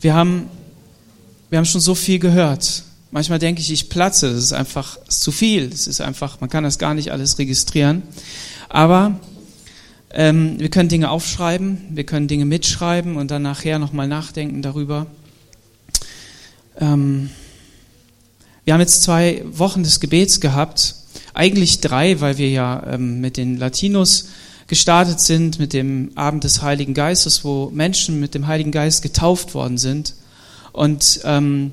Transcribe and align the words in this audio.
Wir 0.00 0.14
haben, 0.14 0.48
wir 1.50 1.58
haben 1.58 1.64
schon 1.64 1.80
so 1.80 1.94
viel 1.94 2.18
gehört. 2.18 2.84
Manchmal 3.10 3.38
denke 3.38 3.60
ich, 3.60 3.72
ich 3.72 3.88
platze. 3.88 4.32
Das 4.32 4.44
ist 4.44 4.52
einfach 4.52 4.98
ist 5.08 5.22
zu 5.22 5.32
viel. 5.32 5.70
Das 5.70 5.86
ist 5.86 6.00
einfach, 6.00 6.40
man 6.40 6.50
kann 6.50 6.64
das 6.64 6.78
gar 6.78 6.94
nicht 6.94 7.10
alles 7.10 7.38
registrieren. 7.38 8.02
Aber 8.68 9.18
ähm, 10.10 10.58
wir 10.58 10.68
können 10.70 10.88
Dinge 10.88 11.10
aufschreiben, 11.10 11.78
wir 11.90 12.04
können 12.04 12.28
Dinge 12.28 12.44
mitschreiben 12.44 13.16
und 13.16 13.30
dann 13.30 13.42
nachher 13.42 13.78
nochmal 13.78 14.08
nachdenken 14.08 14.62
darüber. 14.62 15.06
Ähm, 16.78 17.30
wir 18.64 18.74
haben 18.74 18.80
jetzt 18.80 19.02
zwei 19.02 19.42
Wochen 19.50 19.82
des 19.82 20.00
Gebets 20.00 20.40
gehabt, 20.40 20.94
eigentlich 21.34 21.80
drei, 21.80 22.20
weil 22.20 22.38
wir 22.38 22.50
ja 22.50 22.82
ähm, 22.86 23.20
mit 23.20 23.36
den 23.36 23.56
Latinos 23.56 24.28
gestartet 24.68 25.18
sind, 25.18 25.58
mit 25.58 25.72
dem 25.72 26.12
Abend 26.14 26.44
des 26.44 26.62
Heiligen 26.62 26.94
Geistes, 26.94 27.44
wo 27.44 27.70
Menschen 27.70 28.20
mit 28.20 28.34
dem 28.34 28.46
Heiligen 28.46 28.70
Geist 28.70 29.02
getauft 29.02 29.54
worden 29.54 29.78
sind. 29.78 30.14
Und 30.72 31.20
ähm, 31.24 31.72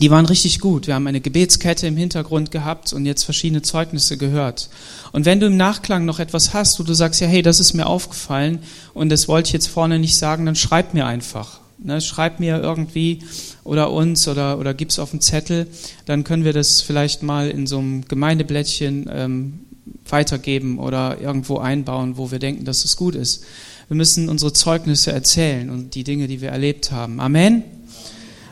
die 0.00 0.10
waren 0.10 0.24
richtig 0.24 0.60
gut. 0.60 0.86
Wir 0.86 0.94
haben 0.94 1.06
eine 1.06 1.20
Gebetskette 1.20 1.86
im 1.86 1.96
Hintergrund 1.96 2.50
gehabt 2.50 2.92
und 2.92 3.04
jetzt 3.04 3.24
verschiedene 3.24 3.62
Zeugnisse 3.62 4.16
gehört. 4.16 4.70
Und 5.12 5.26
wenn 5.26 5.38
du 5.38 5.46
im 5.46 5.56
Nachklang 5.56 6.04
noch 6.04 6.18
etwas 6.18 6.54
hast, 6.54 6.78
wo 6.80 6.84
du 6.84 6.94
sagst, 6.94 7.20
ja, 7.20 7.26
hey, 7.26 7.42
das 7.42 7.60
ist 7.60 7.74
mir 7.74 7.86
aufgefallen 7.86 8.60
und 8.94 9.10
das 9.10 9.28
wollte 9.28 9.48
ich 9.48 9.52
jetzt 9.52 9.68
vorne 9.68 9.98
nicht 9.98 10.16
sagen, 10.16 10.46
dann 10.46 10.56
schreib 10.56 10.94
mir 10.94 11.06
einfach. 11.06 11.60
Ne, 11.84 12.00
schreib 12.00 12.38
mir 12.38 12.60
irgendwie 12.60 13.24
oder 13.64 13.90
uns 13.90 14.28
oder, 14.28 14.58
oder 14.58 14.72
gib's 14.72 15.00
auf 15.00 15.12
einen 15.12 15.20
Zettel, 15.20 15.66
dann 16.06 16.22
können 16.22 16.44
wir 16.44 16.52
das 16.52 16.80
vielleicht 16.80 17.24
mal 17.24 17.50
in 17.50 17.66
so 17.66 17.78
einem 17.78 18.06
Gemeindeblättchen 18.06 19.10
ähm, 19.12 19.60
weitergeben 20.08 20.78
oder 20.78 21.20
irgendwo 21.20 21.58
einbauen, 21.58 22.16
wo 22.16 22.30
wir 22.30 22.38
denken, 22.38 22.64
dass 22.64 22.84
es 22.84 22.96
gut 22.96 23.14
ist. 23.14 23.44
Wir 23.88 23.96
müssen 23.96 24.28
unsere 24.28 24.52
Zeugnisse 24.52 25.12
erzählen 25.12 25.70
und 25.70 25.94
die 25.94 26.04
Dinge, 26.04 26.28
die 26.28 26.40
wir 26.40 26.50
erlebt 26.50 26.92
haben. 26.92 27.20
Amen. 27.20 27.64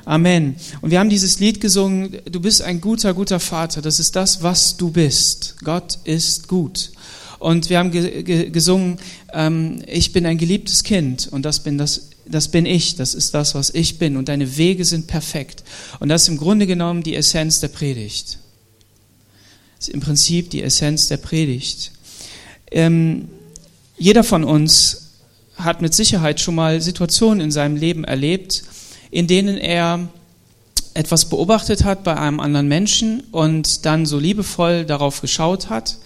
Amen. 0.04 0.56
Und 0.80 0.90
wir 0.90 0.98
haben 0.98 1.10
dieses 1.10 1.38
Lied 1.40 1.60
gesungen, 1.60 2.18
du 2.30 2.40
bist 2.40 2.62
ein 2.62 2.80
guter, 2.80 3.14
guter 3.14 3.38
Vater. 3.38 3.80
Das 3.80 4.00
ist 4.00 4.16
das, 4.16 4.42
was 4.42 4.76
du 4.76 4.90
bist. 4.90 5.56
Gott 5.62 5.98
ist 6.04 6.48
gut. 6.48 6.90
Und 7.38 7.70
wir 7.70 7.78
haben 7.78 7.90
ge 7.90 8.22
ge 8.22 8.50
gesungen, 8.50 8.98
ähm, 9.32 9.82
ich 9.86 10.12
bin 10.12 10.26
ein 10.26 10.36
geliebtes 10.36 10.82
Kind 10.82 11.28
und 11.30 11.42
das 11.44 11.60
bin 11.60 11.78
das, 11.78 12.10
das 12.26 12.48
bin 12.48 12.66
ich, 12.66 12.96
das 12.96 13.14
ist 13.14 13.32
das, 13.34 13.54
was 13.54 13.70
ich 13.70 13.98
bin 13.98 14.18
und 14.18 14.28
deine 14.28 14.58
Wege 14.58 14.84
sind 14.84 15.06
perfekt. 15.06 15.64
Und 16.00 16.10
das 16.10 16.22
ist 16.22 16.28
im 16.28 16.36
Grunde 16.36 16.66
genommen 16.66 17.02
die 17.02 17.14
Essenz 17.14 17.60
der 17.60 17.68
Predigt. 17.68 18.38
Das 19.80 19.88
ist 19.88 19.94
im 19.94 20.00
Prinzip 20.00 20.50
die 20.50 20.62
Essenz 20.62 21.08
der 21.08 21.16
Predigt. 21.16 21.92
Ähm, 22.70 23.30
jeder 23.96 24.22
von 24.24 24.44
uns 24.44 25.12
hat 25.56 25.80
mit 25.80 25.94
Sicherheit 25.94 26.38
schon 26.38 26.54
mal 26.54 26.82
Situationen 26.82 27.40
in 27.40 27.50
seinem 27.50 27.76
Leben 27.76 28.04
erlebt, 28.04 28.62
in 29.10 29.26
denen 29.26 29.56
er 29.56 30.06
etwas 30.92 31.30
beobachtet 31.30 31.84
hat 31.84 32.04
bei 32.04 32.14
einem 32.14 32.40
anderen 32.40 32.68
Menschen 32.68 33.22
und 33.32 33.86
dann 33.86 34.04
so 34.04 34.18
liebevoll 34.18 34.84
darauf 34.84 35.22
geschaut 35.22 35.70
hat 35.70 35.96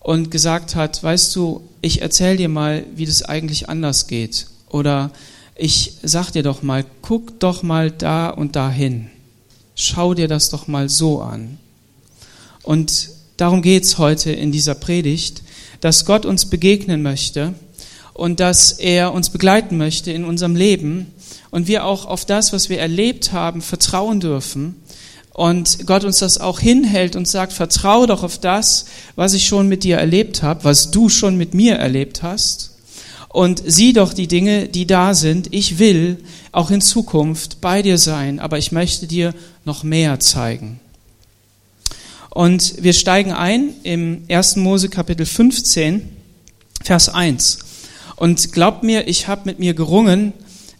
und 0.00 0.30
gesagt 0.30 0.74
hat, 0.74 1.02
weißt 1.02 1.34
du, 1.36 1.66
ich 1.80 2.02
erzähle 2.02 2.36
dir 2.36 2.50
mal, 2.50 2.84
wie 2.96 3.06
das 3.06 3.22
eigentlich 3.22 3.70
anders 3.70 4.08
geht. 4.08 4.46
Oder 4.68 5.10
ich 5.54 5.94
sag 6.02 6.32
dir 6.32 6.42
doch 6.42 6.62
mal, 6.62 6.84
guck 7.00 7.40
doch 7.40 7.62
mal 7.62 7.90
da 7.90 8.28
und 8.28 8.56
dahin. 8.56 9.08
Schau 9.74 10.12
dir 10.12 10.28
das 10.28 10.50
doch 10.50 10.68
mal 10.68 10.90
so 10.90 11.22
an. 11.22 11.56
Und 12.66 13.10
darum 13.36 13.62
geht's 13.62 13.96
heute 13.96 14.32
in 14.32 14.50
dieser 14.50 14.74
Predigt, 14.74 15.44
dass 15.80 16.04
Gott 16.04 16.26
uns 16.26 16.46
begegnen 16.46 17.00
möchte 17.00 17.54
und 18.12 18.40
dass 18.40 18.72
er 18.72 19.12
uns 19.12 19.30
begleiten 19.30 19.76
möchte 19.76 20.10
in 20.10 20.24
unserem 20.24 20.56
Leben 20.56 21.06
und 21.52 21.68
wir 21.68 21.84
auch 21.84 22.06
auf 22.06 22.24
das, 22.24 22.52
was 22.52 22.68
wir 22.68 22.80
erlebt 22.80 23.30
haben, 23.30 23.62
vertrauen 23.62 24.18
dürfen 24.18 24.74
und 25.32 25.86
Gott 25.86 26.02
uns 26.02 26.18
das 26.18 26.38
auch 26.38 26.58
hinhält 26.58 27.14
und 27.14 27.28
sagt, 27.28 27.52
vertraue 27.52 28.08
doch 28.08 28.24
auf 28.24 28.40
das, 28.40 28.86
was 29.14 29.32
ich 29.32 29.46
schon 29.46 29.68
mit 29.68 29.84
dir 29.84 29.98
erlebt 29.98 30.42
habe, 30.42 30.64
was 30.64 30.90
du 30.90 31.08
schon 31.08 31.36
mit 31.36 31.54
mir 31.54 31.76
erlebt 31.76 32.24
hast 32.24 32.72
und 33.28 33.62
sieh 33.64 33.92
doch 33.92 34.12
die 34.12 34.26
Dinge, 34.26 34.66
die 34.66 34.88
da 34.88 35.14
sind. 35.14 35.54
Ich 35.54 35.78
will 35.78 36.16
auch 36.50 36.72
in 36.72 36.80
Zukunft 36.80 37.60
bei 37.60 37.82
dir 37.82 37.98
sein, 37.98 38.40
aber 38.40 38.58
ich 38.58 38.72
möchte 38.72 39.06
dir 39.06 39.34
noch 39.64 39.84
mehr 39.84 40.18
zeigen. 40.18 40.80
Und 42.36 42.82
wir 42.82 42.92
steigen 42.92 43.32
ein 43.32 43.70
im 43.82 44.24
1. 44.28 44.56
Mose 44.56 44.90
Kapitel 44.90 45.24
15, 45.24 46.06
Vers 46.84 47.08
1. 47.08 47.60
Und 48.16 48.52
glaubt 48.52 48.82
mir, 48.82 49.08
ich 49.08 49.26
habe 49.26 49.40
mit 49.46 49.58
mir 49.58 49.72
gerungen, 49.72 50.34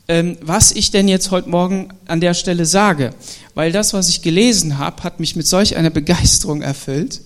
ähm, 0.06 0.36
was 0.42 0.70
ich 0.70 0.90
denn 0.90 1.08
jetzt 1.08 1.30
heute 1.30 1.48
Morgen 1.48 1.88
an 2.08 2.20
der 2.20 2.34
Stelle 2.34 2.66
sage. 2.66 3.14
Weil 3.54 3.72
das, 3.72 3.94
was 3.94 4.10
ich 4.10 4.20
gelesen 4.20 4.76
habe, 4.76 5.02
hat 5.02 5.18
mich 5.18 5.34
mit 5.34 5.46
solch 5.46 5.76
einer 5.76 5.88
Begeisterung 5.88 6.60
erfüllt, 6.60 7.22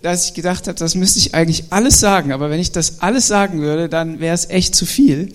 dass 0.00 0.28
ich 0.28 0.32
gedacht 0.32 0.68
habe, 0.68 0.78
das 0.78 0.94
müsste 0.94 1.18
ich 1.18 1.34
eigentlich 1.34 1.64
alles 1.68 2.00
sagen. 2.00 2.32
Aber 2.32 2.48
wenn 2.48 2.60
ich 2.60 2.72
das 2.72 3.02
alles 3.02 3.26
sagen 3.26 3.60
würde, 3.60 3.90
dann 3.90 4.20
wäre 4.20 4.34
es 4.34 4.48
echt 4.48 4.74
zu 4.74 4.86
viel. 4.86 5.34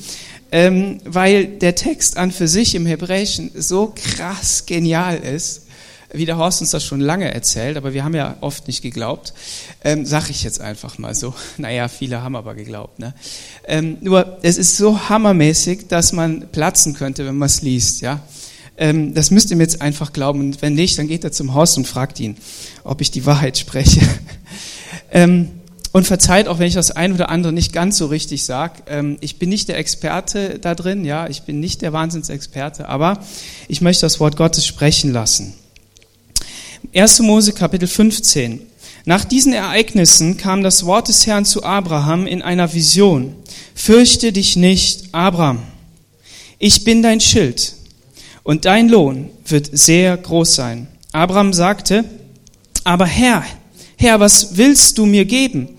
Ähm, 0.51 0.97
weil 1.06 1.46
der 1.46 1.75
Text 1.75 2.18
an 2.18 2.31
für 2.31 2.47
sich 2.47 2.74
im 2.74 2.88
Hebräischen 2.88 3.51
so 3.53 3.94
krass 3.96 4.66
genial 4.66 5.18
ist, 5.19 5.68
wie 6.13 6.25
der 6.25 6.38
Horst 6.38 6.61
uns 6.61 6.72
das 6.72 6.83
schon 6.83 6.99
lange 6.99 7.33
erzählt, 7.33 7.77
aber 7.77 7.94
wir 7.94 8.03
haben 8.03 8.16
ja 8.16 8.38
oft 8.41 8.67
nicht 8.67 8.81
geglaubt. 8.81 9.33
Ähm, 9.83 10.05
sag 10.05 10.29
ich 10.29 10.44
jetzt 10.44 10.61
einfach 10.61 10.97
mal 10.97 11.16
so. 11.16 11.33
Naja, 11.57 11.88
viele 11.88 12.22
haben 12.22 12.35
aber 12.35 12.55
geglaubt. 12.55 12.99
Ne? 12.99 13.13
Ähm, 13.66 13.97
nur, 14.01 14.38
es 14.41 14.57
ist 14.57 14.77
so 14.77 15.09
hammermäßig, 15.09 15.88
dass 15.88 16.11
man 16.11 16.50
platzen 16.51 16.94
könnte, 16.94 17.25
wenn 17.25 17.38
man 17.38 17.47
es 17.47 17.61
liest. 17.61 18.01
Ja? 18.01 18.21
Ähm, 18.77 19.13
das 19.13 19.31
müsst 19.31 19.51
ihr 19.51 19.57
mir 19.57 19.63
jetzt 19.63 19.81
einfach 19.81 20.11
glauben. 20.13 20.39
Und 20.39 20.61
wenn 20.61 20.73
nicht, 20.73 20.97
dann 20.97 21.07
geht 21.07 21.23
er 21.23 21.31
zum 21.31 21.53
Horst 21.53 21.77
und 21.77 21.88
fragt 21.88 22.19
ihn, 22.19 22.38
ob 22.83 23.01
ich 23.01 23.11
die 23.11 23.25
Wahrheit 23.25 23.57
spreche. 23.57 24.01
ähm, 25.11 25.50
und 25.91 26.07
verzeiht 26.07 26.47
auch, 26.47 26.59
wenn 26.59 26.67
ich 26.67 26.73
das 26.73 26.91
ein 26.91 27.13
oder 27.13 27.29
andere 27.29 27.51
nicht 27.51 27.73
ganz 27.73 27.97
so 27.97 28.05
richtig 28.07 28.44
sage. 28.45 28.83
Ähm, 28.88 29.17
ich 29.21 29.39
bin 29.39 29.50
nicht 29.50 29.67
der 29.67 29.77
Experte 29.77 30.57
da 30.59 30.73
drin, 30.73 31.05
ja, 31.05 31.27
ich 31.27 31.44
bin 31.44 31.59
nicht 31.59 31.81
der 31.81 31.94
Wahnsinnsexperte, 31.94 32.88
aber 32.88 33.19
ich 33.67 33.81
möchte 33.81 34.01
das 34.01 34.19
Wort 34.19 34.38
Gottes 34.38 34.66
sprechen 34.66 35.11
lassen. 35.11 35.53
1. 36.94 37.22
Mose 37.22 37.53
Kapitel 37.53 37.88
15. 37.88 38.59
Nach 39.06 39.24
diesen 39.24 39.53
Ereignissen 39.53 40.35
kam 40.35 40.62
das 40.62 40.85
Wort 40.85 41.07
des 41.07 41.25
Herrn 41.25 41.46
zu 41.46 41.63
Abraham 41.63 42.28
in 42.28 42.41
einer 42.41 42.74
Vision. 42.74 43.34
Fürchte 43.74 44.34
dich 44.34 44.57
nicht, 44.57 45.06
Abraham. 45.13 45.59
Ich 46.59 46.84
bin 46.84 47.01
dein 47.01 47.22
Schild 47.22 47.75
und 48.44 48.66
dein 48.66 48.90
Lohn 48.90 49.30
wird 49.46 49.69
sehr 49.72 50.18
groß 50.18 50.53
sein. 50.53 50.88
Abraham 51.13 51.53
sagte, 51.53 52.03
aber 52.84 53.06
Herr, 53.06 53.46
Herr, 53.96 54.19
was 54.19 54.57
willst 54.57 54.97
du 54.97 55.06
mir 55.06 55.24
geben? 55.24 55.69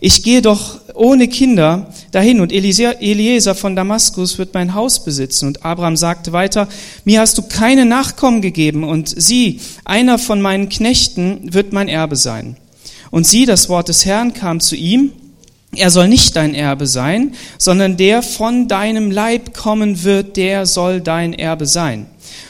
Ich 0.00 0.22
gehe 0.22 0.40
doch 0.40 0.80
ohne 0.94 1.28
Kinder 1.28 1.92
dahin 2.10 2.40
und 2.40 2.52
Eliezer 2.52 3.54
von 3.54 3.76
Damaskus 3.76 4.38
wird 4.38 4.54
mein 4.54 4.74
Haus 4.74 5.04
besitzen. 5.04 5.46
Und 5.46 5.64
Abraham 5.64 5.96
sagte 5.96 6.32
weiter, 6.32 6.68
mir 7.04 7.20
hast 7.20 7.38
du 7.38 7.42
keine 7.42 7.84
Nachkommen 7.84 8.42
gegeben 8.42 8.84
und 8.84 9.08
sieh, 9.08 9.60
einer 9.84 10.18
von 10.18 10.40
meinen 10.40 10.68
Knechten 10.68 11.52
wird 11.52 11.72
mein 11.72 11.88
Erbe 11.88 12.16
sein. 12.16 12.56
Und 13.10 13.26
sieh, 13.26 13.46
das 13.46 13.68
Wort 13.68 13.88
des 13.88 14.06
Herrn 14.06 14.32
kam 14.32 14.60
zu 14.60 14.74
ihm, 14.74 15.12
er 15.74 15.90
soll 15.90 16.08
nicht 16.08 16.36
dein 16.36 16.54
Erbe 16.54 16.86
sein, 16.86 17.34
sondern 17.56 17.96
der 17.96 18.22
von 18.22 18.68
deinem 18.68 19.10
Leib 19.10 19.54
kommen 19.54 20.04
wird, 20.04 20.36
der 20.36 20.66
soll 20.66 21.00
dein 21.00 21.32
Erbe 21.32 21.66
sein. 21.66 22.06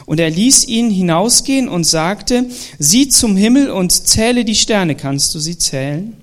Und 0.07 0.19
er 0.19 0.31
ließ 0.31 0.67
ihn 0.67 0.91
hinausgehen 0.91 1.69
und 1.69 1.85
sagte, 1.85 2.47
sieh 2.79 3.09
zum 3.09 3.37
Himmel 3.37 3.71
und 3.71 3.93
zähle 3.93 4.45
die 4.45 4.57
Sterne. 4.57 4.97
Kannst 4.97 5.35
du 5.35 5.39
sie 5.39 5.57
zählen? 5.57 6.17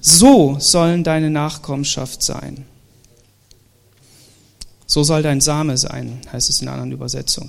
So 0.00 0.56
sollen 0.58 1.04
deine 1.04 1.30
Nachkommenschaft 1.30 2.22
sein. 2.22 2.64
So 4.90 5.04
soll 5.04 5.22
dein 5.22 5.40
Same 5.40 5.76
sein, 5.76 6.20
heißt 6.32 6.50
es 6.50 6.62
in 6.62 6.66
einer 6.66 6.74
anderen 6.74 6.90
Übersetzung. 6.90 7.48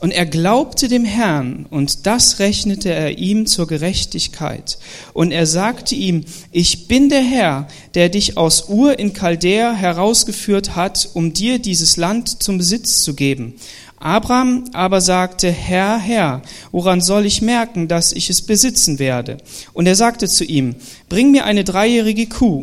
Und 0.00 0.10
er 0.10 0.24
glaubte 0.24 0.88
dem 0.88 1.04
Herrn 1.04 1.66
und 1.68 2.06
das 2.06 2.38
rechnete 2.38 2.88
er 2.90 3.18
ihm 3.18 3.44
zur 3.44 3.66
Gerechtigkeit. 3.66 4.78
Und 5.12 5.30
er 5.30 5.44
sagte 5.44 5.94
ihm, 5.94 6.24
ich 6.50 6.88
bin 6.88 7.10
der 7.10 7.20
Herr, 7.20 7.68
der 7.92 8.08
dich 8.08 8.38
aus 8.38 8.70
Ur 8.70 8.98
in 8.98 9.12
Chaldea 9.12 9.74
herausgeführt 9.74 10.76
hat, 10.76 11.10
um 11.12 11.34
dir 11.34 11.58
dieses 11.58 11.98
Land 11.98 12.42
zum 12.42 12.56
Besitz 12.56 13.02
zu 13.02 13.12
geben. 13.12 13.56
Abraham 14.00 14.64
aber 14.74 15.00
sagte, 15.00 15.50
Herr, 15.50 15.98
Herr, 15.98 16.42
woran 16.70 17.00
soll 17.00 17.26
ich 17.26 17.42
merken, 17.42 17.88
dass 17.88 18.12
ich 18.12 18.30
es 18.30 18.42
besitzen 18.42 18.98
werde? 18.98 19.38
Und 19.72 19.86
er 19.86 19.96
sagte 19.96 20.28
zu 20.28 20.44
ihm, 20.44 20.76
bring 21.08 21.32
mir 21.32 21.44
eine 21.44 21.64
dreijährige 21.64 22.26
Kuh, 22.26 22.62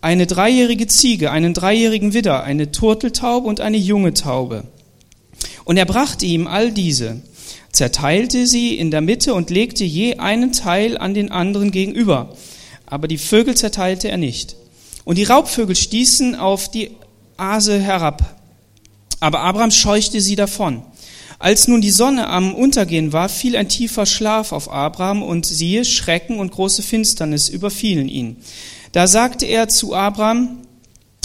eine 0.00 0.26
dreijährige 0.26 0.86
Ziege, 0.86 1.30
einen 1.30 1.52
dreijährigen 1.52 2.14
Widder, 2.14 2.44
eine 2.44 2.72
Turteltaube 2.72 3.46
und 3.46 3.60
eine 3.60 3.76
junge 3.76 4.14
Taube. 4.14 4.64
Und 5.64 5.76
er 5.76 5.84
brachte 5.84 6.24
ihm 6.24 6.46
all 6.46 6.72
diese, 6.72 7.20
zerteilte 7.72 8.46
sie 8.46 8.78
in 8.78 8.90
der 8.90 9.02
Mitte 9.02 9.34
und 9.34 9.50
legte 9.50 9.84
je 9.84 10.16
einen 10.16 10.52
Teil 10.52 10.96
an 10.96 11.12
den 11.12 11.30
anderen 11.30 11.72
gegenüber. 11.72 12.34
Aber 12.86 13.06
die 13.06 13.18
Vögel 13.18 13.54
zerteilte 13.54 14.08
er 14.08 14.16
nicht. 14.16 14.56
Und 15.04 15.18
die 15.18 15.24
Raubvögel 15.24 15.76
stießen 15.76 16.34
auf 16.34 16.70
die 16.70 16.92
Aase 17.36 17.78
herab 17.78 18.39
aber 19.20 19.40
Abraham 19.40 19.70
scheuchte 19.70 20.20
sie 20.20 20.36
davon. 20.36 20.82
Als 21.38 21.68
nun 21.68 21.80
die 21.80 21.90
Sonne 21.90 22.28
am 22.28 22.54
Untergehen 22.54 23.12
war, 23.14 23.28
fiel 23.28 23.56
ein 23.56 23.68
tiefer 23.68 24.04
Schlaf 24.04 24.52
auf 24.52 24.70
Abraham 24.70 25.22
und 25.22 25.46
siehe, 25.46 25.86
Schrecken 25.86 26.38
und 26.38 26.52
große 26.52 26.82
Finsternis 26.82 27.48
überfielen 27.48 28.08
ihn. 28.08 28.36
Da 28.92 29.06
sagte 29.06 29.46
er 29.46 29.68
zu 29.68 29.94
Abraham, 29.94 30.58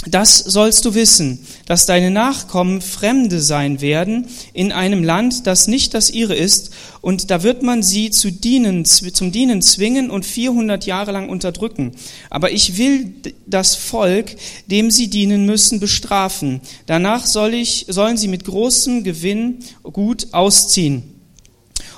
das 0.08 0.38
sollst 0.38 0.84
du 0.84 0.94
wissen, 0.94 1.44
dass 1.66 1.86
deine 1.86 2.10
Nachkommen 2.10 2.80
Fremde 2.80 3.40
sein 3.40 3.80
werden 3.80 4.26
in 4.52 4.72
einem 4.72 5.02
Land, 5.02 5.46
das 5.46 5.66
nicht 5.66 5.94
das 5.94 6.10
ihre 6.10 6.34
ist, 6.34 6.70
und 7.00 7.30
da 7.30 7.42
wird 7.42 7.62
man 7.62 7.82
sie 7.82 8.10
zu 8.10 8.32
dienen, 8.32 8.84
zum 8.84 9.30
Dienen 9.30 9.62
zwingen 9.62 10.10
und 10.10 10.26
400 10.26 10.86
Jahre 10.86 11.12
lang 11.12 11.28
unterdrücken. 11.28 11.92
Aber 12.30 12.50
ich 12.50 12.78
will 12.78 13.14
das 13.46 13.76
Volk, 13.76 14.36
dem 14.66 14.90
sie 14.90 15.08
dienen 15.08 15.46
müssen, 15.46 15.78
bestrafen. 15.78 16.60
Danach 16.86 17.26
soll 17.26 17.54
ich, 17.54 17.86
sollen 17.88 18.16
sie 18.16 18.28
mit 18.28 18.44
großem 18.44 19.04
Gewinn 19.04 19.58
gut 19.82 20.28
ausziehen. 20.32 21.02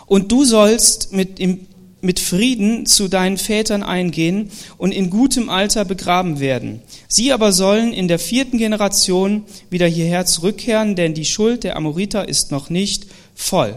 Und 0.06 0.32
du 0.32 0.44
sollst 0.44 1.12
mit 1.12 1.38
im 1.38 1.67
mit 2.00 2.20
Frieden 2.20 2.86
zu 2.86 3.08
deinen 3.08 3.38
Vätern 3.38 3.82
eingehen 3.82 4.50
und 4.76 4.92
in 4.92 5.10
gutem 5.10 5.48
Alter 5.48 5.84
begraben 5.84 6.40
werden. 6.40 6.80
Sie 7.08 7.32
aber 7.32 7.52
sollen 7.52 7.92
in 7.92 8.08
der 8.08 8.18
vierten 8.18 8.58
Generation 8.58 9.44
wieder 9.70 9.86
hierher 9.86 10.26
zurückkehren, 10.26 10.94
denn 10.94 11.14
die 11.14 11.24
Schuld 11.24 11.64
der 11.64 11.76
Amoriter 11.76 12.28
ist 12.28 12.50
noch 12.50 12.70
nicht 12.70 13.06
voll. 13.34 13.76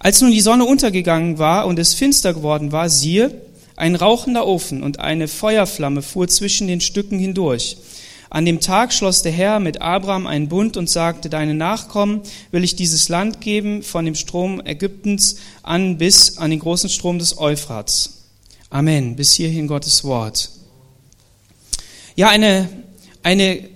Als 0.00 0.20
nun 0.20 0.30
die 0.30 0.40
Sonne 0.40 0.64
untergegangen 0.64 1.38
war 1.38 1.66
und 1.66 1.78
es 1.78 1.94
finster 1.94 2.34
geworden 2.34 2.72
war, 2.72 2.88
siehe, 2.88 3.42
ein 3.76 3.94
rauchender 3.94 4.46
Ofen 4.46 4.82
und 4.82 4.98
eine 4.98 5.28
Feuerflamme 5.28 6.02
fuhr 6.02 6.26
zwischen 6.28 6.66
den 6.66 6.80
Stücken 6.80 7.18
hindurch. 7.18 7.76
An 8.30 8.44
dem 8.44 8.60
Tag 8.60 8.92
schloss 8.92 9.22
der 9.22 9.32
Herr 9.32 9.58
mit 9.58 9.80
Abraham 9.80 10.26
einen 10.26 10.48
Bund 10.48 10.76
und 10.76 10.90
sagte, 10.90 11.30
deine 11.30 11.54
Nachkommen 11.54 12.20
will 12.50 12.62
ich 12.62 12.76
dieses 12.76 13.08
Land 13.08 13.40
geben, 13.40 13.82
von 13.82 14.04
dem 14.04 14.14
Strom 14.14 14.60
Ägyptens 14.64 15.36
an 15.62 15.96
bis 15.96 16.36
an 16.36 16.50
den 16.50 16.58
großen 16.58 16.90
Strom 16.90 17.18
des 17.18 17.38
Euphrats. 17.38 18.26
Amen. 18.70 19.16
Bis 19.16 19.32
hierhin 19.32 19.66
Gottes 19.66 20.04
Wort. 20.04 20.50
Ja, 22.16 22.28
eine, 22.28 22.68
eine, 23.22 23.66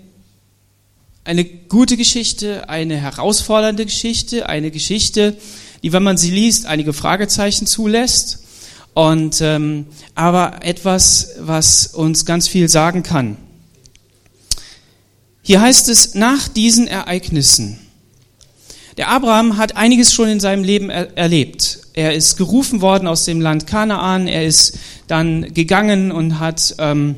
eine 1.25 1.45
gute 1.45 1.97
Geschichte, 1.97 2.69
eine 2.69 2.97
herausfordernde 2.97 3.87
Geschichte, 3.87 4.49
eine 4.51 4.71
Geschichte, 4.71 5.37
die, 5.83 5.93
wenn 5.95 6.03
man 6.03 6.19
sie 6.19 6.31
liest, 6.31 6.67
einige 6.67 6.93
Fragezeichen 6.93 7.67
zulässt. 7.67 8.41
Und 8.95 9.41
ähm, 9.41 9.87
aber 10.15 10.63
etwas, 10.63 11.31
was 11.39 11.87
uns 11.87 12.27
ganz 12.27 12.49
viel 12.49 12.69
sagen 12.69 13.03
kann. 13.03 13.39
Hier 15.45 15.61
heißt 15.61 15.89
es, 15.89 16.15
nach 16.15 16.47
diesen 16.47 16.87
Ereignissen. 16.87 17.79
Der 18.97 19.09
Abraham 19.09 19.57
hat 19.57 19.77
einiges 19.77 20.13
schon 20.13 20.29
in 20.29 20.39
seinem 20.39 20.63
Leben 20.63 20.89
er 20.89 21.17
erlebt. 21.17 21.81
Er 21.95 22.15
ist 22.15 22.37
gerufen 22.37 22.81
worden 22.81 23.09
aus 23.09 23.25
dem 23.25 23.41
Land 23.41 23.67
Kanaan. 23.67 24.29
Er 24.29 24.47
ist 24.47 24.79
dann 25.09 25.53
gegangen 25.53 26.13
und 26.13 26.39
hat, 26.39 26.77
ähm, 26.79 27.17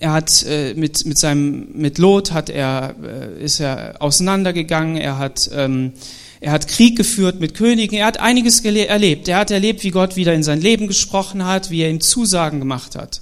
er 0.00 0.12
hat 0.12 0.42
äh, 0.44 0.72
mit 0.74 1.04
mit 1.04 1.18
seinem 1.18 1.68
mit 1.74 1.98
Lot 1.98 2.32
hat 2.32 2.48
er 2.48 2.94
äh, 3.04 3.44
ist 3.44 3.60
er 3.60 3.96
auseinandergegangen. 4.00 4.96
Er 4.96 5.18
hat 5.18 5.50
ähm, 5.52 5.92
er 6.40 6.52
hat 6.52 6.66
Krieg 6.66 6.96
geführt 6.96 7.40
mit 7.40 7.54
Königen. 7.54 7.98
Er 7.98 8.06
hat 8.06 8.20
einiges 8.20 8.64
erlebt. 8.64 9.28
Er 9.28 9.36
hat 9.36 9.50
erlebt, 9.50 9.84
wie 9.84 9.90
Gott 9.90 10.16
wieder 10.16 10.32
in 10.32 10.42
sein 10.42 10.60
Leben 10.60 10.86
gesprochen 10.86 11.44
hat, 11.44 11.70
wie 11.70 11.82
er 11.82 11.90
ihm 11.90 12.00
Zusagen 12.00 12.58
gemacht 12.58 12.96
hat. 12.96 13.20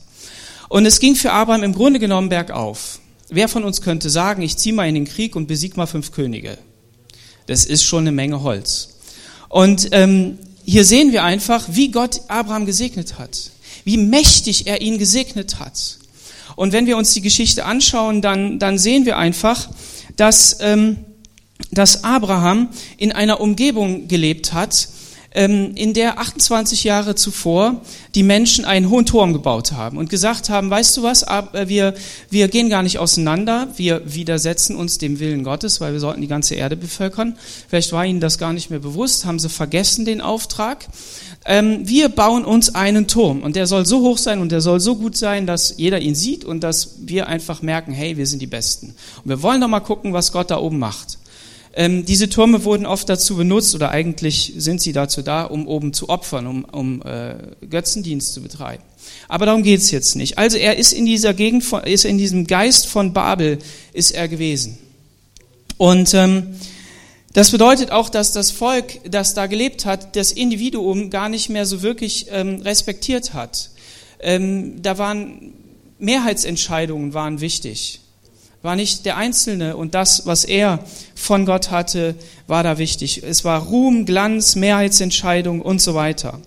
Und 0.69 0.87
es 0.87 1.01
ging 1.01 1.17
für 1.17 1.33
Abraham 1.33 1.65
im 1.65 1.75
Grunde 1.75 1.99
genommen 1.99 2.29
bergauf. 2.29 3.01
Wer 3.31 3.49
von 3.49 3.63
uns 3.63 3.81
könnte 3.81 4.11
sagen, 4.11 4.43
ich 4.43 4.57
ziehe 4.57 4.75
mal 4.75 4.89
in 4.89 4.95
den 4.95 5.05
Krieg 5.05 5.37
und 5.37 5.47
besieg 5.47 5.77
mal 5.77 5.87
fünf 5.87 6.11
Könige? 6.11 6.59
Das 7.47 7.65
ist 7.65 7.85
schon 7.85 8.01
eine 8.01 8.13
Menge 8.13 8.43
Holz. 8.43 8.97
Und 9.49 9.89
ähm, 9.93 10.39
hier 10.65 10.85
sehen 10.85 11.13
wir 11.13 11.23
einfach, 11.23 11.67
wie 11.71 11.91
Gott 11.91 12.23
Abraham 12.29 12.67
gesegnet 12.67 13.19
hat, 13.19 13.51
wie 13.85 13.97
mächtig 13.97 14.67
er 14.67 14.81
ihn 14.81 14.99
gesegnet 14.99 15.61
hat. 15.61 15.99
Und 16.57 16.73
wenn 16.73 16.87
wir 16.87 16.97
uns 16.97 17.15
die 17.15 17.21
Geschichte 17.21 17.65
anschauen, 17.65 18.21
dann, 18.21 18.59
dann 18.59 18.79
sehen 18.79 19.07
wir 19.07 19.17
einfach, 19.17 19.69
dass, 20.17 20.59
ähm, 20.61 20.97
dass 21.71 22.03
Abraham 22.05 22.69
in 22.99 23.13
einer 23.13 23.41
Umgebung 23.41 24.09
gelebt 24.09 24.53
hat, 24.53 24.89
in 25.33 25.95
der 25.95 26.19
28 26.19 26.83
Jahre 26.83 27.15
zuvor 27.15 27.83
die 28.17 28.25
Menschen 28.25 28.65
einen 28.65 28.91
hohen 28.91 29.07
Turm 29.07 29.33
gebaut 29.33 29.71
haben 29.71 29.97
und 29.97 30.11
gesagt 30.11 30.51
haben, 30.51 30.71
weißt 30.71 30.97
du 30.97 31.05
was, 31.05 31.23
äh, 31.23 31.69
wir, 31.69 31.95
wir 32.31 32.49
gehen 32.49 32.69
gar 32.69 32.83
nicht 32.83 32.99
auseinander, 32.99 33.69
wir 33.77 34.03
widersetzen 34.13 34.75
uns 34.75 34.99
dem 34.99 35.21
Willen 35.21 35.45
Gottes, 35.45 35.81
weil 35.81 35.93
wir 35.93 36.01
sollten 36.01 36.21
die 36.21 36.27
ganze 36.27 36.57
Erde 36.57 36.77
bevölkern. 36.77 37.37
Vielleicht 37.69 37.93
war 37.93 38.05
ihnen 38.05 38.19
das 38.19 38.39
gar 38.39 38.53
nicht 38.53 38.71
mehr 38.71 38.81
bewusst, 38.81 39.25
haben 39.25 39.39
sie 39.39 39.49
vergessen 39.49 40.05
den 40.05 40.21
Auftrag. 40.21 40.89
Ähm, 41.45 41.89
wir 41.89 42.09
bauen 42.09 42.45
uns 42.45 42.75
einen 42.75 43.07
Turm 43.07 43.43
und 43.43 43.55
der 43.55 43.69
soll 43.69 43.87
so 43.87 44.01
hoch 44.01 44.19
sein 44.19 44.41
und 44.41 44.51
der 44.51 44.61
soll 44.61 44.81
so 44.81 44.97
gut 44.97 45.17
sein, 45.17 45.47
dass 45.47 45.75
jeder 45.77 46.01
ihn 46.01 46.17
sieht 46.17 46.45
und 46.45 46.65
dass 46.65 46.97
wir 46.99 47.29
einfach 47.29 47.63
merken, 47.63 47.93
hey, 47.93 48.17
wir 48.17 48.27
sind 48.27 48.43
die 48.43 48.49
Besten. 48.49 48.95
Und 49.23 49.29
wir 49.29 49.43
wollen 49.43 49.61
doch 49.61 49.69
mal 49.69 49.79
gucken, 49.79 50.13
was 50.13 50.33
Gott 50.33 50.51
da 50.51 50.59
oben 50.59 50.81
macht. 50.81 51.20
Ähm, 51.73 52.05
diese 52.05 52.29
Türme 52.29 52.65
wurden 52.65 52.85
oft 52.85 53.09
dazu 53.09 53.37
benutzt, 53.37 53.75
oder 53.75 53.91
eigentlich 53.91 54.55
sind 54.57 54.81
sie 54.81 54.93
dazu 54.93 55.23
da, 55.23 55.45
um 55.45 55.69
oben 55.69 55.93
zu 55.93 56.09
opfern, 56.09 56.47
um, 56.47 56.65
um 56.65 57.03
äh, 57.03 57.35
Götzendienst 57.69 58.33
zu 58.33 58.43
betreiben. 58.43 58.83
Aber 59.29 59.47
darum 59.47 59.63
geht's 59.63 59.91
jetzt 59.93 60.17
nicht. 60.17 60.37
Also 60.37 60.57
er 60.57 60.77
ist 60.77 60.93
in 60.93 61.07
dieser 61.07 61.33
Gegend, 61.33 61.63
von, 61.63 61.85
ist 61.85 62.05
in 62.05 62.19
diesem 62.19 62.47
Geist 62.47 62.89
von 62.89 63.13
Babel, 63.13 63.59
ist 63.93 64.11
er 64.11 64.27
gewesen. 64.27 64.79
Und 65.77 66.13
ähm, 66.15 66.55
das 67.33 67.53
bedeutet 67.53 67.93
auch, 67.93 68.09
dass 68.09 68.33
das 68.33 68.51
Volk, 68.51 69.01
das 69.09 69.35
da 69.35 69.47
gelebt 69.47 69.85
hat, 69.85 70.17
das 70.17 70.33
Individuum 70.33 71.11
gar 71.11 71.29
nicht 71.29 71.49
mehr 71.49 71.67
so 71.67 71.83
wirklich 71.83 72.27
ähm, 72.31 72.63
respektiert 72.63 73.33
hat. 73.33 73.71
Ähm, 74.19 74.83
da 74.83 74.99
waren 74.99 75.53
Mehrheitsentscheidungen 76.01 77.15
waren 77.15 77.41
wichtig 77.41 78.01
war 78.63 78.77
nicht 78.77 79.07
der 79.07 79.17
Einzelne 79.17 79.77
und 79.77 79.95
das, 79.95 80.27
was 80.27 80.45
er 80.45 80.85
von 81.15 81.47
Gott 81.47 81.71
hatte, 81.71 82.15
war 82.47 82.63
da 82.63 82.79
wichtig. 82.79 83.23
Es 83.23 83.45
war 83.45 83.63
Ruhm, 83.63 84.05
Glanz, 84.05 84.55
Mehrheitsentscheidung 84.55 85.63
und 85.63 85.81
so 85.81 85.95
weiter. 85.95 86.41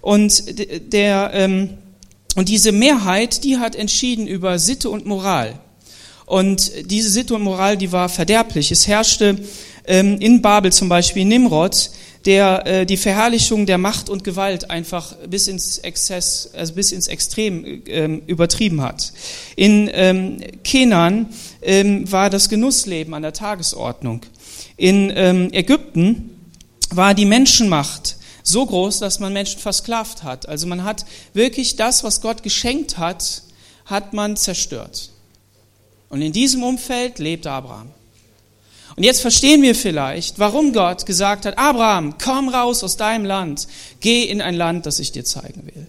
Und 0.00 0.44
der 0.92 1.30
ähm, 1.32 1.70
und 2.34 2.48
diese 2.48 2.72
Mehrheit, 2.72 3.44
die 3.44 3.58
hat 3.58 3.76
entschieden 3.76 4.26
über 4.26 4.58
Sitte 4.58 4.90
und 4.90 5.06
Moral. 5.06 5.58
Und 6.26 6.72
diese 6.90 7.10
Sitte 7.10 7.34
und 7.34 7.42
Moral, 7.42 7.76
die 7.76 7.92
war 7.92 8.08
verderblich. 8.08 8.72
Es 8.72 8.88
herrschte 8.88 9.38
ähm, 9.86 10.18
in 10.18 10.42
Babel 10.42 10.72
zum 10.72 10.88
Beispiel 10.88 11.24
Nimrod, 11.24 11.90
der 12.26 12.66
äh, 12.66 12.86
die 12.86 12.96
Verherrlichung 12.96 13.66
der 13.66 13.78
Macht 13.78 14.08
und 14.08 14.24
Gewalt 14.24 14.70
einfach 14.70 15.14
bis 15.28 15.46
ins 15.48 15.78
Exzess, 15.78 16.50
also 16.54 16.74
bis 16.74 16.92
ins 16.92 17.08
Extrem 17.08 17.82
ähm, 17.86 18.22
übertrieben 18.26 18.80
hat. 18.80 19.12
In 19.56 19.90
ähm, 19.92 20.38
Kenan 20.62 21.28
ähm, 21.62 22.10
war 22.10 22.30
das 22.30 22.48
Genussleben 22.48 23.14
an 23.14 23.22
der 23.22 23.32
Tagesordnung. 23.32 24.22
In 24.76 25.12
ähm, 25.14 25.48
Ägypten 25.52 26.30
war 26.90 27.14
die 27.14 27.26
Menschenmacht 27.26 28.16
so 28.42 28.64
groß, 28.66 28.98
dass 28.98 29.20
man 29.20 29.32
Menschen 29.32 29.60
versklavt 29.60 30.22
hat. 30.22 30.48
Also 30.48 30.66
man 30.66 30.84
hat 30.84 31.04
wirklich 31.32 31.76
das, 31.76 32.04
was 32.04 32.20
Gott 32.20 32.42
geschenkt 32.42 32.98
hat, 32.98 33.42
hat 33.86 34.12
man 34.12 34.36
zerstört. 34.36 35.10
Und 36.10 36.22
in 36.22 36.32
diesem 36.32 36.62
Umfeld 36.62 37.18
lebt 37.18 37.46
Abraham. 37.46 37.88
Und 38.96 39.02
jetzt 39.02 39.20
verstehen 39.20 39.62
wir 39.62 39.74
vielleicht, 39.74 40.38
warum 40.38 40.72
Gott 40.72 41.04
gesagt 41.04 41.46
hat, 41.46 41.58
Abraham, 41.58 42.16
komm 42.22 42.48
raus 42.48 42.84
aus 42.84 42.96
deinem 42.96 43.24
Land, 43.24 43.66
geh 44.00 44.22
in 44.24 44.40
ein 44.40 44.54
Land, 44.54 44.86
das 44.86 45.00
ich 45.00 45.10
dir 45.10 45.24
zeigen 45.24 45.66
will. 45.66 45.86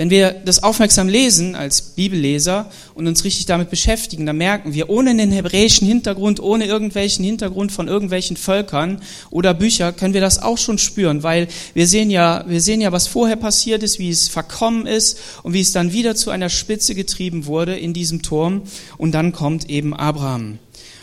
Wenn 0.00 0.08
wir 0.08 0.30
das 0.30 0.62
aufmerksam 0.62 1.10
lesen 1.10 1.54
als 1.54 1.82
Bibelleser 1.82 2.70
und 2.94 3.06
uns 3.06 3.22
richtig 3.22 3.44
damit 3.44 3.68
beschäftigen, 3.68 4.24
dann 4.24 4.38
merken 4.38 4.72
wir, 4.72 4.88
ohne 4.88 5.10
einen 5.10 5.30
hebräischen 5.30 5.86
Hintergrund, 5.86 6.40
ohne 6.40 6.64
irgendwelchen 6.64 7.22
Hintergrund 7.22 7.70
von 7.70 7.86
irgendwelchen 7.86 8.38
Völkern 8.38 9.02
oder 9.28 9.52
Bücher, 9.52 9.92
können 9.92 10.14
wir 10.14 10.22
das 10.22 10.40
auch 10.40 10.56
schon 10.56 10.78
spüren, 10.78 11.22
weil 11.22 11.48
wir 11.74 11.86
sehen 11.86 12.08
ja, 12.08 12.46
wir 12.48 12.62
sehen 12.62 12.80
ja, 12.80 12.92
was 12.92 13.08
vorher 13.08 13.36
passiert 13.36 13.82
ist, 13.82 13.98
wie 13.98 14.08
es 14.08 14.28
verkommen 14.28 14.86
ist 14.86 15.18
und 15.42 15.52
wie 15.52 15.60
es 15.60 15.72
dann 15.72 15.92
wieder 15.92 16.14
zu 16.14 16.30
einer 16.30 16.48
Spitze 16.48 16.94
getrieben 16.94 17.44
wurde 17.44 17.76
in 17.76 17.92
diesem 17.92 18.22
Turm 18.22 18.62
und 18.96 19.12
dann 19.12 19.32
kommt 19.32 19.68
eben 19.68 19.92
Abraham. 19.92 20.60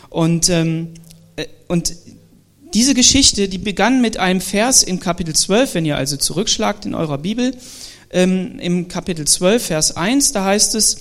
Und, 0.10 0.50
ähm, 0.50 0.96
äh, 1.36 1.46
und 1.68 1.94
diese 2.74 2.96
Geschichte, 2.96 3.48
die 3.48 3.60
begann 3.60 4.02
mit 4.02 4.18
einem 4.18 4.42
Vers 4.42 4.82
im 4.82 5.00
Kapitel 5.00 5.36
12, 5.36 5.76
wenn 5.76 5.86
ihr 5.86 5.98
also 5.98 6.18
zurückschlagt 6.18 6.88
in 6.88 6.96
eurer 6.96 7.20
Bibel, 7.20 7.54
ähm, 8.10 8.60
im 8.60 8.88
Kapitel 8.88 9.26
12, 9.26 9.66
Vers 9.66 9.96
1, 9.96 10.32
da 10.32 10.46
heißt 10.46 10.76
es, 10.76 10.98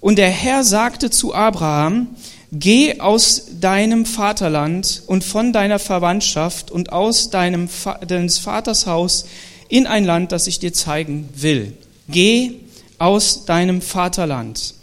und 0.00 0.16
der 0.16 0.30
Herr 0.30 0.64
sagte 0.64 1.10
zu 1.10 1.34
Abraham, 1.34 2.08
geh 2.52 3.00
aus 3.00 3.46
deinem 3.60 4.06
Vaterland 4.06 5.02
und 5.06 5.24
von 5.24 5.52
deiner 5.52 5.78
Verwandtschaft 5.78 6.70
und 6.70 6.92
aus 6.92 7.30
deinem 7.30 7.68
deines 8.06 8.38
Vaters 8.38 8.86
Haus 8.86 9.24
in 9.68 9.86
ein 9.86 10.04
Land, 10.04 10.30
das 10.30 10.46
ich 10.46 10.58
dir 10.58 10.72
zeigen 10.72 11.28
will. 11.34 11.72
Geh 12.08 12.52
aus 12.98 13.44
deinem 13.44 13.80
Vaterland. 13.80 14.74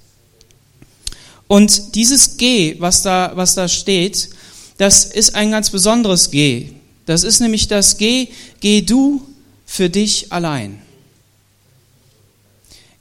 Und 1.48 1.96
dieses 1.96 2.38
G, 2.38 2.76
was 2.80 3.04
da, 3.04 3.34
was 3.36 3.56
da 3.56 3.68
steht, 3.68 4.30
das 4.78 5.06
ist 5.06 5.36
ein 5.36 5.52
ganz 5.52 5.70
besonderes 5.70 6.32
G. 6.32 6.70
Das 7.06 7.24
ist 7.24 7.42
nämlich 7.42 7.68
das 7.68 7.98
G, 7.98 8.30
geh 8.60 8.82
du 8.82 9.22
für 9.66 9.90
dich 9.90 10.32
allein. 10.32 10.81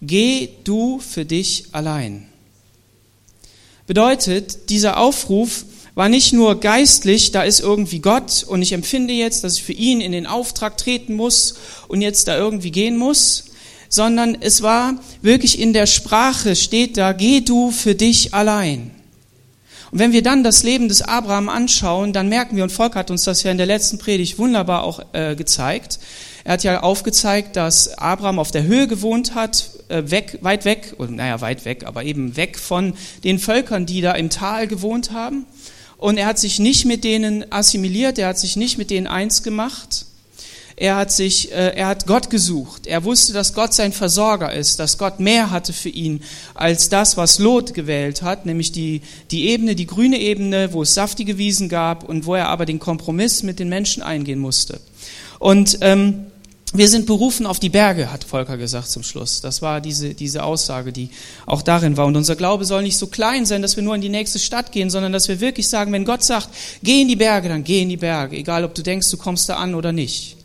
Geh 0.02 0.48
du 0.64 0.98
für 0.98 1.24
dich 1.24 1.66
allein. 1.72 2.26
Bedeutet, 3.86 4.70
dieser 4.70 4.98
Aufruf 4.98 5.64
war 5.94 6.08
nicht 6.08 6.32
nur 6.32 6.60
geistlich, 6.60 7.32
da 7.32 7.42
ist 7.42 7.60
irgendwie 7.60 7.98
Gott 7.98 8.44
und 8.46 8.62
ich 8.62 8.72
empfinde 8.72 9.12
jetzt, 9.12 9.44
dass 9.44 9.56
ich 9.56 9.62
für 9.62 9.72
ihn 9.72 10.00
in 10.00 10.12
den 10.12 10.26
Auftrag 10.26 10.78
treten 10.78 11.14
muss 11.14 11.54
und 11.88 12.00
jetzt 12.00 12.28
da 12.28 12.38
irgendwie 12.38 12.70
gehen 12.70 12.96
muss, 12.96 13.46
sondern 13.88 14.38
es 14.40 14.62
war 14.62 14.94
wirklich 15.20 15.58
in 15.58 15.72
der 15.72 15.86
Sprache 15.86 16.56
steht 16.56 16.96
da, 16.96 17.12
geh 17.12 17.40
du 17.40 17.70
für 17.70 17.94
dich 17.94 18.32
allein. 18.32 18.92
Und 19.90 19.98
wenn 19.98 20.12
wir 20.12 20.22
dann 20.22 20.44
das 20.44 20.62
Leben 20.62 20.88
des 20.88 21.02
Abraham 21.02 21.48
anschauen, 21.48 22.12
dann 22.12 22.28
merken 22.28 22.56
wir, 22.56 22.62
und 22.62 22.70
Volk 22.70 22.94
hat 22.94 23.10
uns 23.10 23.24
das 23.24 23.42
ja 23.42 23.50
in 23.50 23.58
der 23.58 23.66
letzten 23.66 23.98
Predigt 23.98 24.38
wunderbar 24.38 24.84
auch 24.84 25.00
äh, 25.12 25.34
gezeigt, 25.34 25.98
er 26.44 26.54
hat 26.54 26.64
ja 26.64 26.80
aufgezeigt, 26.82 27.56
dass 27.56 27.98
Abraham 27.98 28.38
auf 28.38 28.50
der 28.50 28.64
Höhe 28.64 28.86
gewohnt 28.86 29.34
hat, 29.34 29.70
äh, 29.88 30.02
weg, 30.06 30.38
weit 30.40 30.64
weg, 30.64 30.94
oder 30.98 31.10
naja, 31.10 31.40
weit 31.40 31.64
weg, 31.64 31.84
aber 31.84 32.04
eben 32.04 32.36
weg 32.36 32.58
von 32.58 32.94
den 33.24 33.38
Völkern, 33.38 33.86
die 33.86 34.00
da 34.00 34.12
im 34.12 34.30
Tal 34.30 34.66
gewohnt 34.66 35.12
haben. 35.12 35.44
Und 35.98 36.16
er 36.16 36.26
hat 36.26 36.38
sich 36.38 36.58
nicht 36.58 36.86
mit 36.86 37.04
denen 37.04 37.52
assimiliert, 37.52 38.18
er 38.18 38.28
hat 38.28 38.38
sich 38.38 38.56
nicht 38.56 38.78
mit 38.78 38.90
denen 38.90 39.06
eins 39.06 39.42
gemacht, 39.42 40.06
er 40.80 40.96
hat 40.96 41.12
sich, 41.12 41.52
äh, 41.52 41.76
er 41.76 41.88
hat 41.88 42.06
Gott 42.06 42.30
gesucht. 42.30 42.86
Er 42.86 43.04
wusste, 43.04 43.34
dass 43.34 43.52
Gott 43.52 43.74
sein 43.74 43.92
Versorger 43.92 44.50
ist, 44.50 44.78
dass 44.78 44.96
Gott 44.96 45.20
mehr 45.20 45.50
hatte 45.50 45.74
für 45.74 45.90
ihn 45.90 46.22
als 46.54 46.88
das, 46.88 47.18
was 47.18 47.38
Lot 47.38 47.74
gewählt 47.74 48.22
hat, 48.22 48.46
nämlich 48.46 48.72
die, 48.72 49.02
die 49.30 49.48
Ebene, 49.48 49.74
die 49.74 49.86
grüne 49.86 50.18
Ebene, 50.18 50.72
wo 50.72 50.80
es 50.80 50.94
saftige 50.94 51.36
Wiesen 51.36 51.68
gab 51.68 52.08
und 52.08 52.24
wo 52.24 52.34
er 52.34 52.48
aber 52.48 52.64
den 52.64 52.78
Kompromiss 52.78 53.42
mit 53.42 53.58
den 53.58 53.68
Menschen 53.68 54.02
eingehen 54.02 54.38
musste. 54.38 54.80
Und 55.38 55.76
ähm, 55.82 56.28
wir 56.72 56.88
sind 56.88 57.04
berufen 57.04 57.44
auf 57.44 57.60
die 57.60 57.68
Berge, 57.68 58.10
hat 58.10 58.24
Volker 58.24 58.56
gesagt 58.56 58.88
zum 58.88 59.02
Schluss. 59.02 59.42
Das 59.42 59.60
war 59.60 59.82
diese, 59.82 60.14
diese 60.14 60.44
Aussage, 60.44 60.92
die 60.92 61.10
auch 61.44 61.60
darin 61.60 61.98
war. 61.98 62.06
Und 62.06 62.16
unser 62.16 62.36
Glaube 62.36 62.64
soll 62.64 62.84
nicht 62.84 62.96
so 62.96 63.08
klein 63.08 63.44
sein, 63.44 63.60
dass 63.60 63.76
wir 63.76 63.82
nur 63.82 63.96
in 63.96 64.00
die 64.00 64.08
nächste 64.08 64.38
Stadt 64.38 64.72
gehen, 64.72 64.88
sondern 64.88 65.12
dass 65.12 65.28
wir 65.28 65.40
wirklich 65.40 65.68
sagen, 65.68 65.92
wenn 65.92 66.06
Gott 66.06 66.22
sagt, 66.22 66.48
geh 66.82 67.02
in 67.02 67.08
die 67.08 67.16
Berge, 67.16 67.50
dann 67.50 67.64
geh 67.64 67.82
in 67.82 67.90
die 67.90 67.98
Berge, 67.98 68.38
egal 68.38 68.64
ob 68.64 68.74
du 68.74 68.82
denkst, 68.82 69.10
du 69.10 69.18
kommst 69.18 69.46
da 69.50 69.56
an 69.56 69.74
oder 69.74 69.92
nicht. 69.92 70.39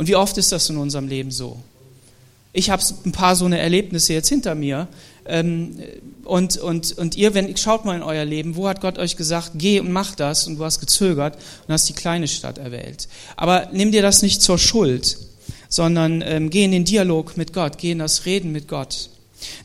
Und 0.00 0.08
wie 0.08 0.16
oft 0.16 0.38
ist 0.38 0.50
das 0.50 0.70
in 0.70 0.78
unserem 0.78 1.08
Leben 1.08 1.30
so? 1.30 1.58
Ich 2.54 2.70
habe 2.70 2.82
ein 3.04 3.12
paar 3.12 3.36
so 3.36 3.44
eine 3.44 3.58
Erlebnisse 3.58 4.14
jetzt 4.14 4.30
hinter 4.30 4.54
mir. 4.54 4.88
Ähm, 5.26 5.76
und, 6.24 6.56
und, 6.56 6.96
und 6.96 7.16
ihr, 7.16 7.34
wenn, 7.34 7.54
schaut 7.58 7.84
mal 7.84 7.96
in 7.96 8.02
euer 8.02 8.24
Leben, 8.24 8.56
wo 8.56 8.66
hat 8.66 8.80
Gott 8.80 8.98
euch 8.98 9.18
gesagt, 9.18 9.50
geh 9.56 9.78
und 9.78 9.92
mach 9.92 10.14
das 10.14 10.46
und 10.46 10.56
du 10.56 10.64
hast 10.64 10.80
gezögert 10.80 11.36
und 11.68 11.74
hast 11.74 11.86
die 11.86 11.92
kleine 11.92 12.28
Stadt 12.28 12.56
erwählt. 12.56 13.08
Aber 13.36 13.68
nimm 13.74 13.92
dir 13.92 14.00
das 14.00 14.22
nicht 14.22 14.40
zur 14.40 14.56
Schuld, 14.56 15.18
sondern 15.68 16.22
ähm, 16.24 16.48
geh 16.48 16.64
in 16.64 16.72
den 16.72 16.86
Dialog 16.86 17.36
mit 17.36 17.52
Gott, 17.52 17.76
geh 17.76 17.90
in 17.90 17.98
das 17.98 18.24
Reden 18.24 18.52
mit 18.52 18.68
Gott. 18.68 19.10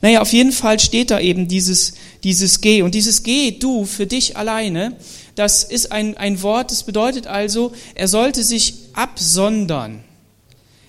Naja, 0.02 0.22
auf 0.22 0.34
jeden 0.34 0.52
Fall 0.52 0.82
steht 0.82 1.12
da 1.12 1.22
eben 1.22 1.48
dieses, 1.48 1.94
dieses 2.26 2.60
Geh. 2.60 2.82
Und 2.82 2.94
dieses 2.94 3.24
Geh, 3.24 3.52
du, 3.52 3.86
für 3.86 4.06
dich 4.06 4.36
alleine, 4.36 4.98
das 5.36 5.64
ist 5.64 5.94
ein, 5.94 6.18
ein 6.18 6.42
Wort, 6.42 6.72
das 6.72 6.84
bedeutet 6.84 7.26
also, 7.26 7.72
er 7.94 8.10
sollte 8.10 8.44
sich 8.44 8.74
absondern. 8.92 10.04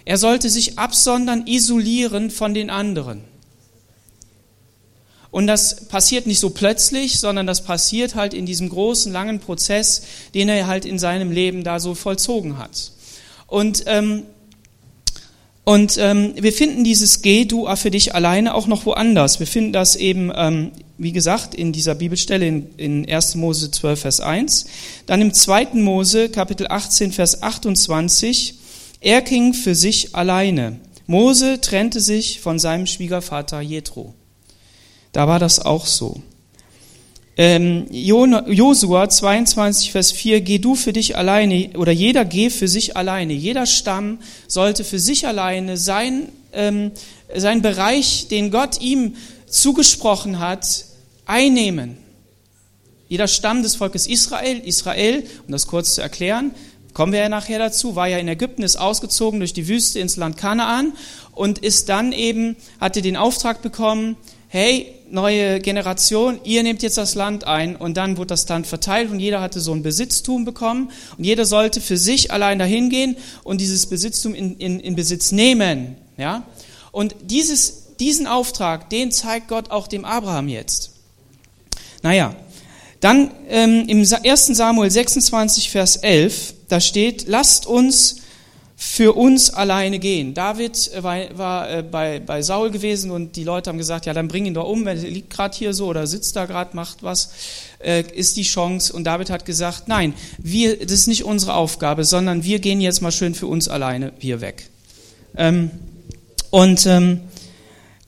Er 0.06 0.18
sollte 0.18 0.48
sich 0.48 0.78
absondern, 0.78 1.48
isolieren 1.48 2.30
von 2.30 2.54
den 2.54 2.70
anderen. 2.70 3.25
Und 5.32 5.48
das 5.48 5.88
passiert 5.88 6.28
nicht 6.28 6.38
so 6.38 6.50
plötzlich, 6.50 7.18
sondern 7.18 7.46
das 7.46 7.64
passiert 7.64 8.14
halt 8.14 8.32
in 8.32 8.46
diesem 8.46 8.68
großen, 8.68 9.12
langen 9.12 9.40
Prozess, 9.40 10.02
den 10.32 10.48
er 10.48 10.68
halt 10.68 10.84
in 10.84 11.00
seinem 11.00 11.32
Leben 11.32 11.64
da 11.64 11.80
so 11.80 11.96
vollzogen 11.96 12.56
hat. 12.56 12.92
Und, 13.48 13.82
ähm, 13.86 14.22
und 15.64 15.98
ähm, 15.98 16.34
wir 16.36 16.52
finden 16.52 16.84
dieses 16.84 17.20
Geh 17.20 17.44
du 17.44 17.66
für 17.75 17.90
dich 17.90 18.14
alleine 18.14 18.54
auch 18.54 18.68
noch 18.68 18.86
woanders. 18.86 19.40
Wir 19.40 19.48
finden 19.48 19.72
das 19.72 19.96
eben, 19.96 20.30
ähm, 20.36 20.70
wie 20.98 21.12
gesagt, 21.12 21.52
in 21.56 21.72
dieser 21.72 21.96
Bibelstelle 21.96 22.46
in, 22.46 22.70
in 22.76 23.10
1. 23.10 23.34
Mose 23.34 23.72
12, 23.72 24.00
Vers 24.00 24.20
1. 24.20 24.66
Dann 25.06 25.20
im 25.20 25.34
2. 25.34 25.70
Mose, 25.75 26.28
Kapitel 26.28 26.68
18, 26.68 27.10
Vers 27.10 27.42
28 27.42 28.54
er 29.06 29.22
ging 29.22 29.54
für 29.54 29.76
sich 29.76 30.16
alleine. 30.16 30.80
Mose 31.06 31.60
trennte 31.60 32.00
sich 32.00 32.40
von 32.40 32.58
seinem 32.58 32.86
Schwiegervater 32.86 33.60
Jethro. 33.60 34.14
Da 35.12 35.28
war 35.28 35.38
das 35.38 35.64
auch 35.64 35.86
so. 35.86 36.20
Ähm, 37.36 37.86
Josua 37.88 39.08
22, 39.08 39.92
Vers 39.92 40.10
4, 40.10 40.40
geh 40.40 40.58
du 40.58 40.75
für 40.75 40.92
dich 40.92 41.16
alleine, 41.16 41.70
oder 41.76 41.92
jeder 41.92 42.25
geh 42.25 42.50
für 42.50 42.66
sich 42.66 42.96
alleine. 42.96 43.32
Jeder 43.32 43.66
Stamm 43.66 44.18
sollte 44.48 44.82
für 44.82 44.98
sich 44.98 45.25
alleine 45.25 45.76
sein, 45.76 46.30
ähm, 46.52 46.90
sein 47.32 47.62
Bereich, 47.62 48.26
den 48.26 48.50
Gott 48.50 48.80
ihm 48.80 49.14
zugesprochen 49.46 50.40
hat, 50.40 50.84
einnehmen. 51.26 51.96
Jeder 53.08 53.28
Stamm 53.28 53.62
des 53.62 53.76
Volkes 53.76 54.08
Israel, 54.08 54.58
Israel, 54.64 55.22
um 55.46 55.52
das 55.52 55.68
kurz 55.68 55.94
zu 55.94 56.02
erklären, 56.02 56.50
Kommen 56.96 57.12
wir 57.12 57.20
ja 57.20 57.28
nachher 57.28 57.58
dazu, 57.58 57.94
war 57.94 58.08
ja 58.08 58.16
in 58.16 58.26
Ägypten, 58.26 58.62
ist 58.62 58.76
ausgezogen 58.76 59.38
durch 59.40 59.52
die 59.52 59.68
Wüste 59.68 59.98
ins 59.98 60.16
Land 60.16 60.38
Kanaan 60.38 60.94
und 61.32 61.58
ist 61.58 61.90
dann 61.90 62.10
eben, 62.12 62.56
hatte 62.80 63.02
den 63.02 63.18
Auftrag 63.18 63.60
bekommen, 63.60 64.16
hey, 64.48 64.94
neue 65.10 65.60
Generation, 65.60 66.40
ihr 66.44 66.62
nehmt 66.62 66.82
jetzt 66.82 66.96
das 66.96 67.14
Land 67.14 67.44
ein 67.44 67.76
und 67.76 67.98
dann 67.98 68.16
wurde 68.16 68.28
das 68.28 68.48
Land 68.48 68.66
verteilt 68.66 69.10
und 69.10 69.20
jeder 69.20 69.42
hatte 69.42 69.60
so 69.60 69.74
ein 69.74 69.82
Besitztum 69.82 70.46
bekommen 70.46 70.90
und 71.18 71.24
jeder 71.24 71.44
sollte 71.44 71.82
für 71.82 71.98
sich 71.98 72.30
allein 72.30 72.58
dahin 72.58 72.88
gehen 72.88 73.18
und 73.44 73.60
dieses 73.60 73.84
Besitztum 73.84 74.34
in, 74.34 74.56
in, 74.56 74.80
in 74.80 74.96
Besitz 74.96 75.32
nehmen, 75.32 75.96
ja. 76.16 76.44
Und 76.92 77.14
dieses, 77.20 77.94
diesen 78.00 78.26
Auftrag, 78.26 78.88
den 78.88 79.12
zeigt 79.12 79.48
Gott 79.48 79.70
auch 79.70 79.86
dem 79.86 80.06
Abraham 80.06 80.48
jetzt. 80.48 80.92
Naja, 82.00 82.34
dann 83.00 83.30
ähm, 83.48 83.84
im 83.88 84.00
1. 84.00 84.46
Samuel 84.46 84.90
26, 84.90 85.70
Vers 85.70 85.96
11, 85.96 86.54
da 86.68 86.80
steht, 86.80 87.26
lasst 87.28 87.66
uns 87.66 88.16
für 88.78 89.16
uns 89.16 89.48
alleine 89.48 89.98
gehen. 89.98 90.34
David 90.34 90.92
äh, 90.92 91.02
war, 91.02 91.38
war 91.38 91.70
äh, 91.70 91.82
bei, 91.82 92.20
bei 92.20 92.42
Saul 92.42 92.70
gewesen 92.70 93.10
und 93.10 93.36
die 93.36 93.44
Leute 93.44 93.70
haben 93.70 93.78
gesagt, 93.78 94.04
ja, 94.04 94.12
dann 94.12 94.28
bring 94.28 94.44
ihn 94.44 94.52
doch 94.52 94.68
um, 94.68 94.86
er 94.86 94.94
liegt 94.94 95.30
gerade 95.30 95.56
hier 95.56 95.72
so 95.72 95.86
oder 95.86 96.06
sitzt 96.06 96.36
da 96.36 96.44
gerade, 96.44 96.76
macht 96.76 97.02
was, 97.02 97.30
äh, 97.82 98.02
ist 98.14 98.36
die 98.36 98.42
Chance. 98.42 98.92
Und 98.92 99.04
David 99.04 99.30
hat 99.30 99.46
gesagt, 99.46 99.88
nein, 99.88 100.12
wir, 100.36 100.78
das 100.78 100.92
ist 100.92 101.06
nicht 101.08 101.24
unsere 101.24 101.54
Aufgabe, 101.54 102.04
sondern 102.04 102.44
wir 102.44 102.58
gehen 102.58 102.82
jetzt 102.82 103.00
mal 103.00 103.12
schön 103.12 103.34
für 103.34 103.46
uns 103.46 103.66
alleine 103.66 104.12
hier 104.18 104.42
weg. 104.42 104.68
Ähm, 105.38 105.70
und, 106.50 106.84
ähm, 106.86 107.20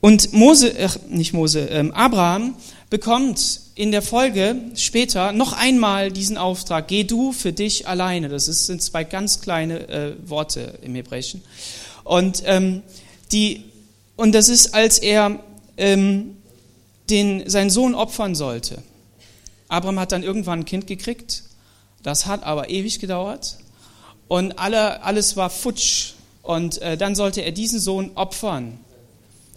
und 0.00 0.34
Mose, 0.34 0.74
ach, 0.84 0.98
nicht 1.08 1.32
Mose, 1.32 1.60
ähm, 1.60 1.92
Abraham 1.92 2.54
bekommt 2.90 3.60
in 3.78 3.92
der 3.92 4.02
Folge 4.02 4.56
später 4.74 5.30
noch 5.30 5.52
einmal 5.52 6.10
diesen 6.10 6.36
Auftrag, 6.36 6.88
geh 6.88 7.04
du 7.04 7.30
für 7.30 7.52
dich 7.52 7.86
alleine. 7.86 8.28
Das 8.28 8.48
ist, 8.48 8.66
sind 8.66 8.82
zwei 8.82 9.04
ganz 9.04 9.40
kleine 9.40 9.88
äh, 9.88 10.14
Worte 10.28 10.80
im 10.82 10.96
Hebräischen. 10.96 11.44
Und, 12.02 12.42
ähm, 12.44 12.82
die, 13.30 13.62
und 14.16 14.34
das 14.34 14.48
ist, 14.48 14.74
als 14.74 14.98
er 14.98 15.38
ähm, 15.76 16.38
den, 17.08 17.48
seinen 17.48 17.70
Sohn 17.70 17.94
opfern 17.94 18.34
sollte. 18.34 18.82
Abraham 19.68 20.00
hat 20.00 20.10
dann 20.10 20.24
irgendwann 20.24 20.60
ein 20.60 20.64
Kind 20.64 20.88
gekriegt. 20.88 21.44
Das 22.02 22.26
hat 22.26 22.42
aber 22.42 22.70
ewig 22.70 22.98
gedauert. 22.98 23.58
Und 24.26 24.58
alle, 24.58 25.04
alles 25.04 25.36
war 25.36 25.50
futsch. 25.50 26.14
Und 26.42 26.82
äh, 26.82 26.96
dann 26.96 27.14
sollte 27.14 27.42
er 27.42 27.52
diesen 27.52 27.78
Sohn 27.78 28.10
opfern. 28.16 28.80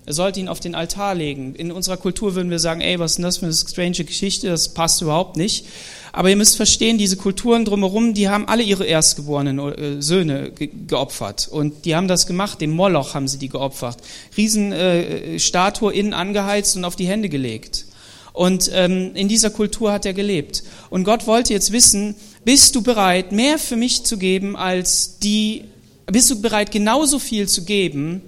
Er 0.06 0.14
sollte 0.14 0.40
ihn 0.40 0.48
auf 0.48 0.60
den 0.60 0.74
Altar 0.74 1.14
legen. 1.14 1.54
In 1.56 1.72
unserer 1.72 1.98
Kultur 1.98 2.34
würden 2.34 2.50
wir 2.50 2.60
sagen, 2.60 2.82
ey, 2.82 2.98
was 3.00 3.12
ist 3.12 3.18
denn 3.18 3.24
das 3.24 3.38
für 3.38 3.46
eine 3.46 3.54
strange 3.54 4.04
Geschichte, 4.04 4.48
das 4.48 4.70
passt 4.70 5.02
überhaupt 5.02 5.38
nicht. 5.38 5.66
Aber 6.12 6.30
ihr 6.30 6.36
müsst 6.36 6.58
verstehen, 6.58 6.98
diese 6.98 7.16
Kulturen 7.16 7.64
drumherum, 7.64 8.14
die 8.14 8.28
haben 8.28 8.48
alle 8.48 8.64
ihre 8.64 8.86
erstgeborenen 8.86 9.60
äh, 9.60 10.02
Söhne 10.02 10.52
geopfert. 10.52 11.48
Und 11.50 11.86
die 11.86 11.96
haben 11.96 12.08
das 12.08 12.26
gemacht, 12.26 12.60
dem 12.62 12.72
Moloch 12.72 13.14
haben 13.14 13.28
sie 13.28 13.38
die 13.38 13.48
geopfert. 13.48 13.98
Riesenstatue 14.36 15.94
äh, 15.94 16.00
innen 16.00 16.14
angeheizt 16.14 16.76
und 16.76 16.84
auf 16.84 16.96
die 16.96 17.08
Hände 17.08 17.30
gelegt. 17.30 17.86
Und 18.34 18.72
ähm, 18.74 19.12
in 19.14 19.28
dieser 19.28 19.50
Kultur 19.50 19.92
hat 19.92 20.06
er 20.06 20.14
gelebt. 20.14 20.64
Und 20.90 21.04
Gott 21.04 21.28
wollte 21.28 21.54
jetzt 21.54 21.72
wissen, 21.72 22.16
bist 22.44 22.76
du 22.76 22.82
bereit, 22.82 23.32
mehr 23.32 23.60
für 23.60 23.76
mich 23.76 24.04
zu 24.04 24.18
geben 24.18 24.56
als 24.56 25.20
die, 25.20 25.66
bist 26.08 26.30
du 26.30 26.42
bereit, 26.42 26.72
genauso 26.72 27.20
viel 27.20 27.48
zu 27.48 27.66
geben, 27.66 28.22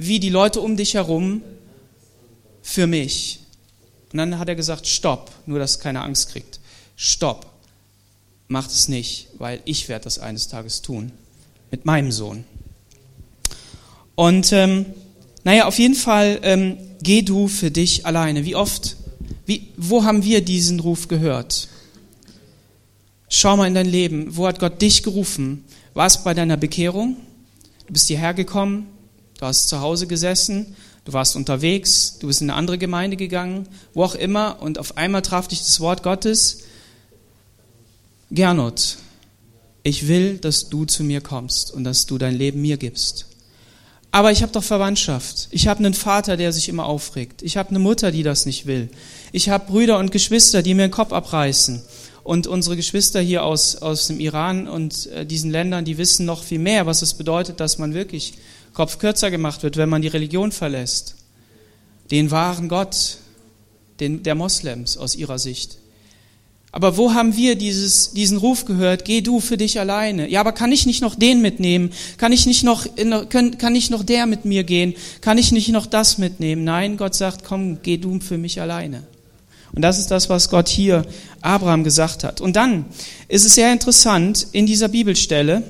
wie 0.00 0.20
die 0.20 0.30
Leute 0.30 0.60
um 0.60 0.76
dich 0.76 0.94
herum 0.94 1.42
für 2.62 2.86
mich. 2.86 3.40
Und 4.12 4.18
dann 4.18 4.38
hat 4.38 4.48
er 4.48 4.54
gesagt, 4.54 4.86
stopp, 4.86 5.32
nur 5.44 5.58
dass 5.58 5.80
keiner 5.80 6.04
Angst 6.04 6.30
kriegt. 6.30 6.60
Stopp, 6.94 7.46
macht 8.46 8.70
es 8.70 8.86
nicht, 8.86 9.26
weil 9.38 9.60
ich 9.64 9.88
werde 9.88 10.04
das 10.04 10.20
eines 10.20 10.46
Tages 10.46 10.82
tun. 10.82 11.10
Mit 11.72 11.84
meinem 11.84 12.12
Sohn. 12.12 12.44
Und 14.14 14.52
ähm, 14.52 14.86
naja, 15.42 15.66
auf 15.66 15.80
jeden 15.80 15.96
Fall, 15.96 16.38
ähm, 16.42 16.78
geh 17.02 17.22
du 17.22 17.48
für 17.48 17.72
dich 17.72 18.06
alleine. 18.06 18.44
Wie 18.44 18.54
oft 18.54 18.96
Wie, 19.46 19.68
wo 19.76 20.04
haben 20.04 20.22
wir 20.22 20.44
diesen 20.44 20.78
Ruf 20.78 21.08
gehört? 21.08 21.68
Schau 23.28 23.56
mal 23.56 23.66
in 23.66 23.74
dein 23.74 23.90
Leben. 23.90 24.36
Wo 24.36 24.46
hat 24.46 24.60
Gott 24.60 24.80
dich 24.80 25.02
gerufen? 25.02 25.64
War 25.92 26.06
es 26.06 26.22
bei 26.22 26.34
deiner 26.34 26.56
Bekehrung? 26.56 27.16
Du 27.86 27.92
bist 27.92 28.06
hierher 28.06 28.32
gekommen, 28.32 28.86
du 29.38 29.46
hast 29.46 29.68
zu 29.68 29.80
Hause 29.80 30.06
gesessen, 30.06 30.76
du 31.04 31.12
warst 31.14 31.36
unterwegs, 31.36 32.18
du 32.20 32.26
bist 32.26 32.42
in 32.42 32.50
eine 32.50 32.58
andere 32.58 32.76
Gemeinde 32.76 33.16
gegangen, 33.16 33.66
wo 33.94 34.04
auch 34.04 34.14
immer, 34.14 34.60
und 34.60 34.78
auf 34.78 34.96
einmal 34.96 35.22
traf 35.22 35.48
dich 35.48 35.60
das 35.60 35.80
Wort 35.80 36.02
Gottes. 36.02 36.64
Gernot, 38.30 38.98
ich 39.82 40.06
will, 40.06 40.36
dass 40.36 40.68
du 40.68 40.84
zu 40.84 41.02
mir 41.02 41.22
kommst 41.22 41.72
und 41.72 41.84
dass 41.84 42.04
du 42.04 42.18
dein 42.18 42.36
Leben 42.36 42.60
mir 42.60 42.76
gibst. 42.76 43.26
Aber 44.10 44.32
ich 44.32 44.42
habe 44.42 44.52
doch 44.52 44.64
Verwandtschaft. 44.64 45.48
Ich 45.50 45.68
habe 45.68 45.80
einen 45.80 45.94
Vater, 45.94 46.36
der 46.36 46.52
sich 46.52 46.68
immer 46.68 46.86
aufregt. 46.86 47.42
Ich 47.42 47.56
habe 47.56 47.70
eine 47.70 47.78
Mutter, 47.78 48.10
die 48.10 48.22
das 48.22 48.46
nicht 48.46 48.66
will. 48.66 48.88
Ich 49.32 49.48
habe 49.50 49.70
Brüder 49.70 49.98
und 49.98 50.10
Geschwister, 50.10 50.62
die 50.62 50.74
mir 50.74 50.88
den 50.88 50.90
Kopf 50.90 51.12
abreißen. 51.12 51.82
Und 52.24 52.46
unsere 52.46 52.76
Geschwister 52.76 53.20
hier 53.20 53.44
aus, 53.44 53.76
aus 53.76 54.06
dem 54.08 54.20
Iran 54.20 54.68
und 54.68 55.06
äh, 55.06 55.24
diesen 55.24 55.50
Ländern, 55.50 55.84
die 55.84 55.98
wissen 55.98 56.26
noch 56.26 56.42
viel 56.42 56.58
mehr, 56.58 56.84
was 56.84 57.00
es 57.02 57.14
bedeutet, 57.14 57.60
dass 57.60 57.78
man 57.78 57.94
wirklich 57.94 58.34
Kopf 58.72 58.98
kürzer 58.98 59.30
gemacht 59.30 59.62
wird, 59.62 59.76
wenn 59.76 59.88
man 59.88 60.02
die 60.02 60.08
Religion 60.08 60.52
verlässt. 60.52 61.16
Den 62.10 62.30
wahren 62.30 62.68
Gott, 62.68 63.18
den, 64.00 64.22
der 64.22 64.34
Moslems 64.34 64.96
aus 64.96 65.14
ihrer 65.14 65.38
Sicht. 65.38 65.78
Aber 66.70 66.96
wo 66.96 67.14
haben 67.14 67.34
wir 67.36 67.56
dieses, 67.56 68.12
diesen 68.12 68.36
Ruf 68.36 68.66
gehört? 68.66 69.04
Geh 69.04 69.22
du 69.22 69.40
für 69.40 69.56
dich 69.56 69.80
alleine. 69.80 70.28
Ja, 70.28 70.40
aber 70.40 70.52
kann 70.52 70.70
ich 70.70 70.84
nicht 70.84 71.00
noch 71.00 71.14
den 71.14 71.40
mitnehmen? 71.40 71.90
Kann 72.18 72.30
ich 72.30 72.44
nicht 72.44 72.62
noch, 72.62 72.86
kann, 73.30 73.56
kann 73.56 73.74
ich 73.74 73.88
noch 73.88 74.04
der 74.04 74.26
mit 74.26 74.44
mir 74.44 74.64
gehen? 74.64 74.94
Kann 75.22 75.38
ich 75.38 75.50
nicht 75.50 75.70
noch 75.70 75.86
das 75.86 76.18
mitnehmen? 76.18 76.64
Nein, 76.64 76.98
Gott 76.98 77.14
sagt, 77.14 77.44
komm, 77.44 77.78
geh 77.82 77.96
du 77.96 78.20
für 78.20 78.36
mich 78.36 78.60
alleine. 78.60 79.04
Und 79.72 79.82
das 79.82 79.98
ist 79.98 80.10
das, 80.10 80.28
was 80.28 80.50
Gott 80.50 80.68
hier 80.68 81.06
Abraham 81.40 81.84
gesagt 81.84 82.22
hat. 82.22 82.40
Und 82.40 82.56
dann 82.56 82.84
ist 83.28 83.46
es 83.46 83.54
sehr 83.54 83.72
interessant, 83.72 84.46
in 84.52 84.66
dieser 84.66 84.88
Bibelstelle, 84.88 85.62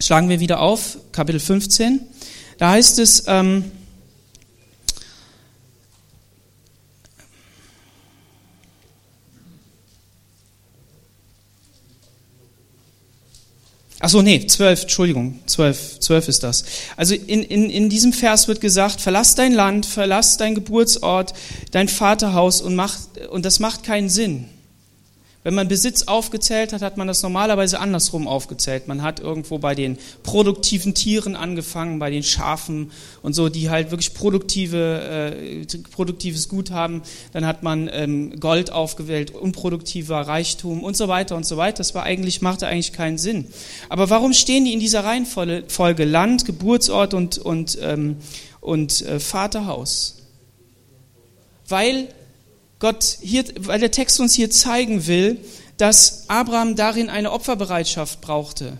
schlagen 0.00 0.28
wir 0.28 0.40
wieder 0.40 0.60
auf, 0.60 0.98
Kapitel 1.12 1.40
15, 1.40 2.00
da 2.58 2.70
heißt 2.70 2.98
es, 2.98 3.24
ähm, 3.26 3.72
Ach 13.98 14.10
so, 14.10 14.20
nee, 14.20 14.46
zwölf, 14.46 14.82
Entschuldigung, 14.82 15.40
zwölf, 15.46 15.98
zwölf 16.00 16.28
ist 16.28 16.42
das. 16.42 16.64
Also 16.96 17.14
in, 17.14 17.42
in, 17.42 17.70
in 17.70 17.88
diesem 17.88 18.12
Vers 18.12 18.46
wird 18.46 18.60
gesagt, 18.60 19.00
verlass 19.00 19.34
dein 19.34 19.52
Land, 19.52 19.86
verlass 19.86 20.36
dein 20.36 20.54
Geburtsort, 20.54 21.32
dein 21.70 21.88
Vaterhaus 21.88 22.60
und, 22.60 22.76
mach, 22.76 22.98
und 23.30 23.46
das 23.46 23.58
macht 23.58 23.84
keinen 23.84 24.10
Sinn. 24.10 24.48
Wenn 25.46 25.54
man 25.54 25.68
Besitz 25.68 26.02
aufgezählt 26.08 26.72
hat, 26.72 26.82
hat 26.82 26.96
man 26.96 27.06
das 27.06 27.22
normalerweise 27.22 27.78
andersrum 27.78 28.26
aufgezählt. 28.26 28.88
Man 28.88 29.02
hat 29.02 29.20
irgendwo 29.20 29.58
bei 29.58 29.76
den 29.76 29.96
produktiven 30.24 30.92
Tieren 30.92 31.36
angefangen, 31.36 32.00
bei 32.00 32.10
den 32.10 32.24
Schafen 32.24 32.90
und 33.22 33.32
so, 33.34 33.48
die 33.48 33.70
halt 33.70 33.92
wirklich 33.92 34.12
produktive, 34.12 35.36
äh, 35.62 35.78
produktives 35.92 36.48
Gut 36.48 36.72
haben. 36.72 37.02
Dann 37.32 37.46
hat 37.46 37.62
man 37.62 37.88
ähm, 37.92 38.40
Gold 38.40 38.72
aufgewählt, 38.72 39.30
unproduktiver 39.30 40.22
Reichtum 40.22 40.82
und 40.82 40.96
so 40.96 41.06
weiter 41.06 41.36
und 41.36 41.46
so 41.46 41.56
weiter. 41.56 41.78
Das 41.78 41.94
war 41.94 42.02
eigentlich, 42.02 42.42
machte 42.42 42.66
eigentlich 42.66 42.92
keinen 42.92 43.16
Sinn. 43.16 43.46
Aber 43.88 44.10
warum 44.10 44.32
stehen 44.32 44.64
die 44.64 44.72
in 44.72 44.80
dieser 44.80 45.04
Reihenfolge? 45.04 46.04
Land, 46.06 46.44
Geburtsort 46.44 47.14
und, 47.14 47.38
und, 47.38 47.78
ähm, 47.82 48.16
und 48.60 49.00
äh, 49.02 49.20
Vaterhaus. 49.20 50.16
Weil 51.68 52.08
Gott 52.78 53.18
hier, 53.20 53.44
weil 53.58 53.80
der 53.80 53.90
Text 53.90 54.20
uns 54.20 54.34
hier 54.34 54.50
zeigen 54.50 55.06
will, 55.06 55.38
dass 55.78 56.24
Abraham 56.28 56.76
darin 56.76 57.08
eine 57.08 57.32
Opferbereitschaft 57.32 58.20
brauchte. 58.20 58.78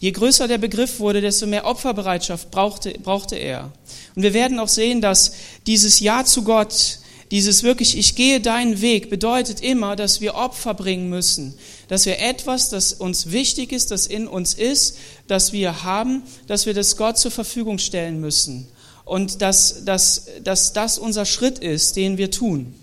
Je 0.00 0.12
größer 0.12 0.46
der 0.46 0.58
Begriff 0.58 1.00
wurde, 1.00 1.20
desto 1.20 1.46
mehr 1.46 1.66
Opferbereitschaft 1.66 2.50
brauchte, 2.50 2.92
brauchte 2.92 3.36
er. 3.36 3.72
Und 4.14 4.22
wir 4.22 4.32
werden 4.32 4.58
auch 4.60 4.68
sehen, 4.68 5.00
dass 5.00 5.32
dieses 5.66 5.98
Ja 5.98 6.24
zu 6.24 6.42
Gott, 6.44 7.00
dieses 7.32 7.62
wirklich, 7.64 7.98
ich 7.98 8.14
gehe 8.14 8.40
deinen 8.40 8.80
Weg, 8.80 9.10
bedeutet 9.10 9.60
immer, 9.60 9.96
dass 9.96 10.20
wir 10.20 10.36
Opfer 10.36 10.74
bringen 10.74 11.08
müssen. 11.10 11.54
Dass 11.88 12.06
wir 12.06 12.20
etwas, 12.20 12.70
das 12.70 12.92
uns 12.92 13.32
wichtig 13.32 13.72
ist, 13.72 13.90
das 13.90 14.06
in 14.06 14.28
uns 14.28 14.54
ist, 14.54 14.98
das 15.26 15.52
wir 15.52 15.82
haben, 15.82 16.22
dass 16.46 16.66
wir 16.66 16.74
das 16.74 16.96
Gott 16.96 17.18
zur 17.18 17.32
Verfügung 17.32 17.78
stellen 17.78 18.20
müssen. 18.20 18.68
Und 19.04 19.42
dass, 19.42 19.84
dass, 19.84 20.26
dass 20.44 20.72
das 20.72 20.98
unser 20.98 21.24
Schritt 21.24 21.58
ist, 21.58 21.96
den 21.96 22.18
wir 22.18 22.30
tun. 22.30 22.74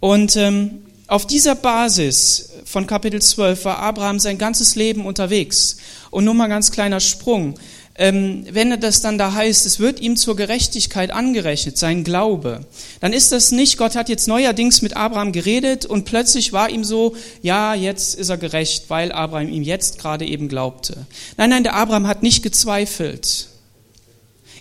Und 0.00 0.36
ähm, 0.36 0.82
auf 1.06 1.26
dieser 1.26 1.54
Basis 1.54 2.50
von 2.64 2.86
Kapitel 2.86 3.22
12 3.22 3.64
war 3.64 3.78
Abraham 3.78 4.18
sein 4.18 4.38
ganzes 4.38 4.74
Leben 4.74 5.06
unterwegs. 5.06 5.76
Und 6.10 6.24
nur 6.24 6.34
mal 6.34 6.48
ganz 6.48 6.70
kleiner 6.70 7.00
Sprung. 7.00 7.54
Ähm, 7.98 8.44
wenn 8.50 8.78
das 8.80 9.00
dann 9.00 9.16
da 9.16 9.32
heißt, 9.32 9.64
es 9.64 9.78
wird 9.78 10.00
ihm 10.00 10.16
zur 10.16 10.36
Gerechtigkeit 10.36 11.10
angerechnet, 11.10 11.78
sein 11.78 12.04
Glaube, 12.04 12.66
dann 13.00 13.14
ist 13.14 13.32
das 13.32 13.52
nicht, 13.52 13.78
Gott 13.78 13.96
hat 13.96 14.10
jetzt 14.10 14.28
neuerdings 14.28 14.82
mit 14.82 14.96
Abraham 14.96 15.32
geredet 15.32 15.86
und 15.86 16.04
plötzlich 16.04 16.52
war 16.52 16.68
ihm 16.68 16.84
so, 16.84 17.16
ja, 17.40 17.74
jetzt 17.74 18.14
ist 18.14 18.28
er 18.28 18.36
gerecht, 18.36 18.84
weil 18.88 19.12
Abraham 19.12 19.48
ihm 19.48 19.62
jetzt 19.62 19.98
gerade 19.98 20.26
eben 20.26 20.48
glaubte. 20.48 21.06
Nein, 21.38 21.48
nein, 21.48 21.62
der 21.62 21.74
Abraham 21.74 22.06
hat 22.06 22.22
nicht 22.22 22.42
gezweifelt. 22.42 23.48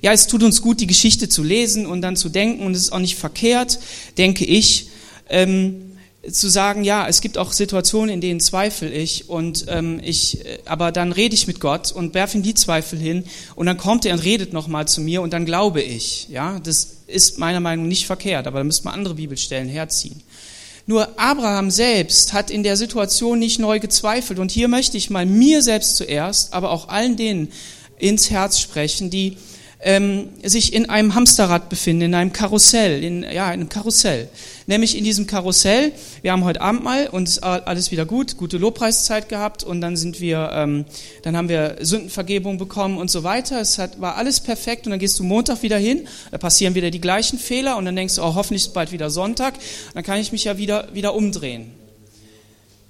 Ja, 0.01 0.13
es 0.13 0.27
tut 0.27 0.43
uns 0.43 0.61
gut, 0.61 0.79
die 0.79 0.87
Geschichte 0.87 1.27
zu 1.27 1.43
lesen 1.43 1.87
und 1.87 2.01
dann 2.01 2.15
zu 2.15 2.29
denken 2.29 2.65
und 2.65 2.73
es 2.73 2.83
ist 2.83 2.93
auch 2.93 2.99
nicht 2.99 3.17
verkehrt, 3.17 3.79
denke 4.17 4.45
ich, 4.45 4.87
ähm, 5.29 5.95
zu 6.31 6.49
sagen, 6.49 6.83
ja, 6.83 7.07
es 7.07 7.21
gibt 7.21 7.37
auch 7.37 7.51
Situationen, 7.51 8.09
in 8.09 8.21
denen 8.21 8.39
zweifle 8.39 8.89
ich 8.89 9.29
und 9.29 9.65
ähm, 9.67 9.99
ich, 10.03 10.45
äh, 10.45 10.59
aber 10.65 10.91
dann 10.91 11.11
rede 11.11 11.35
ich 11.35 11.47
mit 11.47 11.59
Gott 11.59 11.91
und 11.91 12.13
werfe 12.13 12.37
ihm 12.37 12.43
die 12.43 12.53
Zweifel 12.53 12.97
hin 12.99 13.25
und 13.55 13.65
dann 13.65 13.77
kommt 13.77 14.05
er 14.05 14.13
und 14.13 14.23
redet 14.23 14.53
nochmal 14.53 14.87
zu 14.87 15.01
mir 15.01 15.21
und 15.21 15.33
dann 15.33 15.45
glaube 15.45 15.81
ich, 15.81 16.27
ja, 16.29 16.59
das 16.59 16.97
ist 17.07 17.37
meiner 17.37 17.59
Meinung 17.59 17.85
nach 17.85 17.89
nicht 17.89 18.07
verkehrt, 18.07 18.47
aber 18.47 18.59
da 18.59 18.63
müsste 18.63 18.85
man 18.85 18.95
andere 18.95 19.15
Bibelstellen 19.15 19.69
herziehen. 19.69 20.21
Nur 20.87 21.19
Abraham 21.19 21.71
selbst 21.71 22.33
hat 22.33 22.51
in 22.51 22.63
der 22.63 22.77
Situation 22.77 23.39
nicht 23.39 23.59
neu 23.59 23.79
gezweifelt 23.79 24.39
und 24.39 24.51
hier 24.51 24.67
möchte 24.67 24.97
ich 24.97 25.09
mal 25.09 25.25
mir 25.25 25.61
selbst 25.61 25.95
zuerst, 25.95 26.53
aber 26.53 26.71
auch 26.71 26.89
allen 26.89 27.17
denen 27.17 27.51
ins 27.97 28.29
Herz 28.29 28.59
sprechen, 28.59 29.09
die 29.09 29.37
ähm, 29.85 30.29
sich 30.41 30.73
in 30.73 30.89
einem 30.89 31.13
Hamsterrad 31.13 31.69
befinden, 31.69 32.01
in 32.01 32.15
einem 32.15 32.33
Karussell, 32.33 33.03
in, 33.03 33.21
ja, 33.21 33.45
in 33.47 33.61
einem 33.61 33.69
Karussell. 33.69 34.27
Nämlich 34.65 34.97
in 34.97 35.03
diesem 35.03 35.27
Karussell, 35.27 35.91
wir 36.23 36.31
haben 36.31 36.43
heute 36.43 36.59
Abend 36.59 36.83
mal 36.83 37.07
und 37.07 37.43
alles 37.43 37.91
wieder 37.91 38.07
gut, 38.07 38.35
gute 38.35 38.57
Lobpreiszeit 38.57 39.29
gehabt 39.29 39.63
und 39.63 39.81
dann 39.81 39.95
sind 39.95 40.19
wir, 40.19 40.49
ähm, 40.53 40.85
dann 41.21 41.37
haben 41.37 41.49
wir 41.49 41.77
Sündenvergebung 41.81 42.57
bekommen 42.57 42.97
und 42.97 43.11
so 43.11 43.23
weiter. 43.23 43.61
Es 43.61 43.77
hat, 43.77 44.01
war 44.01 44.15
alles 44.15 44.39
perfekt 44.39 44.87
und 44.87 44.89
dann 44.89 44.99
gehst 44.99 45.19
du 45.19 45.23
Montag 45.23 45.61
wieder 45.61 45.77
hin, 45.77 46.07
da 46.31 46.39
passieren 46.39 46.73
wieder 46.73 46.89
die 46.89 47.01
gleichen 47.01 47.37
Fehler 47.37 47.77
und 47.77 47.85
dann 47.85 47.95
denkst 47.95 48.15
du, 48.15 48.23
oh, 48.23 48.33
hoffentlich 48.33 48.63
ist 48.63 48.73
bald 48.73 48.91
wieder 48.91 49.11
Sonntag, 49.11 49.53
dann 49.93 50.03
kann 50.03 50.19
ich 50.19 50.31
mich 50.31 50.45
ja 50.45 50.57
wieder, 50.57 50.89
wieder 50.93 51.13
umdrehen. 51.13 51.71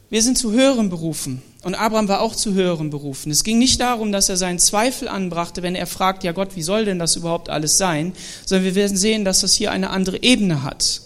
Wir 0.09 0.21
sind 0.21 0.37
zu 0.37 0.53
höheren 0.53 0.89
berufen. 0.89 1.41
Und 1.65 1.73
Abraham 1.73 2.07
war 2.07 2.21
auch 2.21 2.35
zu 2.35 2.53
höheren 2.53 2.91
berufen. 2.91 3.31
Es 3.31 3.43
ging 3.43 3.57
nicht 3.57 3.81
darum, 3.81 4.11
dass 4.11 4.29
er 4.29 4.37
seinen 4.37 4.59
Zweifel 4.59 5.07
anbrachte, 5.07 5.63
wenn 5.63 5.73
er 5.73 5.87
fragt, 5.87 6.23
ja 6.23 6.31
Gott, 6.31 6.55
wie 6.55 6.61
soll 6.61 6.85
denn 6.85 6.99
das 6.99 7.15
überhaupt 7.15 7.49
alles 7.49 7.79
sein? 7.79 8.13
Sondern 8.45 8.65
wir 8.65 8.75
werden 8.75 8.95
sehen, 8.95 9.25
dass 9.25 9.39
das 9.41 9.53
hier 9.53 9.71
eine 9.71 9.89
andere 9.89 10.21
Ebene 10.21 10.61
hat. 10.61 11.01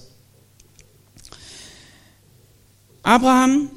Abraham 3.04 3.70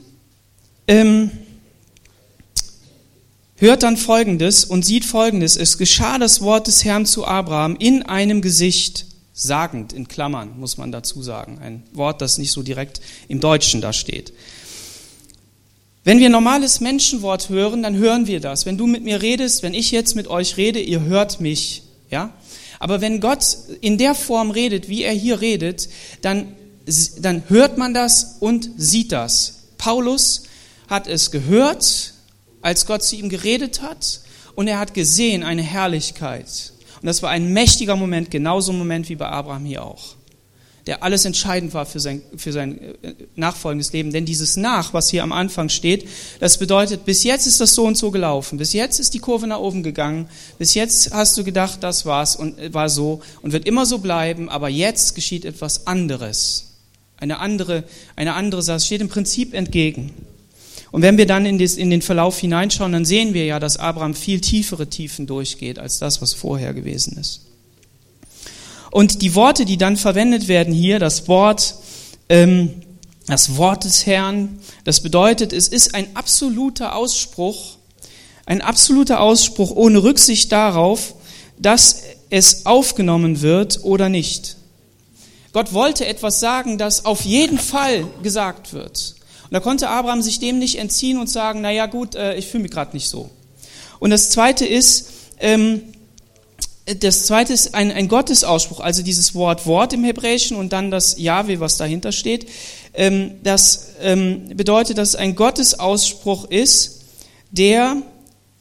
ähm, 0.89 1.31
hört 3.59 3.85
dann 3.85 3.97
Folgendes 3.97 4.65
und 4.65 4.85
sieht 4.85 5.05
Folgendes. 5.05 5.57
Es 5.57 5.79
geschah 5.79 6.19
das 6.19 6.41
Wort 6.41 6.67
des 6.67 6.85
Herrn 6.85 7.07
zu 7.07 7.25
Abraham 7.25 7.77
in 7.77 8.03
einem 8.03 8.43
Gesicht, 8.43 9.07
sagend, 9.33 9.93
in 9.93 10.09
Klammern 10.09 10.59
muss 10.59 10.79
man 10.79 10.91
dazu 10.91 11.23
sagen. 11.23 11.61
Ein 11.61 11.85
Wort, 11.93 12.21
das 12.21 12.39
nicht 12.39 12.51
so 12.51 12.65
direkt 12.65 13.01
im 13.29 13.39
Deutschen 13.39 13.81
da 13.81 13.93
steht. 13.93 14.33
Wenn 16.05 16.19
wir 16.19 16.31
normales 16.31 16.81
Menschenwort 16.81 17.49
hören, 17.49 17.83
dann 17.85 17.97
hören 17.97 18.27
wir 18.27 18.41
das. 18.41 18.67
Wenn 18.67 18.77
du 18.77 18.87
mit 18.89 19.05
mir 19.05 19.23
redest, 19.23 19.63
wenn 19.63 19.73
ich 19.73 19.93
jetzt 19.93 20.17
mit 20.17 20.27
euch 20.27 20.57
rede, 20.57 20.81
ihr 20.81 21.03
hört 21.03 21.41
mich, 21.41 21.83
ja? 22.11 22.33
Aber 22.81 23.01
wenn 23.01 23.21
Gott 23.21 23.57
in 23.81 23.99
der 23.99 24.17
Form 24.17 24.51
redet, 24.51 24.89
wie 24.89 25.05
er 25.05 25.13
hier 25.13 25.41
redet, 25.41 25.89
dann, 26.21 26.57
dann 27.21 27.45
hört 27.47 27.79
man 27.79 27.95
das 27.95 28.39
und 28.41 28.69
sieht 28.77 29.13
das. 29.13 29.69
Paulus 29.79 30.43
hat 30.89 31.07
es 31.07 31.31
gehört, 31.31 32.15
als 32.61 32.87
Gott 32.87 33.05
zu 33.05 33.15
ihm 33.15 33.29
geredet 33.29 33.83
hat, 33.83 34.21
und 34.55 34.69
er 34.69 34.79
hat 34.79 34.93
gesehen 34.93 35.45
eine 35.45 35.63
Herrlichkeit. 35.63 36.73
Und 37.01 37.07
das 37.07 37.23
war 37.23 37.31
ein 37.31 37.53
mächtiger 37.53 37.97
Moment, 37.97 38.31
genauso 38.31 38.73
ein 38.73 38.79
Moment 38.79 39.09
wie 39.09 39.17
bei 39.17 39.29
Abraham 39.29 39.65
hier 39.65 39.85
auch 39.85 40.17
der 40.87 41.03
alles 41.05 41.25
entscheidend 41.25 41.75
war 41.75 41.87
für 41.87 42.01
sein, 42.01 42.23
für 42.37 42.53
sein 42.53 42.79
äh, 43.03 43.15
nachfolgendes 43.37 43.93
Leben. 43.93 44.13
Denn 44.13 44.25
dieses 44.25 44.57
Nach, 44.57 44.93
was 44.93 45.09
hier 45.09 45.23
am 45.23 45.33
Anfang 45.33 45.69
steht, 45.69 46.09
das 46.41 46.59
bedeutet, 46.59 47.05
bis 47.05 47.23
jetzt 47.23 47.47
ist 47.47 47.61
das 47.61 47.75
so 47.75 47.85
und 47.85 47.97
so 47.97 48.11
gelaufen. 48.11 48.59
Bis 48.59 48.73
jetzt 48.73 48.99
ist 48.99 49.15
die 49.15 49.21
Kurve 49.21 49.47
nach 49.47 49.61
oben 49.61 49.83
gegangen. 49.83 50.29
Bis 50.59 50.75
jetzt 50.75 51.13
hast 51.13 51.39
du 51.39 51.45
gedacht, 51.45 51.83
das 51.83 52.05
war's 52.05 52.35
und 52.35 52.59
äh, 52.59 52.75
war 52.75 52.89
so 52.89 53.23
und 53.43 53.53
wird 53.53 53.67
immer 53.67 53.87
so 53.87 53.99
bleiben. 53.99 54.49
Aber 54.49 54.69
jetzt 54.69 55.15
geschieht 55.15 55.45
etwas 55.45 55.87
anderes. 55.87 56.69
eine 57.17 57.39
andere, 57.39 57.85
eine 58.17 58.35
andere 58.35 58.63
Sache. 58.63 58.81
Steht 58.81 59.01
im 59.01 59.09
Prinzip 59.09 59.55
entgegen. 59.55 60.13
Und 60.91 61.03
wenn 61.03 61.17
wir 61.17 61.27
dann 61.27 61.47
in 61.47 61.59
den 61.59 62.03
Verlauf 62.03 62.39
hineinschauen, 62.39 62.93
dann 62.93 63.07
sehen 63.07 63.33
wir 63.33 63.47
ja, 63.47 63.59
dass 63.59 63.79
Abraham 63.79 64.15
viel 64.15 64.41
tiefere 64.41 64.89
Tiefen 64.89 65.27
durchgeht 65.27 65.79
als 65.79 65.99
das, 65.99 66.21
was 66.21 66.35
vorher 66.35 66.75
gewesen 66.75 67.17
ist. 67.17 67.52
Und 68.93 69.23
die 69.23 69.35
Worte, 69.35 69.65
die 69.65 69.79
dann 69.79 69.97
verwendet 69.97 70.49
werden 70.49 70.73
hier, 70.75 70.99
das 70.99 71.27
Wort, 71.27 71.77
ähm, 72.29 72.83
das 73.27 73.57
Wort 73.57 73.85
des 73.85 74.05
Herrn, 74.05 74.61
das 74.85 75.01
bedeutet, 75.01 75.55
es 75.55 75.67
ist 75.67 75.95
ein 75.95 76.15
absoluter 76.15 76.95
Ausspruch, 76.95 77.79
ein 78.45 78.61
absoluter 78.61 79.21
Ausspruch 79.21 79.71
ohne 79.71 80.03
Rücksicht 80.03 80.53
darauf, 80.53 81.15
dass 81.59 82.03
es 82.29 82.67
aufgenommen 82.67 83.41
wird 83.41 83.83
oder 83.83 84.11
nicht. 84.11 84.57
Gott 85.55 85.73
wollte 85.73 86.07
etwas 86.07 86.39
sagen, 86.39 86.77
das 86.77 87.07
auf 87.07 87.23
jeden 87.23 87.59
Fall 87.59 88.07
gesagt 88.23 88.75
wird. 88.75 89.15
Und 89.45 89.53
da 89.53 89.61
konnte 89.61 89.89
Abraham 89.89 90.21
sich 90.21 90.39
dem 90.39 90.59
nicht 90.59 90.79
entziehen 90.79 91.19
und 91.19 91.31
sagen, 91.31 91.63
na 91.63 91.71
ja 91.71 91.87
gut, 91.87 92.15
äh, 92.15 92.35
ich 92.35 92.47
fühle 92.47 92.65
mich 92.65 92.73
gerade 92.73 92.93
nicht 92.93 93.09
so. 93.09 93.31
Und 94.01 94.11
das 94.11 94.29
zweite 94.29 94.67
ist, 94.67 95.09
ähm, 95.41 95.83
das 96.85 97.27
zweite 97.27 97.53
ist 97.53 97.75
ein, 97.75 97.93
ein 97.93 98.09
Gottesausspruch, 98.09 98.81
also 98.81 99.03
dieses 99.03 99.35
Wort 99.35 99.67
Wort 99.67 99.93
im 99.93 100.03
Hebräischen 100.05 100.57
und 100.57 100.73
dann 100.73 100.91
das 100.91 101.19
Jahwe, 101.19 101.61
was 101.61 101.77
dahinter 101.77 102.13
steht. 102.13 102.49
Ähm, 102.95 103.37
das 103.43 103.91
ähm, 104.01 104.49
bedeutet, 104.57 104.99
dass 104.99 105.11
es 105.11 105.17
ein 105.17 105.37
Gottesausspruch 105.37 106.47
ist, 106.47 107.03
der, 107.51 107.97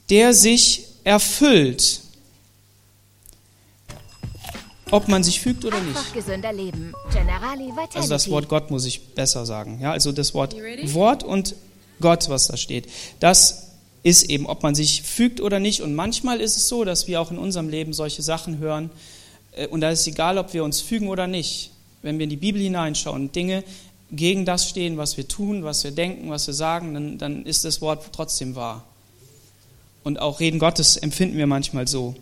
der 0.10 0.34
sich 0.34 0.86
erfüllt 1.04 2.02
ob 4.92 5.08
man 5.08 5.24
sich 5.24 5.40
fügt 5.40 5.64
oder 5.66 5.80
nicht. 5.80 5.98
Also 7.96 8.10
das 8.10 8.30
Wort 8.30 8.50
Gott 8.50 8.72
muss 8.72 8.86
ich 8.86 9.16
besser 9.16 9.46
sagen. 9.46 9.80
Ja, 9.82 9.92
also 9.92 10.12
das 10.12 10.34
Wort 10.34 10.54
Wort 10.94 11.24
und 11.24 11.56
Gott, 12.02 12.30
was 12.30 12.48
da 12.48 12.58
steht. 12.58 12.90
Das 13.20 13.71
ist 14.04 14.24
eben, 14.24 14.46
ob 14.48 14.64
man 14.64 14.76
sich 14.76 15.04
fügt 15.04 15.42
oder 15.42 15.60
nicht. 15.60 15.82
Und 15.82 15.94
manchmal 15.94 16.42
ist 16.42 16.58
es 16.58 16.68
so, 16.68 16.84
dass 16.84 17.08
wir 17.08 17.22
auch 17.22 17.32
in 17.32 17.38
unserem 17.38 17.70
Leben 17.70 17.94
solche 17.94 18.22
Sachen 18.22 18.58
hören. 18.58 18.90
Äh, 19.52 19.68
und 19.68 19.82
da 19.82 19.90
ist 19.92 20.02
es 20.02 20.08
egal, 20.08 20.38
ob 20.38 20.54
wir 20.54 20.64
uns 20.64 20.82
fügen 20.82 21.08
oder 21.08 21.28
nicht. 21.28 21.72
Wenn 22.02 22.18
wir 22.18 22.24
in 22.24 22.30
die 22.30 22.38
Bibel 22.38 22.62
hineinschauen, 22.62 23.32
Dinge 23.32 23.64
gegen 24.12 24.44
das 24.46 24.68
stehen, 24.68 24.98
was 24.98 25.18
wir 25.18 25.28
tun, 25.28 25.64
was 25.64 25.84
wir 25.84 25.92
denken, 25.92 26.30
was 26.30 26.48
wir 26.48 26.54
sagen, 26.54 26.94
dann, 26.94 27.18
dann 27.18 27.46
ist 27.46 27.64
das 27.64 27.82
Wort 27.82 28.10
trotzdem 28.12 28.56
wahr. 28.56 28.84
Und 30.04 30.20
auch 30.20 30.40
Reden 30.40 30.60
Gottes 30.60 30.98
empfinden 30.98 31.38
wir 31.38 31.48
manchmal 31.48 31.88
so. 31.88 32.16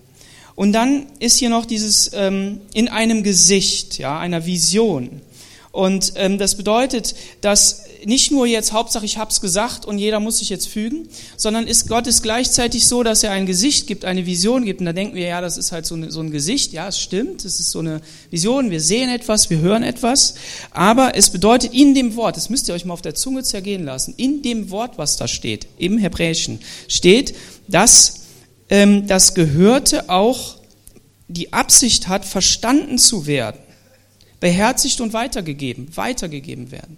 Und 0.55 0.73
dann 0.73 1.07
ist 1.19 1.37
hier 1.37 1.49
noch 1.49 1.65
dieses 1.65 2.11
ähm, 2.13 2.59
in 2.73 2.89
einem 2.89 3.23
Gesicht, 3.23 3.97
ja, 3.97 4.19
einer 4.19 4.45
Vision. 4.45 5.21
Und 5.71 6.13
ähm, 6.15 6.39
das 6.39 6.55
bedeutet, 6.55 7.15
dass 7.41 7.83
nicht 8.03 8.31
nur 8.31 8.47
jetzt 8.47 8.73
Hauptsache 8.73 9.05
ich 9.05 9.17
habe 9.17 9.29
es 9.29 9.39
gesagt 9.39 9.85
und 9.85 9.99
jeder 9.99 10.19
muss 10.19 10.39
sich 10.39 10.49
jetzt 10.49 10.67
fügen, 10.67 11.09
sondern 11.37 11.67
ist 11.67 11.87
Gott 11.87 12.07
ist 12.07 12.23
gleichzeitig 12.23 12.87
so, 12.87 13.03
dass 13.03 13.23
er 13.23 13.31
ein 13.31 13.45
Gesicht 13.45 13.85
gibt, 13.85 14.03
eine 14.03 14.25
Vision 14.25 14.65
gibt. 14.65 14.79
Und 14.79 14.87
da 14.87 14.93
denken 14.93 15.15
wir, 15.15 15.27
ja, 15.27 15.41
das 15.41 15.57
ist 15.57 15.71
halt 15.71 15.85
so, 15.85 15.95
eine, 15.95 16.11
so 16.11 16.21
ein 16.21 16.31
Gesicht. 16.31 16.73
Ja, 16.73 16.87
es 16.87 16.99
stimmt, 16.99 17.45
es 17.45 17.59
ist 17.59 17.69
so 17.69 17.79
eine 17.79 18.01
Vision. 18.31 18.71
Wir 18.71 18.81
sehen 18.81 19.09
etwas, 19.09 19.49
wir 19.51 19.59
hören 19.59 19.83
etwas. 19.83 20.35
Aber 20.71 21.15
es 21.15 21.29
bedeutet 21.29 21.73
in 21.73 21.93
dem 21.93 22.15
Wort, 22.15 22.35
das 22.35 22.49
müsst 22.49 22.67
ihr 22.67 22.73
euch 22.73 22.85
mal 22.85 22.93
auf 22.93 23.01
der 23.01 23.15
Zunge 23.15 23.43
zergehen 23.43 23.83
lassen, 23.83 24.15
in 24.17 24.41
dem 24.41 24.71
Wort, 24.71 24.97
was 24.97 25.17
da 25.17 25.27
steht, 25.27 25.67
im 25.77 25.99
Hebräischen, 25.99 26.61
steht, 26.87 27.35
dass 27.67 28.21
ähm, 28.69 29.05
das 29.07 29.35
Gehörte 29.35 30.09
auch 30.09 30.55
die 31.27 31.53
Absicht 31.53 32.07
hat, 32.07 32.25
verstanden 32.25 32.97
zu 32.97 33.27
werden, 33.27 33.59
beherzigt 34.39 35.01
und 35.01 35.13
weitergegeben, 35.13 35.95
weitergegeben 35.95 36.71
werden. 36.71 36.97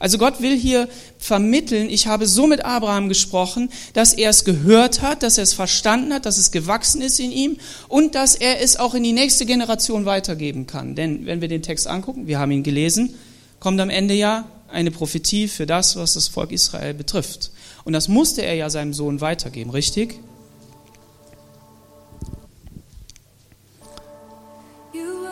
Also 0.00 0.18
Gott 0.18 0.40
will 0.40 0.56
hier 0.56 0.88
vermitteln, 1.18 1.90
ich 1.90 2.06
habe 2.06 2.26
so 2.26 2.46
mit 2.46 2.64
Abraham 2.64 3.08
gesprochen, 3.08 3.68
dass 3.94 4.12
er 4.12 4.30
es 4.30 4.44
gehört 4.44 5.02
hat, 5.02 5.22
dass 5.22 5.38
er 5.38 5.44
es 5.44 5.54
verstanden 5.54 6.12
hat, 6.12 6.24
dass 6.24 6.38
es 6.38 6.52
gewachsen 6.52 7.02
ist 7.02 7.18
in 7.18 7.32
ihm 7.32 7.56
und 7.88 8.14
dass 8.14 8.36
er 8.36 8.60
es 8.60 8.76
auch 8.76 8.94
in 8.94 9.02
die 9.02 9.12
nächste 9.12 9.44
Generation 9.44 10.04
weitergeben 10.04 10.66
kann. 10.66 10.94
Denn 10.94 11.26
wenn 11.26 11.40
wir 11.40 11.48
den 11.48 11.62
Text 11.62 11.88
angucken, 11.88 12.28
wir 12.28 12.38
haben 12.38 12.52
ihn 12.52 12.62
gelesen, 12.62 13.14
kommt 13.58 13.80
am 13.80 13.90
Ende 13.90 14.14
ja 14.14 14.48
eine 14.70 14.90
Prophetie 14.90 15.48
für 15.48 15.66
das, 15.66 15.96
was 15.96 16.14
das 16.14 16.28
Volk 16.28 16.52
Israel 16.52 16.94
betrifft. 16.94 17.50
Und 17.84 17.92
das 17.92 18.06
musste 18.06 18.42
er 18.42 18.54
ja 18.54 18.70
seinem 18.70 18.94
Sohn 18.94 19.20
weitergeben, 19.20 19.70
richtig? 19.70 20.20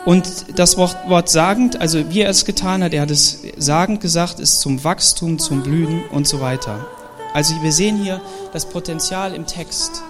Und 0.07 0.57
das 0.57 0.77
Wort, 0.77 0.95
Wort 1.09 1.27
sagend, 1.27 1.81
also 1.81 2.09
wie 2.13 2.21
er 2.21 2.29
es 2.29 2.45
getan 2.45 2.81
hat, 2.81 2.93
er 2.93 3.01
hat 3.01 3.11
es 3.11 3.41
sagend 3.57 3.99
gesagt, 3.99 4.39
ist 4.39 4.61
zum 4.61 4.85
Wachstum, 4.85 5.37
zum 5.37 5.63
Blühen 5.63 6.01
und 6.05 6.25
so 6.25 6.39
weiter. 6.39 6.87
Also 7.33 7.61
wir 7.61 7.73
sehen 7.73 8.01
hier 8.01 8.21
das 8.53 8.69
Potenzial 8.69 9.35
im 9.35 9.45
Text. 9.47 10.01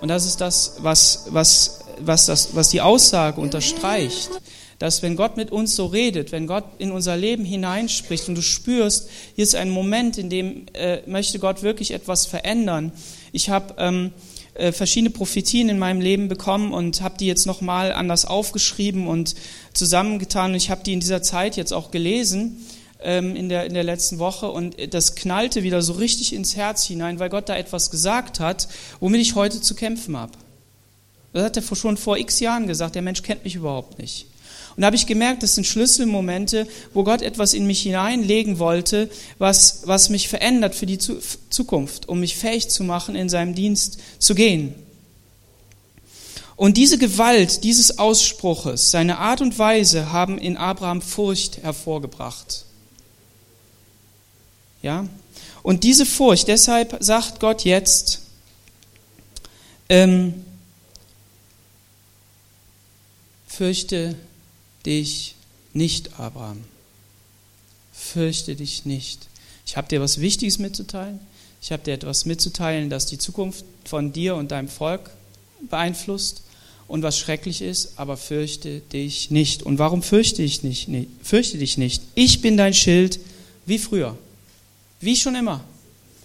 Und 0.00 0.06
das 0.06 0.24
ist 0.24 0.40
das, 0.40 0.76
was, 0.82 1.26
was, 1.30 1.80
was, 1.98 2.26
das, 2.26 2.54
was 2.54 2.68
die 2.68 2.80
Aussage 2.80 3.40
unterstreicht. 3.40 4.30
Dass 4.78 5.02
wenn 5.02 5.16
Gott 5.16 5.36
mit 5.36 5.50
uns 5.50 5.74
so 5.74 5.86
redet, 5.86 6.30
wenn 6.30 6.46
Gott 6.46 6.66
in 6.78 6.92
unser 6.92 7.16
Leben 7.16 7.44
hineinspricht 7.44 8.28
und 8.28 8.36
du 8.36 8.42
spürst, 8.42 9.10
hier 9.34 9.42
ist 9.42 9.56
ein 9.56 9.70
Moment, 9.70 10.16
in 10.16 10.30
dem 10.30 10.66
äh, 10.74 11.00
möchte 11.06 11.40
Gott 11.40 11.64
wirklich 11.64 11.90
etwas 11.90 12.24
verändern. 12.24 12.92
Ich 13.32 13.50
habe 13.50 13.74
ähm, 13.78 14.12
äh, 14.54 14.72
verschiedene 14.72 15.10
Prophetien 15.10 15.68
in 15.68 15.78
meinem 15.78 16.00
Leben 16.00 16.28
bekommen 16.28 16.72
und 16.72 17.02
habe 17.02 17.16
die 17.18 17.26
jetzt 17.26 17.46
nochmal 17.46 17.92
anders 17.92 18.24
aufgeschrieben 18.24 19.06
und 19.06 19.34
zusammengetan. 19.72 20.52
Und 20.52 20.56
ich 20.56 20.70
habe 20.70 20.82
die 20.84 20.92
in 20.92 21.00
dieser 21.00 21.22
Zeit 21.22 21.56
jetzt 21.56 21.72
auch 21.72 21.90
gelesen 21.90 22.66
ähm, 23.02 23.36
in, 23.36 23.48
der, 23.48 23.66
in 23.66 23.74
der 23.74 23.84
letzten 23.84 24.18
Woche 24.18 24.50
und 24.50 24.76
das 24.92 25.14
knallte 25.14 25.62
wieder 25.62 25.82
so 25.82 25.94
richtig 25.94 26.32
ins 26.32 26.56
Herz 26.56 26.84
hinein, 26.84 27.18
weil 27.18 27.28
Gott 27.28 27.48
da 27.48 27.56
etwas 27.56 27.90
gesagt 27.90 28.40
hat, 28.40 28.68
womit 28.98 29.20
ich 29.20 29.34
heute 29.34 29.60
zu 29.60 29.74
kämpfen 29.74 30.16
habe. 30.16 30.32
Das 31.32 31.44
hat 31.44 31.56
er 31.56 31.76
schon 31.76 31.96
vor 31.96 32.18
x 32.18 32.40
Jahren 32.40 32.66
gesagt, 32.66 32.96
der 32.96 33.02
Mensch 33.02 33.22
kennt 33.22 33.44
mich 33.44 33.54
überhaupt 33.54 33.98
nicht. 33.98 34.26
Und 34.76 34.82
da 34.82 34.86
habe 34.86 34.96
ich 34.96 35.06
gemerkt, 35.06 35.42
das 35.42 35.54
sind 35.54 35.66
Schlüsselmomente, 35.66 36.66
wo 36.94 37.04
Gott 37.04 37.22
etwas 37.22 37.54
in 37.54 37.66
mich 37.66 37.82
hineinlegen 37.82 38.58
wollte, 38.58 39.10
was, 39.38 39.82
was 39.84 40.08
mich 40.08 40.28
verändert 40.28 40.74
für 40.74 40.86
die 40.86 40.98
Zukunft, 40.98 42.08
um 42.08 42.20
mich 42.20 42.36
fähig 42.36 42.68
zu 42.70 42.84
machen, 42.84 43.16
in 43.16 43.28
seinem 43.28 43.54
Dienst 43.54 43.98
zu 44.18 44.34
gehen. 44.34 44.74
Und 46.56 46.76
diese 46.76 46.98
Gewalt 46.98 47.64
dieses 47.64 47.98
Ausspruches, 47.98 48.90
seine 48.90 49.18
Art 49.18 49.40
und 49.40 49.58
Weise 49.58 50.12
haben 50.12 50.36
in 50.36 50.58
Abraham 50.58 51.00
Furcht 51.00 51.62
hervorgebracht. 51.62 52.66
Ja? 54.82 55.06
Und 55.62 55.84
diese 55.84 56.04
Furcht, 56.04 56.48
deshalb 56.48 56.98
sagt 57.00 57.40
Gott 57.40 57.64
jetzt, 57.64 58.20
ähm, 59.88 60.44
fürchte 63.46 64.16
dich 64.86 65.34
nicht, 65.72 66.18
Abraham. 66.18 66.64
Fürchte 67.92 68.56
dich 68.56 68.84
nicht. 68.84 69.28
Ich 69.66 69.76
habe 69.76 69.88
dir 69.88 70.00
was 70.00 70.20
Wichtiges 70.20 70.58
mitzuteilen. 70.58 71.20
Ich 71.62 71.72
habe 71.72 71.82
dir 71.82 71.94
etwas 71.94 72.24
mitzuteilen, 72.24 72.90
das 72.90 73.06
die 73.06 73.18
Zukunft 73.18 73.64
von 73.84 74.12
dir 74.12 74.34
und 74.34 74.50
deinem 74.50 74.68
Volk 74.68 75.10
beeinflusst 75.68 76.42
und 76.88 77.02
was 77.02 77.18
schrecklich 77.18 77.62
ist, 77.62 77.92
aber 77.96 78.16
fürchte 78.16 78.80
dich 78.80 79.30
nicht. 79.30 79.62
Und 79.62 79.78
warum 79.78 80.02
fürchte 80.02 80.42
ich 80.42 80.62
nicht? 80.62 80.88
Nee, 80.88 81.06
fürchte 81.22 81.58
dich 81.58 81.78
nicht. 81.78 82.02
Ich 82.14 82.40
bin 82.40 82.56
dein 82.56 82.74
Schild 82.74 83.20
wie 83.66 83.78
früher, 83.78 84.16
wie 85.00 85.14
schon 85.14 85.36
immer. 85.36 85.62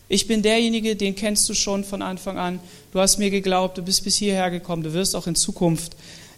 Ich 0.08 0.28
bin 0.28 0.42
derjenige, 0.42 0.96
den 0.96 1.16
kennst 1.16 1.50
du 1.50 1.54
schon 1.54 1.84
von 1.84 2.02
Anfang 2.02 2.38
an. 2.38 2.60
Du 2.92 3.00
hast 3.00 3.18
mir 3.18 3.30
geglaubt, 3.30 3.78
du 3.78 3.84
bist 3.84 4.04
bis 4.04 4.16
hierher 4.18 4.50
gekommen, 4.52 4.84
du 4.84 4.94
wirst 4.94 5.16
auch 5.16 5.28
in 5.28 5.36
Zukunft 5.36 5.96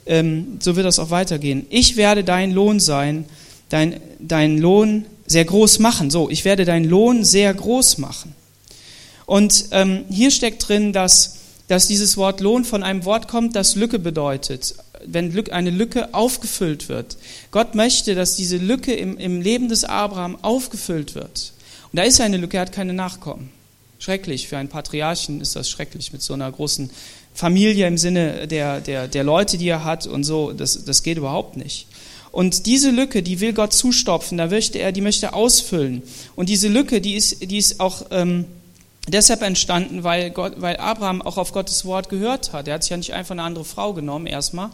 ähm, 0.07 0.57
so 0.61 0.75
wird 0.75 0.85
das 0.85 0.99
auch 0.99 1.09
weitergehen. 1.09 1.65
Ich 1.69 1.95
werde 1.97 2.23
dein 2.23 2.51
Lohn 2.51 2.79
sein, 2.79 3.25
dein, 3.69 3.99
dein 4.19 4.57
Lohn 4.57 5.05
sehr 5.25 5.45
groß 5.45 5.79
machen. 5.79 6.09
So, 6.09 6.29
ich 6.29 6.45
werde 6.45 6.65
deinen 6.65 6.85
Lohn 6.85 7.23
sehr 7.23 7.53
groß 7.53 7.97
machen. 7.97 8.33
Und 9.25 9.65
ähm, 9.71 10.05
hier 10.09 10.31
steckt 10.31 10.67
drin, 10.67 10.93
dass, 10.93 11.37
dass 11.67 11.87
dieses 11.87 12.15
Wort 12.17 12.39
Lohn 12.39 12.63
von 12.63 12.81
einem 12.81 13.03
Wort 13.05 13.27
kommt, 13.27 13.55
das 13.55 13.75
Lücke 13.75 13.99
bedeutet. 13.99 14.75
Wenn 15.05 15.37
eine 15.51 15.69
Lücke 15.69 16.13
aufgefüllt 16.13 16.89
wird. 16.89 17.17
Gott 17.51 17.75
möchte, 17.75 18.15
dass 18.15 18.35
diese 18.35 18.57
Lücke 18.57 18.93
im, 18.93 19.17
im 19.17 19.41
Leben 19.41 19.69
des 19.69 19.83
Abraham 19.83 20.37
aufgefüllt 20.41 21.13
wird. 21.13 21.53
Und 21.91 21.97
da 21.97 22.03
ist 22.03 22.19
eine 22.21 22.37
Lücke, 22.37 22.57
er 22.57 22.61
hat 22.61 22.71
keine 22.71 22.93
Nachkommen. 22.93 23.49
Schrecklich, 23.99 24.47
für 24.47 24.57
einen 24.57 24.69
Patriarchen 24.69 25.41
ist 25.41 25.55
das 25.55 25.69
schrecklich 25.69 26.13
mit 26.13 26.21
so 26.21 26.33
einer 26.33 26.51
großen 26.51 26.89
Familie 27.37 27.85
im 27.85 27.99
Sinne 27.99 28.47
der, 28.47 28.81
der, 28.81 29.07
der 29.07 29.23
Leute, 29.23 29.59
die 29.59 29.69
er 29.69 29.83
hat 29.83 30.07
und 30.07 30.23
so, 30.23 30.53
das, 30.53 30.85
das 30.85 31.03
geht 31.03 31.19
überhaupt 31.19 31.55
nicht. 31.55 31.85
Und 32.31 32.65
diese 32.65 32.89
Lücke, 32.89 33.21
die 33.21 33.39
will 33.41 33.53
Gott 33.53 33.73
zustopfen, 33.73 34.39
da 34.39 34.47
möchte 34.47 34.79
er, 34.79 34.91
die 34.91 35.01
möchte 35.01 35.27
er 35.27 35.35
ausfüllen. 35.35 36.01
Und 36.35 36.49
diese 36.49 36.67
Lücke, 36.67 36.99
die 36.99 37.13
ist, 37.13 37.47
die 37.47 37.59
ist 37.59 37.79
auch 37.79 38.07
ähm, 38.09 38.45
deshalb 39.07 39.43
entstanden, 39.43 40.03
weil, 40.03 40.31
Gott, 40.31 40.53
weil 40.57 40.77
Abraham 40.77 41.21
auch 41.21 41.37
auf 41.37 41.53
Gottes 41.53 41.85
Wort 41.85 42.09
gehört 42.09 42.53
hat. 42.53 42.67
Er 42.67 42.73
hat 42.73 42.83
sich 42.83 42.89
ja 42.89 42.97
nicht 42.97 43.13
einfach 43.13 43.33
eine 43.33 43.43
andere 43.43 43.65
Frau 43.65 43.93
genommen 43.93 44.25
erstmal, 44.25 44.71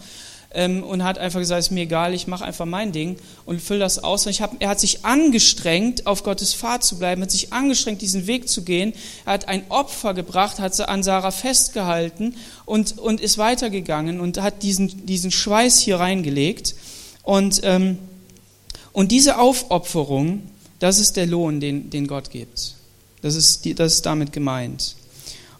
ähm, 0.53 0.83
und 0.83 1.03
hat 1.03 1.17
einfach 1.17 1.39
gesagt, 1.39 1.59
ist 1.59 1.71
mir 1.71 1.81
egal, 1.81 2.13
ich 2.13 2.27
mache 2.27 2.45
einfach 2.45 2.65
mein 2.65 2.91
Ding 2.91 3.17
und 3.45 3.61
fülle 3.61 3.79
das 3.79 4.03
aus. 4.03 4.25
Und 4.25 4.31
ich 4.31 4.41
hab, 4.41 4.55
er 4.61 4.69
hat 4.69 4.79
sich 4.79 5.03
angestrengt, 5.05 6.05
auf 6.05 6.23
Gottes 6.23 6.53
Pfad 6.53 6.83
zu 6.83 6.97
bleiben, 6.97 7.21
hat 7.21 7.31
sich 7.31 7.53
angestrengt, 7.53 8.01
diesen 8.01 8.27
Weg 8.27 8.47
zu 8.47 8.63
gehen. 8.63 8.93
Er 9.25 9.33
hat 9.33 9.47
ein 9.47 9.63
Opfer 9.69 10.13
gebracht, 10.13 10.59
hat 10.59 10.79
an 10.79 11.03
Sarah 11.03 11.31
festgehalten 11.31 12.35
und, 12.65 12.97
und 12.97 13.21
ist 13.21 13.37
weitergegangen 13.37 14.19
und 14.19 14.41
hat 14.41 14.63
diesen, 14.63 15.05
diesen 15.05 15.31
Schweiß 15.31 15.79
hier 15.79 15.99
reingelegt. 15.99 16.75
Und, 17.23 17.61
ähm, 17.63 17.97
und 18.91 19.11
diese 19.11 19.39
Aufopferung, 19.39 20.43
das 20.79 20.99
ist 20.99 21.15
der 21.15 21.25
Lohn, 21.25 21.59
den, 21.59 21.89
den 21.89 22.07
Gott 22.07 22.29
gibt. 22.29 22.75
Das 23.21 23.35
ist, 23.35 23.65
die, 23.65 23.73
das 23.73 23.93
ist 23.93 24.05
damit 24.05 24.33
gemeint. 24.33 24.95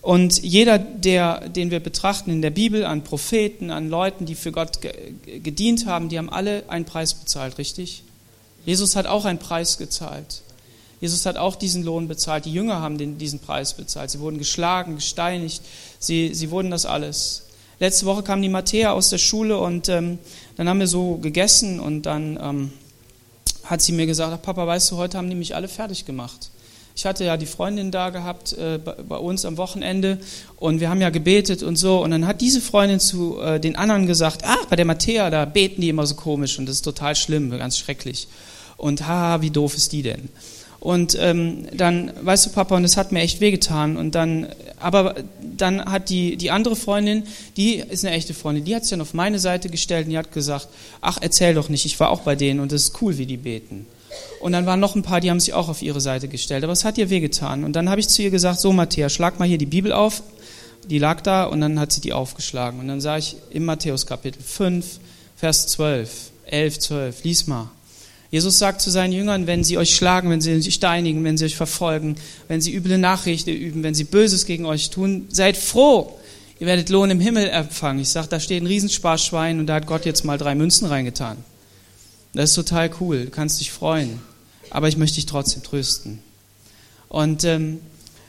Und 0.03 0.43
jeder, 0.43 0.79
der, 0.79 1.47
den 1.47 1.71
wir 1.71 1.79
betrachten 1.79 2.29
in 2.29 2.41
der 2.41 2.49
Bibel, 2.49 2.83
an 2.83 3.05
Propheten, 3.05 3.71
an 3.71 3.89
Leuten, 3.89 4.25
die 4.25 4.35
für 4.35 4.51
Gott 4.51 4.79
gedient 5.25 5.85
haben, 5.85 6.09
die 6.09 6.17
haben 6.17 6.29
alle 6.29 6.65
einen 6.67 6.83
Preis 6.83 7.13
bezahlt, 7.13 7.57
richtig? 7.57 8.03
Jesus 8.65 8.97
hat 8.97 9.07
auch 9.07 9.23
einen 9.23 9.39
Preis 9.39 9.77
gezahlt. 9.77 10.41
Jesus 10.99 11.25
hat 11.25 11.37
auch 11.37 11.55
diesen 11.55 11.83
Lohn 11.83 12.09
bezahlt. 12.09 12.43
Die 12.43 12.51
Jünger 12.51 12.81
haben 12.81 12.97
den, 12.97 13.17
diesen 13.17 13.39
Preis 13.39 13.75
bezahlt. 13.75 14.11
Sie 14.11 14.19
wurden 14.19 14.39
geschlagen, 14.39 14.95
gesteinigt. 14.95 15.61
Sie, 15.99 16.33
sie 16.33 16.51
wurden 16.51 16.69
das 16.69 16.85
alles. 16.85 17.43
Letzte 17.79 18.05
Woche 18.05 18.23
kam 18.23 18.41
die 18.41 18.49
Matthäa 18.49 18.91
aus 18.91 19.09
der 19.09 19.19
Schule 19.19 19.57
und 19.57 19.87
ähm, 19.87 20.19
dann 20.57 20.67
haben 20.67 20.81
wir 20.81 20.87
so 20.87 21.15
gegessen 21.15 21.79
und 21.79 22.01
dann 22.01 22.37
ähm, 22.41 22.73
hat 23.63 23.81
sie 23.81 23.93
mir 23.93 24.05
gesagt, 24.05 24.41
Papa, 24.41 24.67
weißt 24.67 24.91
du, 24.91 24.97
heute 24.97 25.17
haben 25.17 25.29
die 25.29 25.35
mich 25.37 25.55
alle 25.55 25.69
fertig 25.69 26.05
gemacht. 26.05 26.49
Ich 26.95 27.05
hatte 27.05 27.25
ja 27.25 27.37
die 27.37 27.47
Freundin 27.47 27.89
da 27.89 28.11
gehabt 28.11 28.53
äh, 28.53 28.77
bei 28.77 29.17
uns 29.17 29.45
am 29.45 29.57
Wochenende 29.57 30.19
und 30.57 30.79
wir 30.79 30.89
haben 30.89 31.01
ja 31.01 31.09
gebetet 31.09 31.63
und 31.63 31.75
so. 31.75 32.03
Und 32.03 32.11
dann 32.11 32.27
hat 32.27 32.39
diese 32.39 32.61
Freundin 32.61 32.99
zu 32.99 33.39
äh, 33.41 33.59
den 33.59 33.75
anderen 33.75 34.05
gesagt, 34.05 34.43
ah, 34.45 34.57
bei 34.69 34.75
der 34.75 34.85
Matthäa, 34.85 35.29
da 35.31 35.45
beten 35.45 35.81
die 35.81 35.89
immer 35.89 36.05
so 36.05 36.15
komisch 36.15 36.59
und 36.59 36.67
das 36.67 36.75
ist 36.77 36.81
total 36.83 37.15
schlimm, 37.15 37.49
ganz 37.49 37.77
schrecklich. 37.77 38.27
Und 38.77 39.07
ha, 39.07 39.41
wie 39.41 39.49
doof 39.49 39.75
ist 39.75 39.91
die 39.91 40.03
denn? 40.03 40.29
Und 40.83 41.17
ähm, 41.17 41.65
dann, 41.73 42.11
weißt 42.21 42.45
du, 42.45 42.49
Papa, 42.49 42.75
und 42.75 42.83
es 42.83 42.97
hat 42.97 43.13
mir 43.13 43.21
echt 43.21 43.39
wehgetan. 43.39 43.95
Und 43.95 44.15
dann, 44.15 44.47
aber 44.81 45.15
dann 45.41 45.85
hat 45.85 46.09
die, 46.09 46.35
die 46.35 46.51
andere 46.51 46.75
Freundin, 46.75 47.23
die 47.55 47.75
ist 47.75 48.03
eine 48.03 48.13
echte 48.13 48.33
Freundin, 48.33 48.65
die 48.65 48.75
hat 48.75 48.83
sich 48.83 48.89
dann 48.89 48.99
auf 48.99 49.13
meine 49.13 49.39
Seite 49.39 49.69
gestellt 49.69 50.07
und 50.07 50.11
die 50.11 50.17
hat 50.17 50.33
gesagt, 50.33 50.67
ach, 50.99 51.17
erzähl 51.21 51.53
doch 51.53 51.69
nicht, 51.69 51.85
ich 51.85 51.97
war 52.01 52.09
auch 52.09 52.19
bei 52.21 52.35
denen 52.35 52.59
und 52.59 52.73
das 52.73 52.83
ist 52.83 53.01
cool, 53.01 53.17
wie 53.17 53.25
die 53.25 53.37
beten. 53.37 53.87
Und 54.41 54.51
dann 54.51 54.65
waren 54.65 54.79
noch 54.79 54.95
ein 54.95 55.03
paar, 55.03 55.21
die 55.21 55.29
haben 55.29 55.39
sich 55.39 55.53
auch 55.53 55.69
auf 55.69 55.81
ihre 55.81 56.01
Seite 56.01 56.27
gestellt. 56.27 56.63
Aber 56.63 56.73
es 56.73 56.83
hat 56.83 56.97
ihr 56.97 57.09
wehgetan. 57.09 57.63
Und 57.63 57.73
dann 57.73 57.89
habe 57.89 58.01
ich 58.01 58.09
zu 58.09 58.21
ihr 58.21 58.29
gesagt, 58.29 58.59
so 58.59 58.73
Matthäus, 58.73 59.13
schlag 59.13 59.39
mal 59.39 59.47
hier 59.47 59.57
die 59.57 59.65
Bibel 59.65 59.91
auf. 59.91 60.23
Die 60.89 60.99
lag 60.99 61.21
da 61.21 61.45
und 61.45 61.61
dann 61.61 61.79
hat 61.79 61.93
sie 61.93 62.01
die 62.01 62.13
aufgeschlagen. 62.13 62.79
Und 62.79 62.87
dann 62.87 62.99
sah 62.99 63.17
ich 63.17 63.37
im 63.51 63.65
Matthäus 63.65 64.05
Kapitel 64.05 64.41
5, 64.41 64.99
Vers 65.37 65.67
12, 65.67 66.09
11, 66.45 66.79
12, 66.79 67.23
lies 67.23 67.47
mal. 67.47 67.69
Jesus 68.31 68.57
sagt 68.57 68.81
zu 68.81 68.89
seinen 68.89 69.13
Jüngern, 69.13 69.45
wenn 69.45 69.63
sie 69.63 69.77
euch 69.77 69.93
schlagen, 69.93 70.31
wenn 70.31 70.41
sie 70.41 70.55
euch 70.55 70.73
steinigen, 70.73 71.23
wenn 71.23 71.37
sie 71.37 71.45
euch 71.45 71.55
verfolgen, 71.55 72.15
wenn 72.47 72.61
sie 72.61 72.73
üble 72.73 72.97
Nachrichten 72.97 73.51
üben, 73.51 73.83
wenn 73.83 73.93
sie 73.93 74.05
Böses 74.05 74.45
gegen 74.47 74.65
euch 74.65 74.89
tun, 74.89 75.27
seid 75.29 75.55
froh. 75.55 76.17
Ihr 76.59 76.65
werdet 76.65 76.89
Lohn 76.89 77.11
im 77.11 77.19
Himmel 77.19 77.47
empfangen. 77.47 78.01
Ich 78.01 78.09
sage, 78.09 78.27
da 78.29 78.39
steht 78.39 78.63
ein 78.63 78.67
Riesensparschwein 78.67 79.59
und 79.59 79.67
da 79.67 79.75
hat 79.75 79.85
Gott 79.85 80.05
jetzt 80.05 80.25
mal 80.25 80.37
drei 80.37 80.55
Münzen 80.55 80.87
reingetan. 80.87 81.37
Das 82.33 82.49
ist 82.49 82.55
total 82.55 82.89
cool, 82.99 83.25
du 83.25 83.31
kannst 83.31 83.59
dich 83.59 83.71
freuen. 83.71 84.19
Aber 84.71 84.87
ich 84.87 84.97
möchte 84.97 85.15
dich 85.15 85.27
trotzdem 85.27 85.61
trösten. 85.61 86.19
Und 87.07 87.43
ähm, 87.43 87.79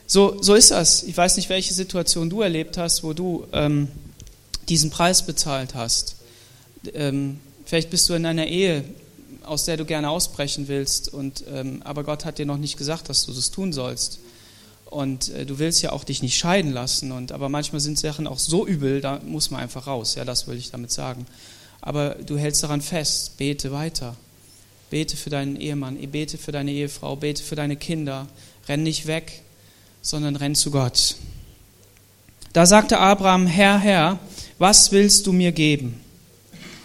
so, 0.07 0.43
so 0.43 0.55
ist 0.55 0.71
das. 0.71 1.03
Ich 1.05 1.17
weiß 1.17 1.37
nicht, 1.37 1.49
welche 1.49 1.73
Situation 1.73 2.29
du 2.29 2.43
erlebt 2.43 2.77
hast, 2.77 3.03
wo 3.03 3.15
du 3.15 3.47
ähm, 3.53 3.89
diesen 4.69 4.91
Preis 4.91 5.25
bezahlt 5.25 5.75
hast. 5.75 6.17
Ähm, 6.93 7.41
vielleicht 7.65 7.89
bist 7.89 8.07
du 8.11 8.13
in 8.13 8.27
einer 8.27 8.47
Ehe, 8.47 8.85
aus 9.43 9.65
der 9.65 9.79
du 9.79 9.87
gerne 9.87 10.11
ausbrechen 10.11 10.69
willst, 10.69 11.09
und, 11.09 11.45
ähm, 11.51 11.81
aber 11.85 12.05
Gott 12.05 12.27
hat 12.27 12.39
dir 12.39 12.47
noch 12.47 12.59
nicht 12.59 12.77
gesagt, 12.77 13.09
dass 13.09 13.25
du 13.25 13.33
das 13.33 13.51
tun 13.51 13.73
sollst. 13.73 14.19
Und 14.85 15.31
äh, 15.31 15.47
du 15.47 15.59
willst 15.59 15.81
ja 15.81 15.93
auch 15.93 16.05
dich 16.05 16.21
nicht 16.23 16.37
scheiden 16.37 16.73
lassen. 16.73 17.11
Und, 17.11 17.33
aber 17.33 17.49
manchmal 17.49 17.81
sind 17.81 17.99
Sachen 17.99 18.27
auch 18.27 18.39
so 18.39 18.67
übel, 18.67 19.01
da 19.01 19.21
muss 19.25 19.51
man 19.51 19.63
einfach 19.63 19.87
raus. 19.87 20.15
Ja, 20.15 20.27
das 20.27 20.47
will 20.47 20.59
ich 20.59 20.71
damit 20.71 20.93
sagen 20.93 21.25
aber 21.87 22.15
du 22.15 22.39
hältst 22.39 22.63
daran 22.63 22.81
fest, 22.81 23.37
bete 23.37 23.71
weiter. 23.71 24.17
Bete 24.89 25.19
für 25.19 25.29
deinen 25.29 25.57
Ehemann, 25.57 25.99
bete 26.11 26.39
für 26.39 26.51
deine 26.51 26.73
Ehefrau, 26.73 27.15
bete 27.15 27.43
für 27.43 27.57
deine 27.57 27.77
Kinder. 27.77 28.27
Renn 28.67 28.83
nicht 28.83 29.07
weg, 29.07 29.43
sondern 30.01 30.35
renn 30.35 30.55
zu 30.55 30.71
Gott. 30.71 31.17
Da 32.55 32.65
sagte 32.65 32.99
Abraham, 32.99 33.47
Herr, 33.47 33.79
Herr, 33.79 34.19
was 34.57 34.93
willst 34.93 35.27
du 35.27 35.35
mir 35.35 35.53
geben? 35.53 36.01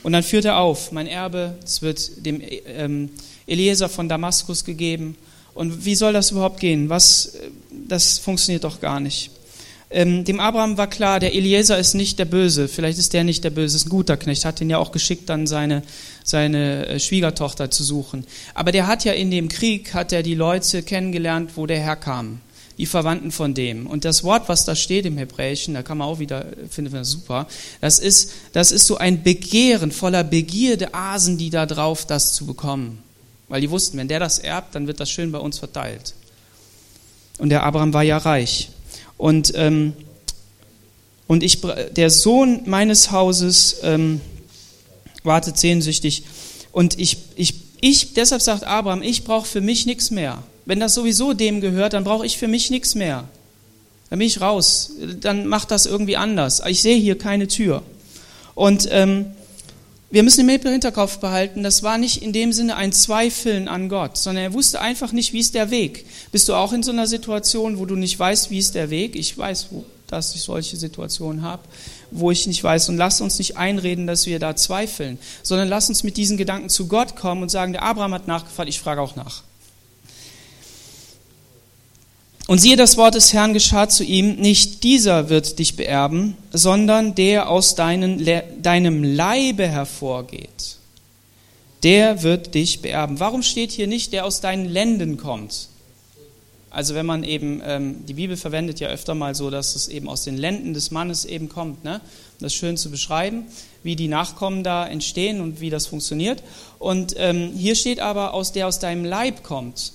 Und 0.04 0.12
dann 0.12 0.24
führt 0.24 0.44
er 0.44 0.58
auf, 0.58 0.92
mein 0.92 1.08
Erbe, 1.08 1.58
es 1.64 1.82
wird 1.82 2.26
dem 2.26 2.42
ähm, 2.66 3.10
Eliezer 3.48 3.88
von 3.88 4.10
Damaskus 4.10 4.66
gegeben. 4.66 5.16
Und 5.54 5.86
wie 5.86 5.96
soll 5.96 6.12
das 6.12 6.32
überhaupt 6.32 6.60
gehen? 6.60 6.90
Was, 6.90 7.38
das 7.88 8.18
funktioniert 8.18 8.66
doch 8.66 8.82
gar 8.82 9.00
nicht. 9.00 9.32
Ähm, 9.92 10.24
dem 10.24 10.40
Abraham 10.40 10.78
war 10.78 10.88
klar, 10.88 11.20
der 11.20 11.34
Eliezer 11.34 11.80
ist 11.80 11.96
nicht 11.96 12.20
der 12.20 12.26
Böse. 12.26 12.68
Vielleicht 12.68 13.00
ist 13.00 13.14
der 13.14 13.24
nicht 13.24 13.44
der 13.44 13.50
Böse, 13.50 13.76
ist 13.76 13.88
ein 13.88 13.90
guter 13.90 14.18
Knecht. 14.18 14.46
Hat 14.46 14.62
ihn 14.62 14.70
ja 14.70 14.78
auch 14.78 14.92
geschickt, 14.92 15.30
dann 15.30 15.48
seine, 15.48 15.82
seine 16.24 16.86
äh, 16.86 17.00
Schwiegertochter 17.00 17.72
zu 17.72 17.84
suchen. 17.84 18.26
Aber 18.54 18.72
der 18.72 18.86
hat 18.86 19.04
ja 19.04 19.14
in 19.14 19.32
dem 19.32 19.50
Krieg, 19.50 19.94
hat 19.96 20.12
er 20.12 20.22
die 20.22 20.36
Leute 20.36 20.84
kennengelernt, 20.84 21.52
wo 21.56 21.66
der 21.66 21.80
herkam. 21.80 22.42
Die 22.78 22.86
Verwandten 22.86 23.32
von 23.32 23.56
dem. 23.56 23.88
Und 23.88 24.06
das 24.06 24.24
Wort, 24.24 24.48
was 24.48 24.64
da 24.64 24.76
steht 24.76 25.06
im 25.06 25.18
Hebräischen, 25.18 25.74
da 25.74 25.82
kann 25.82 25.98
man 25.98 26.08
auch 26.08 26.20
wieder, 26.20 26.46
finden 26.70 26.94
wir 26.94 27.04
super, 27.04 27.48
das 27.82 28.00
ist, 28.00 28.32
das 28.54 28.72
ist 28.72 28.86
so 28.86 28.98
ein 28.98 29.24
Begehren 29.24 29.92
voller 29.92 30.24
Begierde, 30.24 30.94
Asen, 30.94 31.38
die 31.38 31.50
da 31.50 31.66
drauf, 31.66 32.06
das 32.06 32.34
zu 32.34 32.46
bekommen. 32.46 33.04
Weil 33.50 33.60
die 33.60 33.70
wussten, 33.70 33.98
wenn 33.98 34.08
der 34.08 34.20
das 34.20 34.40
erbt, 34.40 34.76
dann 34.76 34.88
wird 34.88 35.00
das 35.00 35.10
schön 35.10 35.32
bei 35.32 35.40
uns 35.40 35.58
verteilt. 35.58 36.14
Und 37.40 37.50
der 37.50 37.64
Abraham 37.64 37.94
war 37.94 38.04
ja 38.04 38.18
reich. 38.18 38.70
Und, 39.20 39.52
ähm, 39.56 39.94
und 41.28 41.44
ich, 41.44 41.60
der 41.92 42.10
Sohn 42.10 42.62
meines 42.66 43.12
Hauses 43.12 43.82
ähm, 43.84 44.22
wartet 45.24 45.58
sehnsüchtig. 45.60 46.24
Und 46.72 46.98
ich, 46.98 47.18
ich, 47.36 47.56
ich, 47.82 48.14
deshalb 48.14 48.42
sagt 48.42 48.64
Abraham, 48.64 49.04
ich 49.04 49.26
brauche 49.26 49.46
für 49.46 49.60
mich 49.60 49.86
nichts 49.86 50.10
mehr. 50.10 50.42
Wenn 50.66 50.80
das 50.80 50.94
sowieso 50.94 51.34
dem 51.34 51.60
gehört, 51.60 51.92
dann 51.94 52.06
brauche 52.06 52.26
ich 52.26 52.38
für 52.38 52.48
mich 52.48 52.70
nichts 52.70 52.96
mehr. 52.96 53.26
Dann 54.10 54.20
bin 54.20 54.28
ich 54.28 54.40
raus. 54.40 54.92
Dann 55.20 55.48
macht 55.48 55.70
das 55.72 55.86
irgendwie 55.86 56.16
anders. 56.16 56.62
Ich 56.66 56.82
sehe 56.82 56.98
hier 56.98 57.18
keine 57.18 57.50
Tür. 57.50 57.84
Und 58.56 58.88
ähm, 58.90 59.26
wir 60.12 60.24
müssen 60.24 60.48
im 60.48 60.60
Hinterkopf 60.60 61.20
behalten, 61.20 61.62
das 61.62 61.84
war 61.84 61.98
nicht 61.98 62.24
in 62.24 62.34
dem 62.34 62.52
Sinne 62.52 62.76
ein 62.76 62.92
Zweifeln 62.94 63.68
an 63.68 63.90
Gott, 63.90 64.18
sondern 64.18 64.44
er 64.44 64.54
wusste 64.54 64.82
einfach 64.82 65.12
nicht, 65.12 65.34
wie 65.34 65.40
ist 65.40 65.54
der 65.54 65.70
Weg. 65.70 66.06
Bist 66.32 66.50
du 66.50 66.56
auch 66.56 66.74
in 66.74 66.82
so 66.82 66.92
einer 66.92 67.06
Situation, 67.06 67.78
wo 67.78 67.86
du 67.86 67.96
nicht 67.96 68.18
weißt, 68.18 68.50
wie 68.50 68.58
ist 68.58 68.74
der 68.74 68.90
Weg? 68.90 69.16
Ich 69.16 69.38
weiß, 69.38 69.68
dass 70.08 70.34
ich 70.34 70.42
solche 70.42 70.78
Situationen 70.78 71.44
habe, 71.44 71.62
wo 72.10 72.32
ich 72.32 72.48
nicht 72.48 72.64
weiß. 72.64 72.90
Und 72.90 72.98
lass 72.98 73.22
uns 73.22 73.38
nicht 73.38 73.58
einreden, 73.58 74.08
dass 74.08 74.26
wir 74.26 74.40
da 74.40 74.56
zweifeln, 74.56 75.20
sondern 75.44 75.68
lass 75.68 75.90
uns 75.90 76.04
mit 76.04 76.18
diesen 76.18 76.38
Gedanken 76.38 76.70
zu 76.70 76.88
Gott 76.88 77.16
kommen 77.16 77.44
und 77.44 77.50
sagen, 77.50 77.74
der 77.74 77.84
Abraham 77.84 78.16
hat 78.16 78.28
nachgefragt, 78.28 78.70
ich 78.70 78.80
frage 78.80 79.02
auch 79.02 79.16
nach. 79.16 79.44
Und 82.50 82.58
siehe, 82.58 82.78
das 82.78 82.98
Wort 82.98 83.14
des 83.14 83.32
Herrn 83.32 83.54
geschah 83.54 83.88
zu 83.90 84.04
ihm, 84.04 84.38
nicht 84.38 84.84
dieser 84.84 85.30
wird 85.30 85.60
dich 85.60 85.76
beerben, 85.76 86.36
sondern 86.52 87.14
der 87.14 87.48
aus 87.48 87.76
deinen, 87.76 88.28
deinem 88.64 89.04
Leibe 89.04 89.68
hervorgeht. 89.68 90.78
Der 91.84 92.24
wird 92.24 92.56
dich 92.56 92.82
beerben. 92.82 93.20
Warum 93.20 93.44
steht 93.44 93.72
hier 93.72 93.86
nicht, 93.86 94.14
der 94.14 94.26
aus 94.26 94.42
deinen 94.42 94.66
Lenden 94.66 95.18
kommt? 95.18 95.68
Also 96.72 96.96
wenn 96.96 97.06
man 97.06 97.24
eben, 97.24 97.62
ähm, 97.64 98.04
die 98.08 98.16
Bibel 98.16 98.36
verwendet 98.36 98.80
ja 98.80 98.88
öfter 98.88 99.14
mal 99.14 99.36
so, 99.36 99.52
dass 99.52 99.76
es 99.76 99.88
eben 99.88 100.10
aus 100.10 100.24
den 100.24 100.40
Lenden 100.40 100.74
des 100.74 100.90
Mannes 100.90 101.26
eben 101.26 101.50
kommt. 101.50 101.84
Ne? 101.84 102.02
Das 102.40 102.54
ist 102.54 102.58
schön 102.58 102.78
zu 102.78 102.90
beschreiben, 102.90 103.44
wie 103.84 103.96
die 103.96 104.08
Nachkommen 104.08 104.64
da 104.64 104.88
entstehen 104.88 105.40
und 105.40 105.62
wie 105.62 105.70
das 105.70 105.86
funktioniert. 105.86 106.42
Und 106.80 107.14
ähm, 107.18 107.52
hier 107.56 107.76
steht 107.76 108.00
aber, 108.00 108.34
aus 108.34 108.54
der 108.54 108.68
aus 108.68 108.80
deinem 108.80 109.06
Leib 109.06 109.44
kommt. 109.44 109.94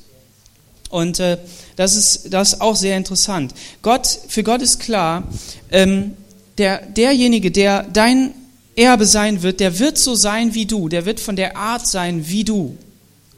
Und 0.94 1.18
äh, 1.18 1.38
das, 1.74 1.96
ist, 1.96 2.33
das 2.33 2.52
ist 2.52 2.61
auch 2.61 2.76
sehr 2.76 2.96
interessant. 2.96 3.52
Gott, 3.83 4.07
für 4.28 4.44
Gott 4.44 4.62
ist 4.62 4.78
klar, 4.78 5.24
ähm, 5.72 6.12
der, 6.57 6.87
derjenige, 6.87 7.50
der 7.50 7.83
dein 7.83 8.33
Erbe 8.76 9.04
sein 9.04 9.42
wird, 9.42 9.59
der 9.59 9.80
wird 9.80 9.98
so 9.98 10.14
sein 10.14 10.54
wie 10.54 10.66
du, 10.66 10.88
der 10.88 11.04
wird 11.04 11.18
von 11.18 11.35
der 11.35 11.57
Art 11.57 11.85
sein 11.88 12.28
wie 12.28 12.44
du. 12.44 12.78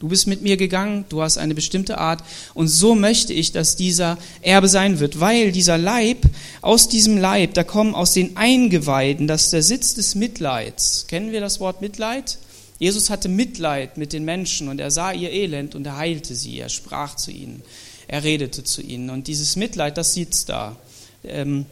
Du 0.00 0.08
bist 0.08 0.26
mit 0.26 0.42
mir 0.42 0.58
gegangen, 0.58 1.06
du 1.08 1.22
hast 1.22 1.38
eine 1.38 1.54
bestimmte 1.54 1.96
Art 1.96 2.22
und 2.52 2.68
so 2.68 2.94
möchte 2.94 3.32
ich, 3.32 3.52
dass 3.52 3.74
dieser 3.74 4.18
Erbe 4.42 4.68
sein 4.68 5.00
wird, 5.00 5.20
weil 5.20 5.50
dieser 5.50 5.78
Leib, 5.78 6.26
aus 6.60 6.90
diesem 6.90 7.16
Leib, 7.16 7.54
da 7.54 7.64
kommen 7.64 7.94
aus 7.94 8.12
den 8.12 8.36
Eingeweiden, 8.36 9.26
das 9.26 9.44
ist 9.44 9.54
der 9.54 9.62
Sitz 9.62 9.94
des 9.94 10.14
Mitleids. 10.14 11.06
Kennen 11.08 11.32
wir 11.32 11.40
das 11.40 11.58
Wort 11.58 11.80
Mitleid? 11.80 12.36
Jesus 12.78 13.10
hatte 13.10 13.28
Mitleid 13.28 13.96
mit 13.96 14.12
den 14.12 14.24
Menschen 14.24 14.68
und 14.68 14.80
er 14.80 14.90
sah 14.90 15.12
ihr 15.12 15.30
Elend 15.30 15.74
und 15.74 15.86
er 15.86 15.96
heilte 15.96 16.34
sie, 16.34 16.58
er 16.58 16.68
sprach 16.68 17.16
zu 17.16 17.30
ihnen, 17.30 17.62
er 18.08 18.22
redete 18.22 18.64
zu 18.64 18.82
ihnen. 18.82 19.10
Und 19.10 19.26
dieses 19.28 19.56
Mitleid, 19.56 19.96
das 19.96 20.14
sitzt 20.14 20.48
da. 20.48 20.76
Ähm, 21.24 21.66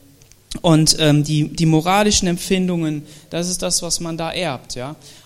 Und 0.63 0.97
ähm, 1.01 1.25
die, 1.25 1.49
die 1.49 1.67
moralischen 1.67 2.29
Empfindungen, 2.29 3.03
das 3.29 3.49
ist 3.49 3.61
das, 3.61 3.83
was 3.83 3.99
man 3.99 4.17
da 4.17 4.31
erbt. 4.31 4.79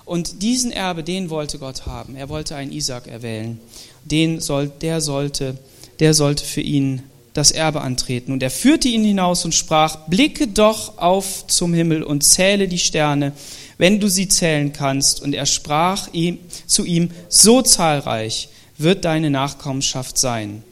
Und 0.07 0.41
diesen 0.41 0.73
Erbe, 0.73 1.03
den 1.03 1.29
wollte 1.29 1.59
Gott 1.59 1.85
haben. 1.85 2.17
Er 2.17 2.31
wollte 2.31 2.57
einen 2.57 2.73
Isaac 2.73 3.07
erwählen. 3.07 3.61
Den 4.05 4.41
soll, 4.41 4.69
der, 4.81 5.03
sollte, 5.03 5.59
der 6.01 6.15
sollte 6.15 6.45
für 6.45 6.63
ihn 6.63 7.03
das 7.33 7.51
Erbe 7.51 7.81
antreten. 7.81 8.33
Und 8.33 8.43
er 8.43 8.51
führte 8.51 8.89
ihn 8.89 9.05
hinaus 9.05 9.45
und 9.45 9.55
sprach, 9.55 10.07
blicke 10.09 10.49
doch 10.49 10.99
auf 10.99 11.47
zum 11.47 11.75
Himmel 11.75 12.03
und 12.03 12.25
zähle 12.25 12.69
die 12.69 12.79
Sterne, 12.79 13.33
wenn 13.79 14.01
du 14.01 14.09
sie 14.09 14.29
zählen 14.29 14.73
kannst. 14.73 15.23
Und 15.23 15.35
er 15.35 15.47
sprach 15.47 16.09
ihm, 16.13 16.39
zu 16.67 16.85
ihm, 16.85 17.11
so 17.29 17.63
zahlreich 17.63 18.49
wird 18.77 19.05
deine 19.05 19.31
Nachkommenschaft 19.31 20.19
sein. 20.19 20.63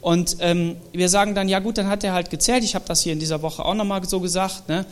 Und 0.00 0.36
ähm, 0.40 0.76
wir 0.92 1.08
sagen 1.08 1.34
dann, 1.34 1.48
ja 1.48 1.60
gut, 1.60 1.78
dann 1.78 1.88
hat 1.88 2.04
er 2.04 2.12
halt 2.12 2.28
gezählt. 2.28 2.62
Ich 2.62 2.74
habe 2.74 2.84
das 2.86 3.00
hier 3.00 3.14
in 3.14 3.20
dieser 3.20 3.40
Woche 3.40 3.64
auch 3.64 3.74
nochmal 3.74 4.04
so 4.06 4.20
gesagt. 4.20 4.68
Ne? 4.68 4.84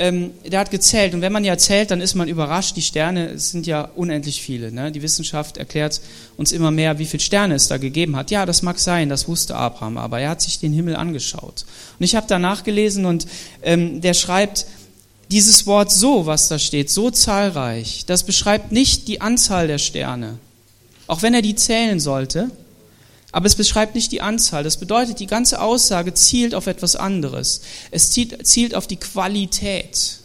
Ähm, 0.00 0.30
der 0.46 0.60
hat 0.60 0.70
gezählt. 0.70 1.12
Und 1.12 1.22
wenn 1.22 1.32
man 1.32 1.44
ja 1.44 1.58
zählt, 1.58 1.90
dann 1.90 2.00
ist 2.00 2.14
man 2.14 2.28
überrascht. 2.28 2.76
Die 2.76 2.82
Sterne 2.82 3.36
sind 3.38 3.66
ja 3.66 3.90
unendlich 3.96 4.40
viele. 4.40 4.70
Ne? 4.70 4.92
Die 4.92 5.02
Wissenschaft 5.02 5.56
erklärt 5.56 6.00
uns 6.36 6.52
immer 6.52 6.70
mehr, 6.70 7.00
wie 7.00 7.04
viele 7.04 7.22
Sterne 7.22 7.54
es 7.56 7.66
da 7.66 7.78
gegeben 7.78 8.14
hat. 8.14 8.30
Ja, 8.30 8.46
das 8.46 8.62
mag 8.62 8.78
sein, 8.78 9.08
das 9.08 9.26
wusste 9.26 9.56
Abraham. 9.56 9.98
Aber 9.98 10.20
er 10.20 10.30
hat 10.30 10.40
sich 10.40 10.60
den 10.60 10.72
Himmel 10.72 10.94
angeschaut. 10.94 11.64
Und 11.98 12.04
ich 12.04 12.14
habe 12.14 12.28
da 12.28 12.38
nachgelesen 12.38 13.06
und 13.06 13.26
ähm, 13.62 14.00
der 14.00 14.14
schreibt, 14.14 14.66
dieses 15.30 15.66
Wort 15.66 15.92
so, 15.92 16.26
was 16.26 16.48
da 16.48 16.58
steht, 16.58 16.90
so 16.90 17.10
zahlreich, 17.10 18.04
das 18.06 18.22
beschreibt 18.22 18.72
nicht 18.72 19.08
die 19.08 19.20
Anzahl 19.20 19.66
der 19.66 19.78
Sterne. 19.78 20.38
Auch 21.06 21.22
wenn 21.22 21.34
er 21.34 21.42
die 21.42 21.54
zählen 21.54 22.00
sollte, 22.00 22.50
aber 23.30 23.46
es 23.46 23.56
beschreibt 23.56 23.94
nicht 23.94 24.10
die 24.12 24.22
Anzahl. 24.22 24.64
Das 24.64 24.78
bedeutet, 24.78 25.20
die 25.20 25.26
ganze 25.26 25.60
Aussage 25.60 26.14
zielt 26.14 26.54
auf 26.54 26.66
etwas 26.66 26.96
anderes. 26.96 27.60
Es 27.90 28.10
zielt, 28.10 28.74
auf 28.74 28.86
die 28.86 28.96
Qualität. 28.96 30.20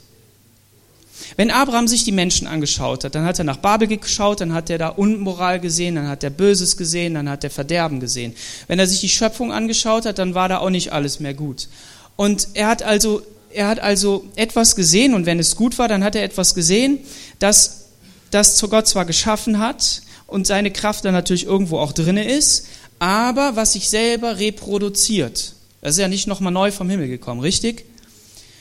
Wenn 1.35 1.51
Abraham 1.51 1.87
sich 1.87 2.03
die 2.03 2.11
Menschen 2.11 2.47
angeschaut 2.47 3.03
hat, 3.03 3.15
dann 3.15 3.25
hat 3.25 3.39
er 3.39 3.45
nach 3.45 3.57
Babel 3.57 3.87
geschaut, 3.87 4.41
dann 4.41 4.53
hat 4.53 4.69
er 4.69 4.77
da 4.77 4.89
Unmoral 4.89 5.59
gesehen, 5.59 5.95
dann 5.95 6.07
hat 6.07 6.23
er 6.23 6.29
Böses 6.29 6.77
gesehen, 6.77 7.13
dann 7.15 7.29
hat 7.29 7.43
er 7.43 7.49
Verderben 7.49 7.99
gesehen. 7.99 8.35
Wenn 8.67 8.79
er 8.79 8.87
sich 8.87 9.01
die 9.01 9.09
Schöpfung 9.09 9.51
angeschaut 9.51 10.05
hat, 10.05 10.19
dann 10.19 10.35
war 10.35 10.47
da 10.49 10.59
auch 10.59 10.69
nicht 10.69 10.93
alles 10.93 11.19
mehr 11.19 11.33
gut. 11.33 11.67
Und 12.15 12.49
er 12.53 12.67
hat 12.67 12.83
also, 12.83 13.21
er 13.51 13.67
hat 13.67 13.79
also 13.79 14.25
etwas 14.35 14.75
gesehen 14.75 15.13
und 15.13 15.25
wenn 15.25 15.39
es 15.39 15.55
gut 15.55 15.77
war, 15.77 15.87
dann 15.87 16.03
hat 16.03 16.15
er 16.15 16.23
etwas 16.23 16.55
gesehen, 16.55 16.99
das, 17.39 17.85
das 18.31 18.59
Gott 18.61 18.87
zwar 18.87 19.05
geschaffen 19.05 19.59
hat 19.59 20.03
und 20.27 20.47
seine 20.47 20.71
Kraft 20.71 21.05
dann 21.05 21.13
natürlich 21.13 21.45
irgendwo 21.45 21.79
auch 21.79 21.91
drinne 21.91 22.27
ist, 22.27 22.67
aber 23.03 23.57
was 23.57 23.73
sich 23.73 23.89
selber 23.89 24.39
reproduziert. 24.39 25.55
Das 25.81 25.95
ist 25.95 25.99
ja 25.99 26.07
nicht 26.07 26.25
nochmal 26.25 26.53
neu 26.53 26.71
vom 26.71 26.89
Himmel 26.89 27.09
gekommen, 27.09 27.41
richtig? 27.41 27.83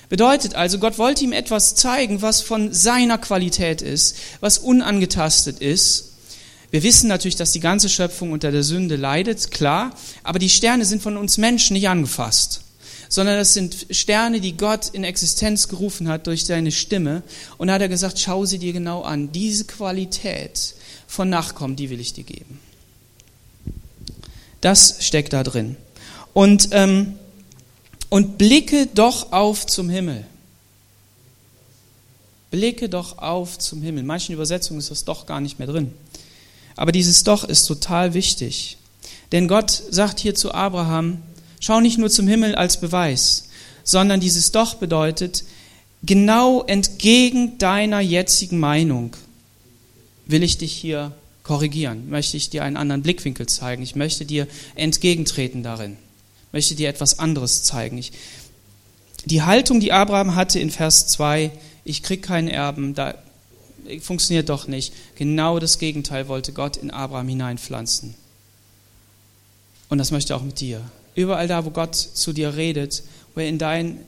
Bedeutet 0.08 0.56
also, 0.56 0.80
Gott 0.80 0.98
wollte 0.98 1.22
ihm 1.22 1.30
etwas 1.30 1.76
zeigen, 1.76 2.22
was 2.22 2.42
von 2.42 2.72
seiner 2.72 3.18
Qualität 3.18 3.82
ist, 3.82 4.16
was 4.40 4.58
unangetastet 4.58 5.60
ist. 5.60 6.14
Wir 6.72 6.82
wissen 6.82 7.06
natürlich, 7.06 7.36
dass 7.36 7.52
die 7.52 7.60
ganze 7.60 7.88
Schöpfung 7.88 8.32
unter 8.32 8.50
der 8.50 8.64
Sünde 8.64 8.96
leidet, 8.96 9.52
klar, 9.52 9.94
aber 10.24 10.40
die 10.40 10.48
Sterne 10.48 10.86
sind 10.86 11.04
von 11.04 11.16
uns 11.16 11.38
Menschen 11.38 11.74
nicht 11.74 11.88
angefasst, 11.88 12.62
sondern 13.08 13.36
das 13.36 13.54
sind 13.54 13.86
Sterne, 13.90 14.40
die 14.40 14.56
Gott 14.56 14.88
in 14.92 15.04
Existenz 15.04 15.68
gerufen 15.68 16.08
hat 16.08 16.26
durch 16.26 16.46
seine 16.46 16.72
Stimme. 16.72 17.22
Und 17.58 17.68
da 17.68 17.74
hat 17.74 17.82
er 17.82 17.88
gesagt, 17.88 18.18
schau 18.18 18.44
sie 18.44 18.58
dir 18.58 18.72
genau 18.72 19.02
an. 19.02 19.30
Diese 19.30 19.66
Qualität 19.66 20.74
von 21.06 21.30
Nachkommen, 21.30 21.76
die 21.76 21.90
will 21.90 22.00
ich 22.00 22.12
dir 22.12 22.24
geben. 22.24 22.58
Das 24.62 24.96
steckt 25.00 25.34
da 25.34 25.42
drin. 25.42 25.76
Und, 26.32 26.70
ähm, 26.72 27.18
und 28.08 28.38
blicke 28.38 28.86
doch 28.86 29.32
auf 29.32 29.66
zum 29.66 29.90
Himmel. 29.90 30.24
Blicke 32.50 32.88
doch 32.88 33.18
auf 33.18 33.58
zum 33.58 33.82
Himmel. 33.82 34.00
In 34.00 34.06
manchen 34.06 34.32
Übersetzungen 34.32 34.78
ist 34.78 34.90
das 34.90 35.04
doch 35.04 35.26
gar 35.26 35.40
nicht 35.40 35.58
mehr 35.58 35.68
drin. 35.68 35.92
Aber 36.76 36.92
dieses 36.92 37.24
doch 37.24 37.44
ist 37.44 37.66
total 37.66 38.14
wichtig. 38.14 38.78
Denn 39.32 39.48
Gott 39.48 39.82
sagt 39.90 40.20
hier 40.20 40.34
zu 40.34 40.52
Abraham, 40.52 41.22
schau 41.60 41.80
nicht 41.80 41.98
nur 41.98 42.10
zum 42.10 42.28
Himmel 42.28 42.54
als 42.54 42.80
Beweis, 42.80 43.48
sondern 43.84 44.20
dieses 44.20 44.52
doch 44.52 44.74
bedeutet, 44.74 45.44
genau 46.02 46.62
entgegen 46.62 47.58
deiner 47.58 48.00
jetzigen 48.00 48.58
Meinung 48.58 49.16
will 50.26 50.42
ich 50.42 50.58
dich 50.58 50.72
hier 50.72 51.12
korrigieren, 51.52 52.08
möchte 52.08 52.38
ich 52.38 52.48
dir 52.48 52.64
einen 52.64 52.78
anderen 52.78 53.02
Blickwinkel 53.02 53.44
zeigen. 53.46 53.82
Ich 53.82 53.94
möchte 53.94 54.24
dir 54.24 54.48
entgegentreten 54.74 55.62
darin, 55.62 55.98
möchte 56.50 56.74
dir 56.74 56.88
etwas 56.88 57.18
anderes 57.18 57.62
zeigen. 57.62 57.98
Ich, 57.98 58.12
die 59.26 59.42
Haltung, 59.42 59.78
die 59.78 59.92
Abraham 59.92 60.34
hatte 60.34 60.58
in 60.58 60.70
Vers 60.70 61.08
2, 61.08 61.50
ich 61.84 62.02
krieg 62.02 62.22
keinen 62.22 62.48
Erben, 62.48 62.94
da 62.94 63.16
funktioniert 64.00 64.48
doch 64.48 64.66
nicht. 64.66 64.94
Genau 65.16 65.58
das 65.58 65.78
Gegenteil 65.78 66.26
wollte 66.26 66.54
Gott 66.54 66.78
in 66.78 66.90
Abraham 66.90 67.28
hineinpflanzen. 67.28 68.14
Und 69.90 69.98
das 69.98 70.10
möchte 70.10 70.34
auch 70.34 70.42
mit 70.42 70.58
dir. 70.58 70.80
Überall 71.14 71.48
da, 71.48 71.66
wo 71.66 71.70
Gott 71.70 71.94
zu 71.96 72.32
dir 72.32 72.56
redet, 72.56 73.02
wo 73.34 73.42
er 73.42 73.48
in 73.48 73.58
dein 73.58 73.98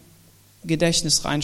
Gedächtnis 0.65 1.23
äh, 1.27 1.43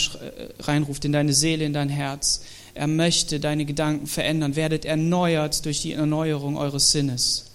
reinruft, 0.61 1.05
in 1.05 1.13
deine 1.13 1.35
Seele, 1.35 1.67
in 1.67 1.75
dein 1.75 1.91
Herz, 1.91 2.41
er 2.75 2.87
möchte 2.87 3.41
deine 3.41 3.65
Gedanken 3.65 4.07
verändern. 4.07 4.57
Werdet 4.57 4.85
erneuert 4.85 5.65
durch 5.65 5.83
die 5.83 5.93
Erneuerung 5.93 6.57
eures 6.57 6.93
Sinnes. 6.93 7.47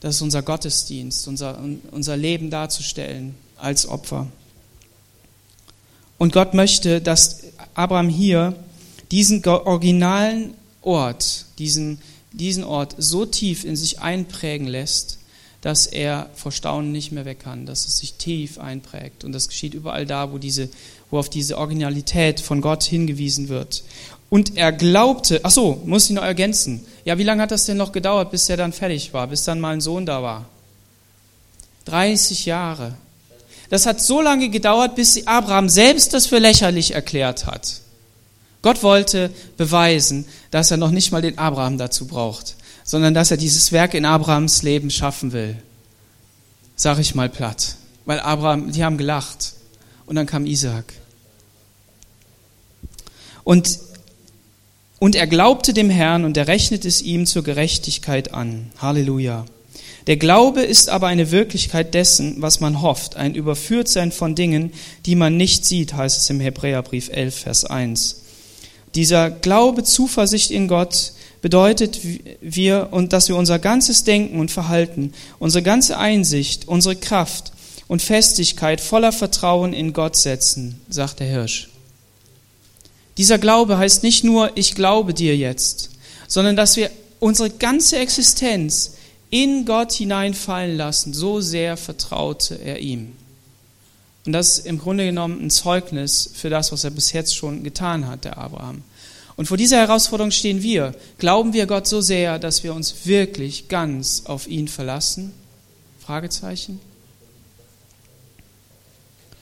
Das 0.00 0.16
ist 0.16 0.22
unser 0.22 0.42
Gottesdienst, 0.42 1.28
unser, 1.28 1.58
unser 1.92 2.16
Leben 2.16 2.50
darzustellen 2.50 3.34
als 3.56 3.86
Opfer. 3.86 4.26
Und 6.18 6.32
Gott 6.32 6.54
möchte, 6.54 7.00
dass 7.00 7.42
Abraham 7.74 8.08
hier 8.08 8.54
diesen 9.10 9.44
originalen 9.44 10.54
Ort, 10.80 11.46
diesen, 11.58 11.98
diesen 12.32 12.64
Ort 12.64 12.96
so 12.98 13.26
tief 13.26 13.64
in 13.64 13.76
sich 13.76 14.00
einprägen 14.00 14.66
lässt, 14.66 15.18
dass 15.62 15.86
er 15.86 16.28
vor 16.34 16.50
Staunen 16.52 16.90
nicht 16.90 17.12
mehr 17.12 17.24
weg 17.24 17.38
kann, 17.38 17.66
dass 17.66 17.86
es 17.86 17.96
sich 17.98 18.14
tief 18.14 18.58
einprägt. 18.58 19.24
Und 19.24 19.32
das 19.32 19.48
geschieht 19.48 19.74
überall 19.74 20.04
da, 20.04 20.32
wo, 20.32 20.38
diese, 20.38 20.68
wo 21.10 21.18
auf 21.18 21.30
diese 21.30 21.56
Originalität 21.56 22.40
von 22.40 22.60
Gott 22.60 22.82
hingewiesen 22.82 23.48
wird. 23.48 23.84
Und 24.28 24.56
er 24.56 24.72
glaubte, 24.72 25.40
ach 25.44 25.52
so, 25.52 25.80
muss 25.86 26.06
ich 26.06 26.16
noch 26.16 26.24
ergänzen. 26.24 26.84
Ja, 27.04 27.16
wie 27.16 27.22
lange 27.22 27.42
hat 27.42 27.52
das 27.52 27.64
denn 27.64 27.76
noch 27.76 27.92
gedauert, 27.92 28.32
bis 28.32 28.48
er 28.48 28.56
dann 28.56 28.72
fertig 28.72 29.14
war, 29.14 29.28
bis 29.28 29.44
dann 29.44 29.60
mal 29.60 29.74
ein 29.74 29.80
Sohn 29.80 30.04
da 30.04 30.22
war? 30.22 30.46
30 31.84 32.44
Jahre. 32.44 32.94
Das 33.70 33.86
hat 33.86 34.00
so 34.00 34.20
lange 34.20 34.48
gedauert, 34.48 34.96
bis 34.96 35.26
Abraham 35.28 35.68
selbst 35.68 36.12
das 36.12 36.26
für 36.26 36.38
lächerlich 36.38 36.92
erklärt 36.92 37.46
hat. 37.46 37.82
Gott 38.62 38.82
wollte 38.82 39.30
beweisen, 39.56 40.24
dass 40.50 40.72
er 40.72 40.76
noch 40.76 40.90
nicht 40.90 41.12
mal 41.12 41.22
den 41.22 41.38
Abraham 41.38 41.78
dazu 41.78 42.06
braucht 42.06 42.56
sondern 42.84 43.14
dass 43.14 43.30
er 43.30 43.36
dieses 43.36 43.72
Werk 43.72 43.94
in 43.94 44.04
Abrahams 44.04 44.62
Leben 44.62 44.90
schaffen 44.90 45.32
will. 45.32 45.56
Sag 46.76 46.98
ich 46.98 47.14
mal 47.14 47.28
platt. 47.28 47.76
Weil 48.04 48.20
Abraham, 48.20 48.72
die 48.72 48.84
haben 48.84 48.98
gelacht. 48.98 49.54
Und 50.06 50.16
dann 50.16 50.26
kam 50.26 50.46
Isaac. 50.46 50.92
Und, 53.44 53.78
und 54.98 55.14
er 55.14 55.26
glaubte 55.26 55.72
dem 55.72 55.90
Herrn 55.90 56.24
und 56.24 56.36
er 56.36 56.48
rechnet 56.48 56.84
es 56.84 57.02
ihm 57.02 57.26
zur 57.26 57.44
Gerechtigkeit 57.44 58.34
an. 58.34 58.70
Halleluja. 58.78 59.44
Der 60.06 60.16
Glaube 60.16 60.62
ist 60.62 60.88
aber 60.88 61.06
eine 61.06 61.30
Wirklichkeit 61.30 61.94
dessen, 61.94 62.42
was 62.42 62.58
man 62.58 62.82
hofft, 62.82 63.16
ein 63.16 63.34
Überführtsein 63.34 64.10
von 64.10 64.34
Dingen, 64.34 64.72
die 65.06 65.14
man 65.14 65.36
nicht 65.36 65.64
sieht, 65.64 65.94
heißt 65.94 66.18
es 66.18 66.30
im 66.30 66.40
Hebräerbrief 66.40 67.08
11, 67.08 67.34
Vers 67.36 67.64
1. 67.64 68.22
Dieser 68.96 69.30
Glaube, 69.30 69.84
Zuversicht 69.84 70.50
in 70.50 70.66
Gott, 70.66 71.12
bedeutet 71.42 72.00
wir 72.40 72.88
und 72.92 73.12
dass 73.12 73.28
wir 73.28 73.36
unser 73.36 73.58
ganzes 73.58 74.04
Denken 74.04 74.38
und 74.40 74.50
Verhalten, 74.50 75.12
unsere 75.38 75.62
ganze 75.62 75.98
Einsicht, 75.98 76.68
unsere 76.68 76.96
Kraft 76.96 77.52
und 77.88 78.00
Festigkeit 78.00 78.80
voller 78.80 79.12
Vertrauen 79.12 79.74
in 79.74 79.92
Gott 79.92 80.16
setzen, 80.16 80.80
sagt 80.88 81.20
der 81.20 81.26
Hirsch. 81.26 81.68
Dieser 83.18 83.38
Glaube 83.38 83.76
heißt 83.76 84.02
nicht 84.02 84.24
nur, 84.24 84.56
ich 84.56 84.74
glaube 84.74 85.12
dir 85.12 85.36
jetzt, 85.36 85.90
sondern 86.28 86.56
dass 86.56 86.76
wir 86.76 86.90
unsere 87.20 87.50
ganze 87.50 87.98
Existenz 87.98 88.92
in 89.28 89.64
Gott 89.64 89.92
hineinfallen 89.92 90.76
lassen. 90.76 91.12
So 91.12 91.40
sehr 91.40 91.76
vertraute 91.76 92.54
er 92.54 92.78
ihm. 92.78 93.12
Und 94.24 94.32
das 94.32 94.58
ist 94.58 94.66
im 94.66 94.78
Grunde 94.78 95.04
genommen 95.04 95.44
ein 95.44 95.50
Zeugnis 95.50 96.30
für 96.32 96.50
das, 96.50 96.70
was 96.70 96.84
er 96.84 96.90
bis 96.90 97.12
jetzt 97.12 97.34
schon 97.34 97.64
getan 97.64 98.06
hat, 98.06 98.24
der 98.24 98.38
Abraham. 98.38 98.82
Und 99.36 99.46
vor 99.46 99.56
dieser 99.56 99.78
Herausforderung 99.78 100.30
stehen 100.30 100.62
wir. 100.62 100.94
Glauben 101.18 101.52
wir 101.52 101.66
Gott 101.66 101.86
so 101.86 102.00
sehr, 102.00 102.38
dass 102.38 102.64
wir 102.64 102.74
uns 102.74 103.06
wirklich 103.06 103.68
ganz 103.68 104.24
auf 104.26 104.46
ihn 104.46 104.68
verlassen? 104.68 105.32
Fragezeichen. 106.04 106.80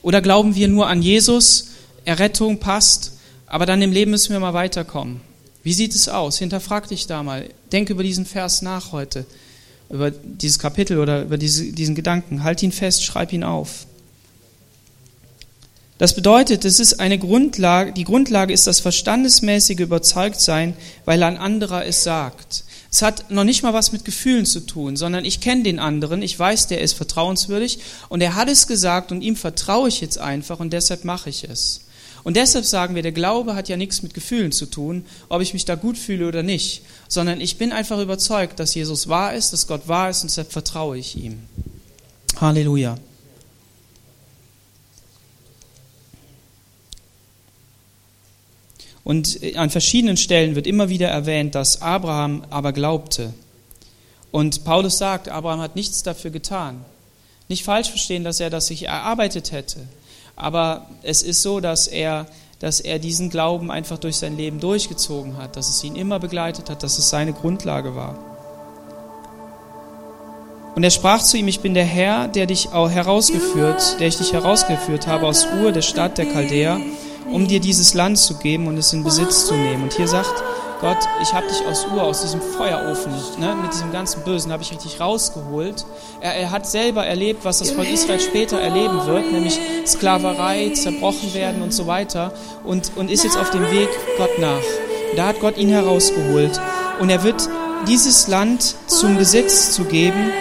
Oder 0.01 0.21
glauben 0.21 0.55
wir 0.55 0.67
nur 0.67 0.87
an 0.87 1.01
Jesus, 1.01 1.67
Errettung 2.05 2.59
passt, 2.59 3.13
aber 3.45 3.65
dann 3.65 3.81
im 3.81 3.91
Leben 3.91 4.11
müssen 4.11 4.31
wir 4.31 4.39
mal 4.39 4.53
weiterkommen? 4.53 5.21
Wie 5.63 5.73
sieht 5.73 5.93
es 5.93 6.09
aus? 6.09 6.39
Hinterfrag 6.39 6.87
dich 6.87 7.05
da 7.05 7.21
mal. 7.21 7.49
Denk 7.71 7.89
über 7.89 8.01
diesen 8.01 8.25
Vers 8.25 8.61
nach 8.61 8.93
heute, 8.93 9.25
über 9.89 10.09
dieses 10.09 10.57
Kapitel 10.57 10.97
oder 10.97 11.23
über 11.23 11.37
diese, 11.37 11.71
diesen 11.71 11.93
Gedanken. 11.93 12.43
Halt 12.43 12.63
ihn 12.63 12.71
fest, 12.71 13.03
schreib 13.03 13.31
ihn 13.31 13.43
auf. 13.43 13.85
Das 16.01 16.15
bedeutet, 16.15 16.65
es 16.65 16.79
ist 16.79 16.99
eine 16.99 17.19
Grundlage, 17.19 17.91
die 17.91 18.05
Grundlage 18.05 18.51
ist 18.51 18.65
das 18.65 18.79
verstandesmäßige 18.79 19.81
Überzeugtsein, 19.81 20.73
weil 21.05 21.21
ein 21.21 21.37
anderer 21.37 21.85
es 21.85 22.03
sagt. 22.03 22.63
Es 22.91 23.03
hat 23.03 23.29
noch 23.29 23.43
nicht 23.43 23.61
mal 23.61 23.75
was 23.75 23.91
mit 23.91 24.03
Gefühlen 24.03 24.47
zu 24.47 24.61
tun, 24.61 24.95
sondern 24.95 25.25
ich 25.25 25.41
kenne 25.41 25.61
den 25.61 25.77
anderen, 25.77 26.23
ich 26.23 26.39
weiß, 26.39 26.65
der 26.65 26.81
ist 26.81 26.93
vertrauenswürdig 26.93 27.81
und 28.09 28.21
er 28.21 28.33
hat 28.33 28.49
es 28.49 28.65
gesagt 28.65 29.11
und 29.11 29.21
ihm 29.21 29.35
vertraue 29.35 29.89
ich 29.89 30.01
jetzt 30.01 30.17
einfach 30.17 30.59
und 30.59 30.73
deshalb 30.73 31.05
mache 31.05 31.29
ich 31.29 31.43
es. 31.43 31.81
Und 32.23 32.35
deshalb 32.35 32.65
sagen 32.65 32.95
wir, 32.95 33.03
der 33.03 33.11
Glaube 33.11 33.53
hat 33.53 33.69
ja 33.69 33.77
nichts 33.77 34.01
mit 34.01 34.15
Gefühlen 34.15 34.51
zu 34.51 34.65
tun, 34.65 35.05
ob 35.29 35.43
ich 35.43 35.53
mich 35.53 35.65
da 35.65 35.75
gut 35.75 35.99
fühle 35.99 36.27
oder 36.27 36.41
nicht, 36.41 36.81
sondern 37.09 37.39
ich 37.39 37.59
bin 37.59 37.71
einfach 37.71 37.99
überzeugt, 37.99 38.59
dass 38.59 38.73
Jesus 38.73 39.07
wahr 39.07 39.35
ist, 39.35 39.53
dass 39.53 39.67
Gott 39.67 39.87
wahr 39.87 40.09
ist 40.09 40.23
und 40.23 40.31
deshalb 40.31 40.51
vertraue 40.51 40.97
ich 40.97 41.15
ihm. 41.15 41.41
Halleluja. 42.37 42.97
Und 49.03 49.39
an 49.55 49.69
verschiedenen 49.69 50.17
Stellen 50.17 50.55
wird 50.55 50.67
immer 50.67 50.89
wieder 50.89 51.07
erwähnt, 51.07 51.55
dass 51.55 51.81
Abraham 51.81 52.43
aber 52.49 52.71
glaubte. 52.71 53.33
Und 54.31 54.63
Paulus 54.63 54.97
sagt, 54.97 55.29
Abraham 55.29 55.61
hat 55.61 55.75
nichts 55.75 56.03
dafür 56.03 56.31
getan. 56.31 56.85
Nicht 57.49 57.65
falsch 57.65 57.89
verstehen, 57.89 58.23
dass 58.23 58.39
er 58.39 58.49
das 58.49 58.67
sich 58.67 58.83
erarbeitet 58.83 59.51
hätte. 59.51 59.79
Aber 60.35 60.87
es 61.03 61.21
ist 61.21 61.41
so, 61.41 61.59
dass 61.59 61.87
er, 61.87 62.27
dass 62.59 62.79
er 62.79 62.99
diesen 62.99 63.29
Glauben 63.29 63.71
einfach 63.71 63.97
durch 63.97 64.17
sein 64.17 64.37
Leben 64.37 64.59
durchgezogen 64.59 65.37
hat, 65.37 65.57
dass 65.57 65.67
es 65.67 65.83
ihn 65.83 65.95
immer 65.95 66.19
begleitet 66.19 66.69
hat, 66.69 66.83
dass 66.83 66.97
es 66.97 67.09
seine 67.09 67.33
Grundlage 67.33 67.95
war. 67.95 68.17
Und 70.75 70.83
er 70.83 70.91
sprach 70.91 71.21
zu 71.21 71.37
ihm, 71.37 71.49
ich 71.49 71.59
bin 71.59 71.73
der 71.73 71.83
Herr, 71.83 72.29
der 72.29 72.45
dich 72.45 72.71
auch 72.71 72.89
herausgeführt, 72.89 73.99
der 73.99 74.07
ich 74.07 74.17
dich 74.17 74.31
herausgeführt 74.31 75.05
habe 75.05 75.27
aus 75.27 75.45
Ur, 75.61 75.73
der 75.73 75.81
Stadt 75.81 76.17
der 76.17 76.27
Chaldäer, 76.27 76.79
um 77.29 77.47
dir 77.47 77.59
dieses 77.59 77.93
Land 77.93 78.17
zu 78.17 78.35
geben 78.35 78.67
und 78.67 78.77
es 78.77 78.93
in 78.93 79.03
Besitz 79.03 79.45
zu 79.47 79.53
nehmen. 79.53 79.83
Und 79.83 79.93
hier 79.93 80.07
sagt 80.07 80.43
Gott, 80.81 80.97
ich 81.21 81.31
habe 81.31 81.47
dich 81.47 81.63
aus 81.67 81.85
Ur, 81.93 82.01
aus 82.01 82.21
diesem 82.21 82.41
Feuerofen, 82.41 83.11
ne, 83.39 83.55
mit 83.61 83.71
diesem 83.71 83.91
ganzen 83.91 84.23
Bösen, 84.23 84.51
habe 84.51 84.63
ich 84.63 84.71
richtig 84.71 84.99
rausgeholt. 84.99 85.85
Er, 86.21 86.35
er, 86.35 86.49
hat 86.49 86.65
selber 86.65 87.05
erlebt, 87.05 87.45
was 87.45 87.59
das 87.59 87.69
Volk 87.69 87.87
Israel 87.87 88.19
später 88.19 88.59
erleben 88.59 89.05
wird, 89.05 89.31
nämlich 89.31 89.59
Sklaverei, 89.85 90.71
zerbrochen 90.73 91.35
werden 91.35 91.61
und 91.61 91.71
so 91.71 91.85
weiter. 91.85 92.33
Und, 92.63 92.91
und 92.95 93.11
ist 93.11 93.23
jetzt 93.23 93.37
auf 93.37 93.51
dem 93.51 93.69
Weg 93.69 93.89
Gott 94.17 94.39
nach. 94.39 94.63
Da 95.15 95.27
hat 95.27 95.39
Gott 95.39 95.57
ihn 95.57 95.69
herausgeholt. 95.69 96.59
Und 96.99 97.11
er 97.11 97.23
wird 97.23 97.47
dieses 97.87 98.27
Land 98.27 98.75
zum 98.87 99.17
Besitz 99.17 99.73
zu 99.73 99.83
geben, 99.83 100.31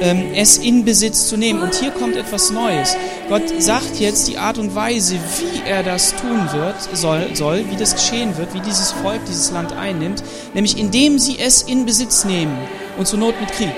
es 0.00 0.58
in 0.58 0.84
Besitz 0.84 1.28
zu 1.28 1.36
nehmen. 1.36 1.62
Und 1.62 1.74
hier 1.74 1.90
kommt 1.90 2.16
etwas 2.16 2.50
Neues. 2.50 2.96
Gott 3.28 3.42
sagt 3.58 3.98
jetzt 3.98 4.28
die 4.28 4.38
Art 4.38 4.58
und 4.58 4.74
Weise, 4.74 5.16
wie 5.16 5.68
er 5.68 5.82
das 5.82 6.14
tun 6.16 6.48
wird, 6.52 6.76
soll, 6.96 7.34
soll, 7.34 7.64
wie 7.70 7.76
das 7.76 7.94
geschehen 7.94 8.36
wird, 8.36 8.54
wie 8.54 8.60
dieses 8.60 8.92
Volk 8.92 9.20
dieses 9.28 9.50
Land 9.50 9.72
einnimmt, 9.72 10.22
nämlich 10.54 10.78
indem 10.78 11.18
sie 11.18 11.38
es 11.38 11.62
in 11.62 11.84
Besitz 11.84 12.24
nehmen 12.24 12.56
und 12.96 13.06
zur 13.06 13.18
Not 13.18 13.40
mit 13.40 13.50
Krieg. 13.52 13.74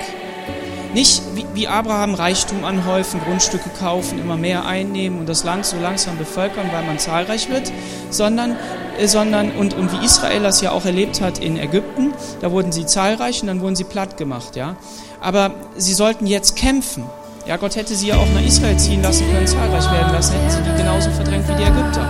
Nicht 0.93 1.23
wie, 1.37 1.47
wie 1.55 1.69
Abraham 1.69 2.15
Reichtum 2.15 2.65
anhäufen, 2.65 3.21
Grundstücke 3.21 3.71
kaufen, 3.79 4.19
immer 4.19 4.37
mehr 4.37 4.67
einnehmen 4.67 5.21
und 5.21 5.29
das 5.29 5.45
Land 5.45 5.65
so 5.65 5.77
langsam 5.79 6.19
bevölkern, 6.19 6.69
weil 6.73 6.83
man 6.85 6.99
zahlreich 6.99 7.49
wird, 7.49 7.71
sondern, 8.11 8.57
äh, 8.99 9.07
sondern 9.07 9.53
und, 9.53 9.75
und 9.75 9.93
wie 9.93 10.05
Israel 10.05 10.43
das 10.43 10.61
ja 10.61 10.73
auch 10.73 10.85
erlebt 10.85 11.21
hat 11.21 11.39
in 11.39 11.57
Ägypten, 11.57 12.13
da 12.41 12.51
wurden 12.51 12.73
sie 12.73 12.87
zahlreich 12.87 13.41
und 13.41 13.47
dann 13.47 13.61
wurden 13.61 13.77
sie 13.77 13.85
platt 13.85 14.17
gemacht. 14.17 14.57
Ja? 14.57 14.77
Aber 15.21 15.51
sie 15.77 15.93
sollten 15.93 16.27
jetzt 16.27 16.57
kämpfen. 16.57 17.05
Ja, 17.47 17.57
Gott 17.57 17.77
hätte 17.77 17.95
sie 17.95 18.09
ja 18.09 18.17
auch 18.17 18.27
nach 18.35 18.43
Israel 18.43 18.77
ziehen 18.77 19.03
lassen 19.03 19.25
können, 19.33 19.47
zahlreich 19.47 19.91
werden 19.91 20.13
lassen, 20.13 20.35
hätten 20.35 20.51
sie 20.51 20.63
die 20.63 20.77
genauso 20.77 21.11
verdrängt 21.11 21.49
wie 21.49 21.55
die 21.55 21.63
Ägypter. 21.63 22.07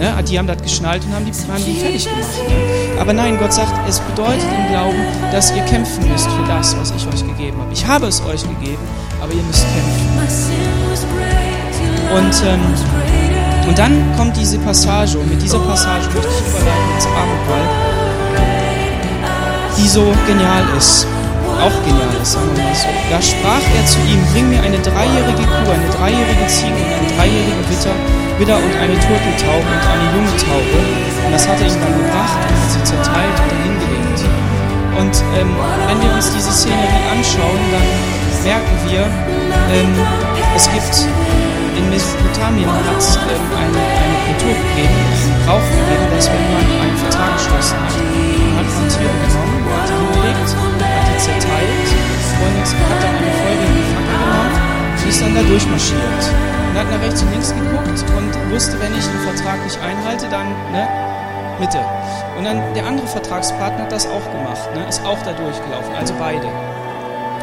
Ja, 0.00 0.22
die 0.22 0.38
haben 0.38 0.46
das 0.46 0.62
geschnallt 0.62 1.04
und 1.04 1.14
haben 1.14 1.26
die, 1.26 1.32
haben 1.32 1.64
die 1.64 1.74
fertig 1.74 2.04
gemacht. 2.04 2.24
Aber 2.98 3.12
nein, 3.12 3.38
Gott 3.38 3.52
sagt, 3.52 3.72
es 3.88 4.00
bedeutet 4.00 4.46
im 4.56 4.68
Glauben, 4.68 4.96
dass 5.32 5.54
ihr 5.54 5.62
kämpfen 5.64 6.08
müsst 6.10 6.30
für 6.30 6.46
das, 6.48 6.76
was 6.78 6.92
ich 6.92 7.06
euch 7.06 7.26
gegeben 7.26 7.60
habe. 7.60 7.72
Ich 7.72 7.86
habe 7.86 8.06
es 8.06 8.22
euch 8.22 8.42
gegeben, 8.42 8.82
aber 9.20 9.32
ihr 9.32 9.42
müsst 9.42 9.66
kämpfen. 9.74 10.08
Und, 12.16 12.42
ähm, 12.46 12.60
und 13.68 13.78
dann 13.78 14.16
kommt 14.16 14.36
diese 14.36 14.58
Passage, 14.60 15.18
und 15.18 15.28
mit 15.28 15.42
dieser 15.42 15.58
Passage 15.58 16.08
möchte 16.14 16.30
ich 16.30 16.48
überleiten 16.48 16.94
ins 16.96 17.06
Abendmahl, 17.06 17.68
die 19.76 19.88
so 19.88 20.12
genial 20.26 20.64
ist 20.78 21.06
auch 21.60 21.76
genial 21.84 22.08
ist, 22.20 22.32
sagen 22.32 22.48
wir 22.56 22.64
mal 22.64 22.74
so. 22.74 22.88
Da 23.10 23.20
sprach 23.20 23.64
er 23.76 23.84
zu 23.84 24.00
ihm, 24.08 24.20
bring 24.32 24.48
mir 24.48 24.62
eine 24.62 24.78
dreijährige 24.80 25.44
Kuh, 25.44 25.70
eine 25.70 25.88
dreijährige 25.92 26.46
Ziege 26.48 26.80
und 26.80 26.90
einen 26.90 27.10
dreijährigen 27.16 27.64
Witter, 27.68 27.94
Widder 28.38 28.56
und 28.56 28.74
eine 28.80 28.96
Turteltaube 28.96 29.68
und 29.68 29.84
eine 29.84 30.06
junge 30.16 30.34
Taube. 30.40 30.78
Und 31.26 31.32
das 31.32 31.44
hat 31.46 31.60
er 31.60 31.68
ihm 31.68 31.80
dann 31.80 31.96
gebracht 32.00 32.40
und 32.40 32.56
hat 32.56 32.70
sie 32.72 32.84
zerteilt 32.84 33.36
und 33.44 33.48
dahingelegt. 33.52 34.20
Und 34.96 35.14
ähm, 35.36 35.52
wenn 35.86 35.98
wir 36.02 36.10
uns 36.16 36.32
diese 36.32 36.52
Szenerie 36.52 37.04
anschauen, 37.12 37.62
dann 37.72 37.88
merken 38.44 38.74
wir, 38.88 39.04
ähm, 39.72 39.92
es 40.56 40.64
gibt 40.72 41.06
in 41.76 41.88
Mesopotamien 41.88 42.68
hat 42.68 42.98
es 42.98 43.16
ähm, 43.16 43.46
eine, 43.56 43.80
eine 43.80 44.16
Kultur 44.26 44.52
gegeben, 44.52 44.92
einen 44.92 45.44
Brauch 45.46 45.66
gegeben, 45.70 46.06
dass 46.16 46.26
wenn 46.28 46.44
man 46.52 46.66
einen 46.82 46.96
Vertrag 46.98 47.32
geschlossen 47.36 47.78
hat, 47.80 47.94
hat 47.94 48.66
man 48.66 48.88
Tiere 48.88 49.16
genommen, 49.24 49.64
die 49.86 49.92
hingelegt, 49.92 50.69
da 55.40 55.48
durchmarschiert. 55.48 56.22
Und 56.70 56.78
hat 56.78 56.90
nach 56.90 57.00
rechts 57.00 57.22
und 57.22 57.30
links 57.32 57.50
geguckt 57.54 57.88
und 57.88 58.52
wusste, 58.52 58.78
wenn 58.80 58.94
ich 58.96 59.04
den 59.04 59.20
Vertrag 59.20 59.62
nicht 59.64 59.78
einhalte, 59.80 60.28
dann 60.28 60.48
ne, 60.72 60.86
Mitte. 61.58 61.80
Und 62.36 62.44
dann 62.44 62.74
der 62.74 62.86
andere 62.86 63.06
Vertragspartner 63.06 63.84
hat 63.84 63.92
das 63.92 64.06
auch 64.06 64.24
gemacht, 64.32 64.74
ne, 64.74 64.86
ist 64.88 65.04
auch 65.04 65.20
da 65.22 65.32
durchgelaufen, 65.32 65.94
also 65.94 66.14
beide. 66.18 66.46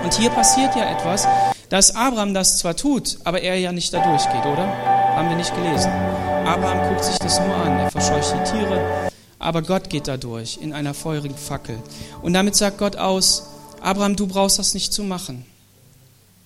Und 0.04 0.14
hier 0.14 0.30
passiert 0.30 0.76
ja 0.76 0.90
etwas, 0.90 1.28
dass 1.70 1.96
Abraham 1.96 2.34
das 2.34 2.60
zwar 2.60 2.76
tut, 2.76 3.18
aber 3.24 3.42
er 3.42 3.58
ja 3.58 3.72
nicht 3.72 3.94
da 3.94 4.00
durchgeht, 4.00 4.46
oder? 4.46 4.68
Haben 5.16 5.30
wir 5.30 5.36
nicht 5.36 5.54
gelesen. 5.56 5.92
Abraham 6.46 6.88
guckt 6.90 7.04
sich 7.04 7.18
das 7.18 7.40
nur 7.40 7.56
an, 7.56 7.80
er 7.80 7.92
verscheucht 7.92 8.34
die 8.34 8.52
Tiere, 8.52 9.10
aber 9.40 9.62
Gott 9.62 9.90
geht 9.90 10.08
da 10.08 10.18
durch 10.18 10.60
in 10.62 10.72
einer 10.72 10.94
feurigen 10.94 11.36
Fackel. 11.36 11.78
Und 12.22 12.34
damit 12.34 12.56
sagt 12.56 12.78
Gott 12.78 12.96
aus, 12.96 13.48
Abraham, 13.82 14.16
du 14.16 14.28
brauchst 14.28 14.60
das 14.60 14.74
nicht 14.74 14.94
zu 14.94 15.04
machen. 15.04 15.46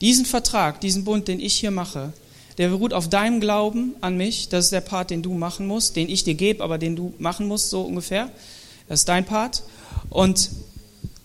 Diesen 0.01 0.25
Vertrag, 0.25 0.81
diesen 0.81 1.03
Bund, 1.03 1.27
den 1.27 1.39
ich 1.39 1.55
hier 1.55 1.71
mache, 1.71 2.11
der 2.57 2.69
beruht 2.69 2.93
auf 2.93 3.07
deinem 3.07 3.39
Glauben 3.39 3.95
an 4.01 4.17
mich. 4.17 4.49
Das 4.49 4.65
ist 4.65 4.73
der 4.73 4.81
Part, 4.81 5.09
den 5.09 5.21
du 5.21 5.33
machen 5.33 5.67
musst, 5.67 5.95
den 5.95 6.09
ich 6.09 6.23
dir 6.23 6.33
gebe, 6.33 6.63
aber 6.63 6.77
den 6.77 6.95
du 6.95 7.13
machen 7.19 7.47
musst, 7.47 7.69
so 7.69 7.81
ungefähr. 7.83 8.29
Das 8.87 9.01
ist 9.01 9.09
dein 9.09 9.25
Part. 9.25 9.63
Und 10.09 10.49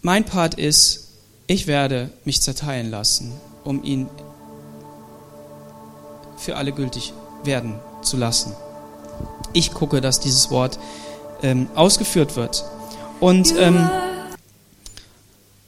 mein 0.03 0.25
Part 0.25 0.55
ist, 0.55 1.09
ich 1.47 1.67
werde 1.67 2.11
mich 2.25 2.43
zerteilen 2.43 2.91
lassen, 2.91 3.33
um 3.65 3.83
ihn 3.83 4.09
für 6.37 6.57
alle 6.57 6.73
gültig 6.73 7.13
werden 7.45 7.75
zu 8.03 8.17
lassen. 8.17 8.55
Ich 9.53 9.73
gucke, 9.73 10.01
dass 10.01 10.21
dieses 10.21 10.51
Wort 10.51 10.79
ähm, 11.43 11.69
ausgeführt 11.75 12.37
wird. 12.37 12.65
Und, 13.21 13.55
ähm, 13.59 13.89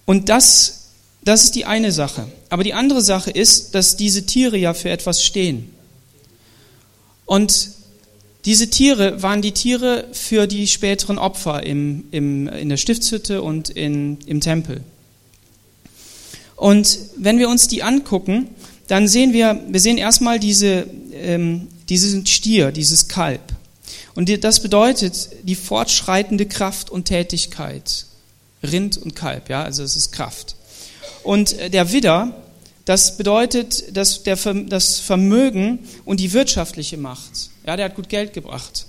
und 0.04 0.28
das, 0.28 0.77
das 1.28 1.44
ist 1.44 1.56
die 1.56 1.66
eine 1.66 1.92
Sache. 1.92 2.26
Aber 2.48 2.64
die 2.64 2.72
andere 2.72 3.02
Sache 3.02 3.30
ist, 3.30 3.74
dass 3.74 3.96
diese 3.98 4.24
Tiere 4.24 4.56
ja 4.56 4.72
für 4.72 4.88
etwas 4.88 5.22
stehen. 5.22 5.74
Und 7.26 7.72
diese 8.46 8.70
Tiere 8.70 9.22
waren 9.22 9.42
die 9.42 9.52
Tiere 9.52 10.08
für 10.12 10.46
die 10.46 10.66
späteren 10.66 11.18
Opfer 11.18 11.64
im, 11.64 12.06
im, 12.12 12.48
in 12.48 12.70
der 12.70 12.78
Stiftshütte 12.78 13.42
und 13.42 13.68
in, 13.68 14.16
im 14.24 14.40
Tempel. 14.40 14.80
Und 16.56 16.98
wenn 17.18 17.38
wir 17.38 17.50
uns 17.50 17.68
die 17.68 17.82
angucken, 17.82 18.48
dann 18.86 19.06
sehen 19.06 19.34
wir, 19.34 19.60
wir 19.68 19.80
sehen 19.80 19.98
erstmal 19.98 20.40
diese, 20.40 20.86
ähm, 21.12 21.68
diesen 21.90 22.24
Stier, 22.24 22.72
dieses 22.72 23.06
Kalb. 23.08 23.42
Und 24.14 24.42
das 24.42 24.60
bedeutet 24.60 25.28
die 25.42 25.56
fortschreitende 25.56 26.46
Kraft 26.46 26.88
und 26.88 27.04
Tätigkeit. 27.04 28.06
Rind 28.62 28.96
und 28.96 29.14
Kalb, 29.14 29.50
ja, 29.50 29.62
also 29.62 29.82
es 29.82 29.94
ist 29.94 30.10
Kraft. 30.10 30.56
Und 31.22 31.58
äh, 31.58 31.70
der 31.70 31.92
Widder, 31.92 32.34
das 32.84 33.16
bedeutet 33.16 33.96
dass 33.96 34.22
der, 34.22 34.36
das 34.36 34.98
Vermögen 34.98 35.80
und 36.04 36.20
die 36.20 36.32
wirtschaftliche 36.32 36.96
Macht. 36.96 37.50
Ja, 37.66 37.76
der 37.76 37.86
hat 37.86 37.96
gut 37.96 38.08
Geld 38.08 38.32
gebracht. 38.32 38.86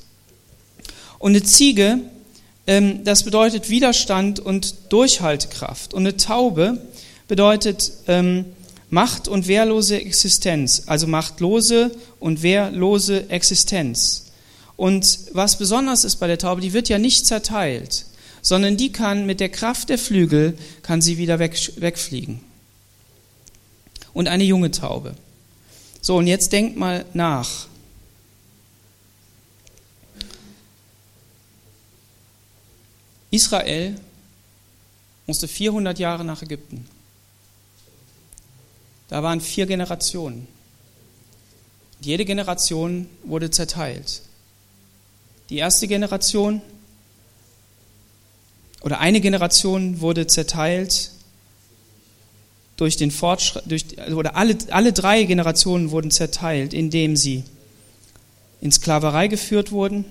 Und 1.18 1.32
eine 1.32 1.44
Ziege, 1.44 2.00
ähm, 2.66 3.04
das 3.04 3.24
bedeutet 3.24 3.70
Widerstand 3.70 4.40
und 4.40 4.76
Durchhaltekraft. 4.90 5.94
Und 5.94 6.04
eine 6.04 6.16
Taube 6.18 6.82
bedeutet 7.28 7.92
ähm, 8.08 8.46
Macht 8.90 9.28
und 9.28 9.48
wehrlose 9.48 10.02
Existenz, 10.02 10.84
also 10.88 11.06
machtlose 11.06 11.92
und 12.20 12.42
wehrlose 12.42 13.30
Existenz. 13.30 14.32
Und 14.78 15.20
was 15.34 15.58
besonders 15.58 16.06
ist 16.06 16.16
bei 16.16 16.28
der 16.28 16.38
Taube, 16.38 16.62
die 16.62 16.74
wird 16.74 16.90
ja 16.90 16.98
nicht 16.98 17.28
zerteilt, 17.28 18.06
sondern 18.50 18.78
die 18.78 18.92
kann 18.92 19.28
mit 19.28 19.42
der 19.42 19.50
Kraft 19.50 19.90
der 19.90 20.00
Flügel, 20.00 20.58
kann 20.82 21.04
sie 21.04 21.20
wieder 21.20 21.38
weg, 21.38 21.56
wegfliegen. 21.76 22.40
Und 24.12 24.28
eine 24.28 24.44
junge 24.44 24.72
Taube. 24.72 25.14
So, 26.02 26.18
und 26.18 26.26
jetzt 26.26 26.52
denkt 26.52 26.76
mal 26.76 27.06
nach. 27.14 27.68
Israel 33.30 33.94
musste 35.28 35.48
400 35.48 36.00
Jahre 36.00 36.26
nach 36.26 36.42
Ägypten. 36.42 36.88
Da 39.10 39.22
waren 39.22 39.42
vier 39.42 39.68
Generationen. 39.68 40.48
Und 42.00 42.06
jede 42.08 42.26
Generation 42.26 43.08
wurde 43.24 43.52
zerteilt. 43.52 44.24
Die 45.52 45.58
erste 45.58 45.88
Generation 45.88 46.64
oder 48.82 49.00
eine 49.00 49.22
Generation 49.22 50.02
wurde 50.02 50.28
zerteilt 50.28 51.12
durch 52.78 52.96
den 52.96 53.12
Fortschritt, 53.12 53.64
durch, 53.68 53.86
oder 54.14 54.36
alle, 54.36 54.58
alle 54.70 54.94
drei 54.94 55.24
Generationen 55.24 55.92
wurden 55.92 56.12
zerteilt, 56.12 56.74
indem 56.74 57.18
sie 57.18 57.44
in 58.62 58.72
Sklaverei 58.72 59.28
geführt 59.28 59.72
wurden 59.72 60.06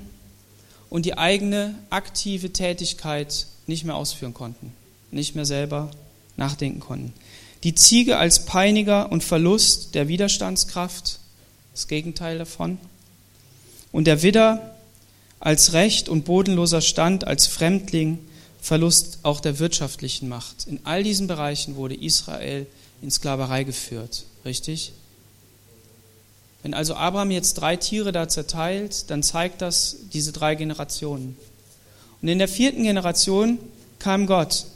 und 0.90 1.06
die 1.06 1.16
eigene 1.16 1.74
aktive 1.90 2.52
Tätigkeit 2.52 3.46
nicht 3.66 3.84
mehr 3.84 3.96
ausführen 3.96 4.34
konnten, 4.34 4.72
nicht 5.10 5.34
mehr 5.34 5.46
selber 5.46 5.90
nachdenken 6.36 6.80
konnten. 6.80 7.12
Die 7.64 7.74
Ziege 7.74 8.18
als 8.18 8.44
Peiniger 8.44 9.10
und 9.10 9.24
Verlust 9.24 9.94
der 9.94 10.08
Widerstandskraft, 10.08 11.18
das 11.72 11.88
Gegenteil 11.88 12.38
davon. 12.38 12.78
Und 13.92 14.06
der 14.06 14.22
Widder 14.22 14.76
als 15.40 15.72
Recht 15.72 16.08
und 16.08 16.24
bodenloser 16.24 16.80
Stand, 16.80 17.26
als 17.26 17.46
Fremdling, 17.46 18.18
Verlust 18.60 19.20
auch 19.22 19.40
der 19.40 19.58
wirtschaftlichen 19.58 20.28
Macht. 20.28 20.66
In 20.66 20.80
all 20.84 21.02
diesen 21.02 21.26
Bereichen 21.26 21.76
wurde 21.76 21.94
Israel 21.94 22.66
in 23.02 23.10
Sklaverei 23.10 23.64
geführt. 23.64 24.24
Richtig? 24.44 24.92
Wenn 26.62 26.74
also 26.74 26.94
Abraham 26.94 27.30
jetzt 27.30 27.54
drei 27.54 27.76
Tiere 27.76 28.12
da 28.12 28.28
zerteilt, 28.28 29.10
dann 29.10 29.22
zeigt 29.22 29.62
das 29.62 29.96
diese 30.12 30.32
drei 30.32 30.54
Generationen. 30.54 31.36
Und 32.20 32.28
in 32.28 32.38
der 32.38 32.48
vierten 32.48 32.82
Generation 32.82 33.58
kam 33.98 34.26
Gott. 34.26 34.66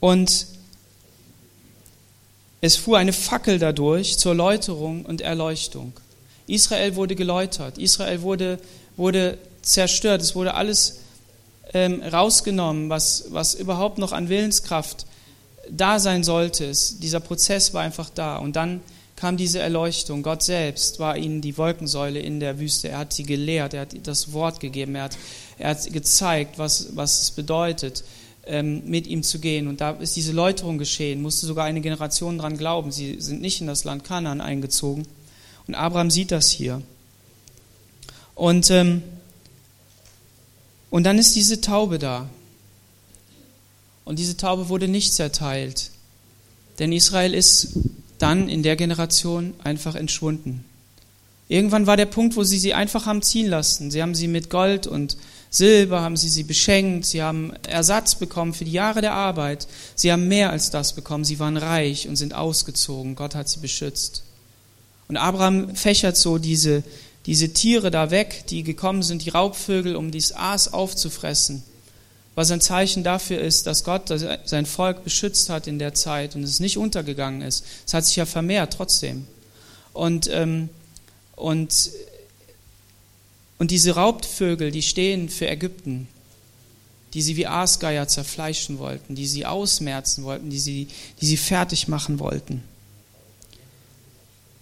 Und 0.00 0.46
es 2.60 2.76
fuhr 2.76 2.98
eine 2.98 3.12
Fackel 3.12 3.58
dadurch 3.58 4.18
zur 4.18 4.34
Läuterung 4.34 5.04
und 5.04 5.20
Erleuchtung. 5.20 5.92
Israel 6.46 6.96
wurde 6.96 7.16
geläutert, 7.16 7.78
Israel 7.78 8.22
wurde, 8.22 8.58
wurde 8.96 9.38
zerstört, 9.62 10.20
es 10.20 10.34
wurde 10.34 10.54
alles 10.54 10.98
ähm, 11.74 12.02
rausgenommen, 12.02 12.88
was, 12.88 13.26
was 13.30 13.54
überhaupt 13.54 13.98
noch 13.98 14.12
an 14.12 14.28
Willenskraft 14.28 15.06
da 15.70 15.98
sein 15.98 16.24
sollte. 16.24 16.66
Es, 16.66 16.98
dieser 16.98 17.20
Prozess 17.20 17.72
war 17.74 17.82
einfach 17.82 18.10
da. 18.10 18.36
Und 18.36 18.56
dann 18.56 18.80
kam 19.16 19.36
diese 19.36 19.60
Erleuchtung. 19.60 20.22
Gott 20.22 20.42
selbst 20.42 20.98
war 20.98 21.16
ihnen 21.16 21.40
die 21.40 21.56
Wolkensäule 21.56 22.18
in 22.18 22.40
der 22.40 22.58
Wüste. 22.58 22.88
Er 22.88 22.98
hat 22.98 23.12
sie 23.12 23.22
gelehrt, 23.22 23.74
er 23.74 23.82
hat 23.82 23.94
das 24.02 24.32
Wort 24.32 24.60
gegeben, 24.60 24.96
er 24.96 25.04
hat, 25.04 25.16
er 25.58 25.70
hat 25.70 25.92
gezeigt, 25.92 26.58
was, 26.58 26.96
was 26.96 27.22
es 27.22 27.30
bedeutet, 27.30 28.04
ähm, 28.46 28.82
mit 28.86 29.06
ihm 29.06 29.22
zu 29.22 29.38
gehen. 29.38 29.68
Und 29.68 29.80
da 29.80 29.92
ist 29.92 30.16
diese 30.16 30.32
Läuterung 30.32 30.78
geschehen, 30.78 31.22
musste 31.22 31.46
sogar 31.46 31.64
eine 31.64 31.80
Generation 31.80 32.38
dran 32.38 32.58
glauben. 32.58 32.90
Sie 32.90 33.20
sind 33.20 33.40
nicht 33.40 33.60
in 33.60 33.68
das 33.68 33.84
Land 33.84 34.04
Kanaan 34.04 34.40
eingezogen. 34.40 35.06
Und 35.68 35.74
Abraham 35.76 36.10
sieht 36.10 36.32
das 36.32 36.50
hier. 36.50 36.82
Und, 38.34 38.70
ähm, 38.70 39.02
und 40.92 41.04
dann 41.04 41.18
ist 41.18 41.34
diese 41.34 41.62
Taube 41.62 41.98
da. 41.98 42.28
Und 44.04 44.18
diese 44.18 44.36
Taube 44.36 44.68
wurde 44.68 44.88
nicht 44.88 45.14
zerteilt. 45.14 45.90
Denn 46.78 46.92
Israel 46.92 47.32
ist 47.32 47.78
dann 48.18 48.50
in 48.50 48.62
der 48.62 48.76
Generation 48.76 49.54
einfach 49.64 49.94
entschwunden. 49.94 50.66
Irgendwann 51.48 51.86
war 51.86 51.96
der 51.96 52.04
Punkt, 52.06 52.36
wo 52.36 52.42
sie 52.42 52.58
sie 52.58 52.74
einfach 52.74 53.06
haben 53.06 53.22
ziehen 53.22 53.48
lassen. 53.48 53.90
Sie 53.90 54.02
haben 54.02 54.14
sie 54.14 54.28
mit 54.28 54.50
Gold 54.50 54.86
und 54.86 55.16
Silber, 55.48 56.02
haben 56.02 56.18
sie 56.18 56.28
sie 56.28 56.44
beschenkt, 56.44 57.06
sie 57.06 57.22
haben 57.22 57.54
Ersatz 57.66 58.16
bekommen 58.16 58.52
für 58.52 58.66
die 58.66 58.72
Jahre 58.72 59.00
der 59.00 59.14
Arbeit. 59.14 59.68
Sie 59.94 60.12
haben 60.12 60.28
mehr 60.28 60.50
als 60.50 60.70
das 60.70 60.92
bekommen. 60.92 61.24
Sie 61.24 61.38
waren 61.38 61.56
reich 61.56 62.06
und 62.06 62.16
sind 62.16 62.34
ausgezogen. 62.34 63.14
Gott 63.14 63.34
hat 63.34 63.48
sie 63.48 63.60
beschützt. 63.60 64.24
Und 65.08 65.16
Abraham 65.16 65.74
fächert 65.74 66.18
so 66.18 66.36
diese, 66.36 66.82
diese 67.26 67.52
Tiere 67.52 67.90
da 67.90 68.10
weg, 68.10 68.44
die 68.48 68.62
gekommen 68.62 69.02
sind, 69.02 69.24
die 69.24 69.30
Raubvögel, 69.30 69.96
um 69.96 70.10
dieses 70.10 70.34
Aas 70.34 70.72
aufzufressen 70.72 71.62
was 72.34 72.50
ein 72.50 72.60
Zeichen 72.60 73.04
dafür 73.04 73.40
ist, 73.40 73.66
dass 73.66 73.84
Gott 73.84 74.08
sein 74.08 74.66
Volk 74.66 75.04
beschützt 75.04 75.50
hat 75.50 75.66
in 75.66 75.78
der 75.78 75.94
Zeit 75.94 76.34
und 76.34 76.42
es 76.42 76.60
nicht 76.60 76.78
untergegangen 76.78 77.42
ist. 77.42 77.64
Es 77.86 77.92
hat 77.92 78.06
sich 78.06 78.16
ja 78.16 78.24
vermehrt 78.24 78.72
trotzdem. 78.72 79.26
Und, 79.92 80.30
ähm, 80.32 80.70
und, 81.36 81.90
und 83.58 83.70
diese 83.70 83.94
Raubvögel, 83.94 84.70
die 84.70 84.82
stehen 84.82 85.28
für 85.28 85.48
Ägypten, 85.48 86.08
die 87.12 87.20
sie 87.20 87.36
wie 87.36 87.46
Aasgeier 87.46 88.08
zerfleischen 88.08 88.78
wollten, 88.78 89.14
die 89.14 89.26
sie 89.26 89.44
ausmerzen 89.44 90.24
wollten, 90.24 90.48
die 90.48 90.58
sie, 90.58 90.88
die 91.20 91.26
sie 91.26 91.36
fertig 91.36 91.86
machen 91.86 92.18
wollten. 92.18 92.62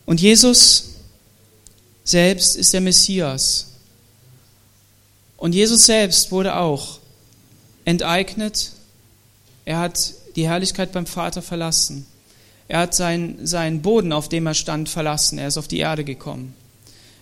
Und 0.06 0.20
Jesus 0.20 0.96
selbst 2.04 2.56
ist 2.56 2.72
der 2.72 2.80
Messias. 2.80 3.66
Und 5.36 5.54
Jesus 5.54 5.86
selbst 5.86 6.32
wurde 6.32 6.56
auch 6.56 6.98
enteignet. 7.84 8.72
Er 9.64 9.78
hat 9.78 10.14
die 10.36 10.46
Herrlichkeit 10.46 10.92
beim 10.92 11.06
Vater 11.06 11.42
verlassen. 11.42 12.06
Er 12.68 12.80
hat 12.80 12.94
seinen, 12.94 13.46
seinen 13.46 13.82
Boden, 13.82 14.12
auf 14.12 14.28
dem 14.28 14.46
er 14.46 14.54
stand, 14.54 14.88
verlassen. 14.88 15.38
Er 15.38 15.48
ist 15.48 15.58
auf 15.58 15.66
die 15.66 15.78
Erde 15.78 16.04
gekommen. 16.04 16.54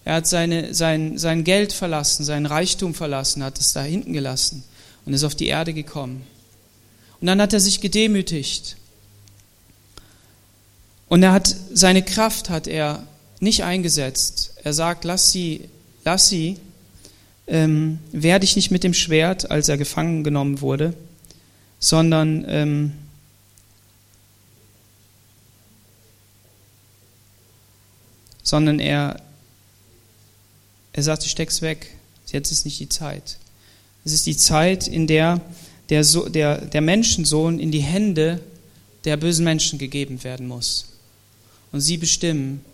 Er 0.05 0.17
hat 0.17 0.27
seine, 0.27 0.75
sein, 0.75 1.19
sein 1.19 1.45
Geld 1.45 1.73
verlassen, 1.73 2.25
sein 2.25 2.47
Reichtum 2.47 2.95
verlassen, 2.95 3.43
hat 3.43 3.59
es 3.59 3.73
da 3.73 3.83
hinten 3.83 4.13
gelassen 4.13 4.65
und 5.05 5.13
ist 5.13 5.25
auf 5.25 5.35
die 5.35 5.47
Erde 5.47 5.75
gekommen. 5.75 6.27
Und 7.21 7.27
dann 7.27 7.41
hat 7.41 7.53
er 7.53 7.61
sich 7.61 7.81
gedemütigt. 7.81 8.77
Und 11.09 11.23
er 11.23 11.33
hat 11.33 11.55
seine 11.73 12.03
Kraft 12.03 12.51
hat 12.51 12.67
er 12.67 13.07
nicht 13.41 13.65
eingesetzt. 13.65 14.55
Er 14.63 14.73
sagt, 14.73 15.05
lass 15.05 15.33
sie, 15.33 15.69
lass 16.05 16.29
sie, 16.29 16.57
ähm, 17.47 17.99
wehr 18.13 18.39
dich 18.39 18.57
nicht 18.57 18.71
mit 18.71 18.85
dem 18.85 18.95
Schwert, 18.95 19.51
als 19.51 19.69
er 19.69 19.79
gefangen 19.79 20.25
genommen 20.25 20.61
wurde, 20.61 20.95
sondern 21.79 22.45
ähm, 22.49 22.93
sondern 28.43 28.81
er, 28.81 29.21
er 30.93 31.03
sagte, 31.03 31.29
steck's 31.29 31.61
weg, 31.61 31.95
jetzt 32.29 32.51
ist 32.51 32.65
nicht 32.65 32.81
die 32.81 32.89
Zeit. 32.89 33.37
Es 34.05 34.13
ist 34.13 34.27
die 34.27 34.37
Zeit, 34.37 34.89
in 34.89 35.07
der 35.07 35.41
der, 35.89 36.05
so 36.05 36.29
der, 36.29 36.61
der 36.61 36.81
Menschensohn 36.81 37.59
in 37.59 37.71
die 37.71 37.81
Hände 37.81 38.41
der 39.05 39.17
bösen 39.17 39.45
Menschen 39.45 39.79
gegeben 39.79 40.23
werden 40.25 40.49
muss. 40.49 40.87
Und 41.73 41.81
sie 41.81 41.97
bestimmen 41.97 42.65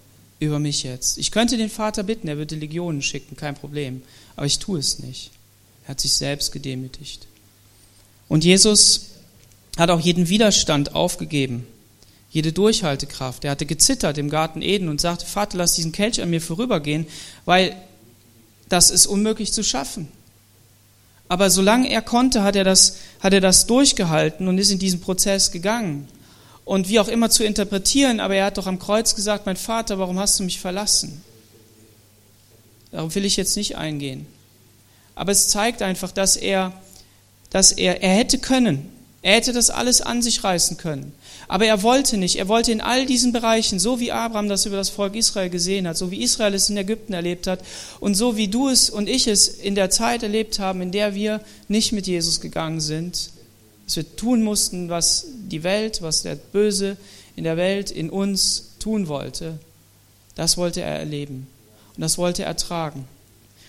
über 0.40 0.58
mich 0.58 0.82
jetzt. 0.82 1.18
Ich 1.18 1.30
könnte 1.30 1.56
den 1.56 1.70
Vater 1.70 2.02
bitten, 2.02 2.28
er 2.28 2.36
würde 2.36 2.56
Legionen 2.56 3.02
schicken, 3.02 3.36
kein 3.36 3.54
Problem 3.54 4.02
aber 4.36 4.46
ich 4.46 4.58
tue 4.58 4.78
es 4.78 4.98
nicht. 4.98 5.30
Er 5.84 5.90
hat 5.90 6.00
sich 6.00 6.14
selbst 6.14 6.52
gedemütigt. 6.52 7.26
Und 8.28 8.44
Jesus 8.44 9.10
hat 9.76 9.90
auch 9.90 10.00
jeden 10.00 10.28
Widerstand 10.28 10.94
aufgegeben, 10.94 11.66
jede 12.30 12.52
Durchhaltekraft. 12.52 13.44
Er 13.44 13.52
hatte 13.52 13.66
gezittert 13.66 14.18
im 14.18 14.30
Garten 14.30 14.62
Eden 14.62 14.88
und 14.88 15.00
sagte, 15.00 15.26
Vater, 15.26 15.58
lass 15.58 15.74
diesen 15.74 15.92
Kelch 15.92 16.20
an 16.22 16.30
mir 16.30 16.40
vorübergehen, 16.40 17.06
weil 17.44 17.76
das 18.68 18.90
ist 18.90 19.06
unmöglich 19.06 19.52
zu 19.52 19.62
schaffen. 19.62 20.08
Aber 21.28 21.50
solange 21.50 21.90
er 21.90 22.02
konnte, 22.02 22.42
hat 22.42 22.56
er 22.56 22.64
das, 22.64 22.98
hat 23.20 23.32
er 23.32 23.40
das 23.40 23.66
durchgehalten 23.66 24.48
und 24.48 24.58
ist 24.58 24.70
in 24.70 24.78
diesen 24.78 25.00
Prozess 25.00 25.50
gegangen. 25.50 26.08
Und 26.64 26.88
wie 26.88 26.98
auch 26.98 27.08
immer 27.08 27.28
zu 27.28 27.44
interpretieren, 27.44 28.20
aber 28.20 28.36
er 28.36 28.46
hat 28.46 28.58
doch 28.58 28.66
am 28.66 28.78
Kreuz 28.78 29.14
gesagt, 29.14 29.46
mein 29.46 29.56
Vater, 29.56 29.98
warum 29.98 30.18
hast 30.18 30.38
du 30.38 30.44
mich 30.44 30.60
verlassen? 30.60 31.22
Darauf 32.90 33.14
will 33.14 33.24
ich 33.24 33.36
jetzt 33.36 33.56
nicht 33.56 33.76
eingehen. 33.76 34.26
Aber 35.14 35.32
es 35.32 35.48
zeigt 35.48 35.82
einfach, 35.82 36.10
dass 36.10 36.36
er, 36.36 36.72
dass 37.50 37.72
er, 37.72 38.02
er 38.02 38.14
hätte 38.14 38.38
können, 38.38 38.90
er 39.24 39.36
hätte 39.36 39.52
das 39.52 39.70
alles 39.70 40.02
an 40.02 40.20
sich 40.20 40.44
reißen 40.44 40.76
können. 40.76 41.14
Aber 41.48 41.64
er 41.64 41.82
wollte 41.82 42.18
nicht. 42.18 42.36
Er 42.36 42.46
wollte 42.46 42.72
in 42.72 42.82
all 42.82 43.06
diesen 43.06 43.32
Bereichen, 43.32 43.78
so 43.78 43.98
wie 43.98 44.12
Abraham 44.12 44.50
das 44.50 44.66
über 44.66 44.76
das 44.76 44.90
Volk 44.90 45.14
Israel 45.14 45.48
gesehen 45.48 45.88
hat, 45.88 45.96
so 45.96 46.10
wie 46.10 46.22
Israel 46.22 46.52
es 46.52 46.68
in 46.68 46.76
Ägypten 46.76 47.14
erlebt 47.14 47.46
hat 47.46 47.60
und 48.00 48.14
so 48.14 48.36
wie 48.36 48.48
du 48.48 48.68
es 48.68 48.90
und 48.90 49.08
ich 49.08 49.26
es 49.26 49.48
in 49.48 49.74
der 49.74 49.88
Zeit 49.88 50.22
erlebt 50.22 50.58
haben, 50.58 50.82
in 50.82 50.92
der 50.92 51.14
wir 51.14 51.40
nicht 51.68 51.92
mit 51.92 52.06
Jesus 52.06 52.40
gegangen 52.40 52.80
sind, 52.80 53.30
dass 53.84 53.96
wir 53.96 54.16
tun 54.16 54.42
mussten, 54.42 54.88
was 54.88 55.26
die 55.50 55.62
Welt, 55.62 56.02
was 56.02 56.22
der 56.22 56.34
Böse 56.36 56.96
in 57.36 57.44
der 57.44 57.56
Welt 57.56 57.90
in 57.90 58.10
uns 58.10 58.74
tun 58.78 59.08
wollte, 59.08 59.58
das 60.34 60.56
wollte 60.56 60.82
er 60.82 60.98
erleben. 60.98 61.46
Und 61.96 62.00
das 62.00 62.18
wollte 62.18 62.44
er 62.44 62.56
tragen. 62.56 63.06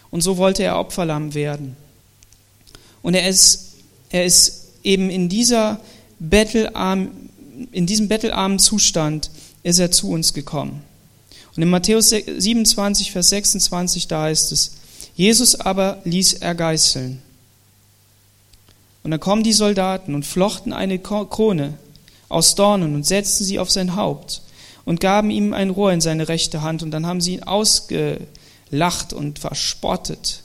Und 0.10 0.22
so 0.22 0.38
wollte 0.38 0.64
er 0.64 0.80
Opferlamm 0.80 1.34
werden. 1.34 1.76
Und 3.02 3.14
er 3.14 3.30
ist, 3.30 3.74
er 4.10 4.26
ist 4.26 4.70
eben 4.84 5.10
in 5.10 5.30
dieser 5.30 5.80
bettelarm, 6.20 7.12
in 7.72 7.86
diesem 7.86 8.08
bettelarmen 8.08 8.60
Zustand 8.60 9.30
ist 9.64 9.80
er 9.80 9.92
zu 9.92 10.10
uns 10.10 10.34
gekommen. 10.34 10.84
Und 11.56 11.62
in 11.64 11.70
Matthäus 11.70 12.10
27, 12.10 13.12
Vers 13.12 13.30
26, 13.30 14.08
da 14.08 14.24
heißt 14.24 14.52
es, 14.52 14.72
Jesus 15.16 15.56
aber 15.56 16.02
ließ 16.04 16.34
er 16.34 16.54
geißeln. 16.56 17.22
Und 19.06 19.12
dann 19.12 19.20
kommen 19.20 19.44
die 19.44 19.54
Soldaten 19.54 20.16
und 20.16 20.26
flochten 20.26 20.74
eine 20.74 20.98
Krone 20.98 21.76
aus 22.28 22.56
Dornen 22.56 22.96
und 22.96 23.06
setzten 23.06 23.44
sie 23.44 23.60
auf 23.60 23.70
sein 23.70 23.96
Haupt 23.96 24.42
und 24.84 25.00
gaben 25.00 25.30
ihm 25.30 25.54
ein 25.54 25.70
Rohr 25.70 25.94
in 25.94 26.02
seine 26.02 26.28
rechte 26.28 26.64
Hand 26.64 26.82
und 26.82 26.90
dann 26.90 27.06
haben 27.06 27.22
sie 27.22 27.36
ihn 27.36 27.44
ausgelacht 27.44 29.14
und 29.14 29.38
verspottet. 29.38 30.42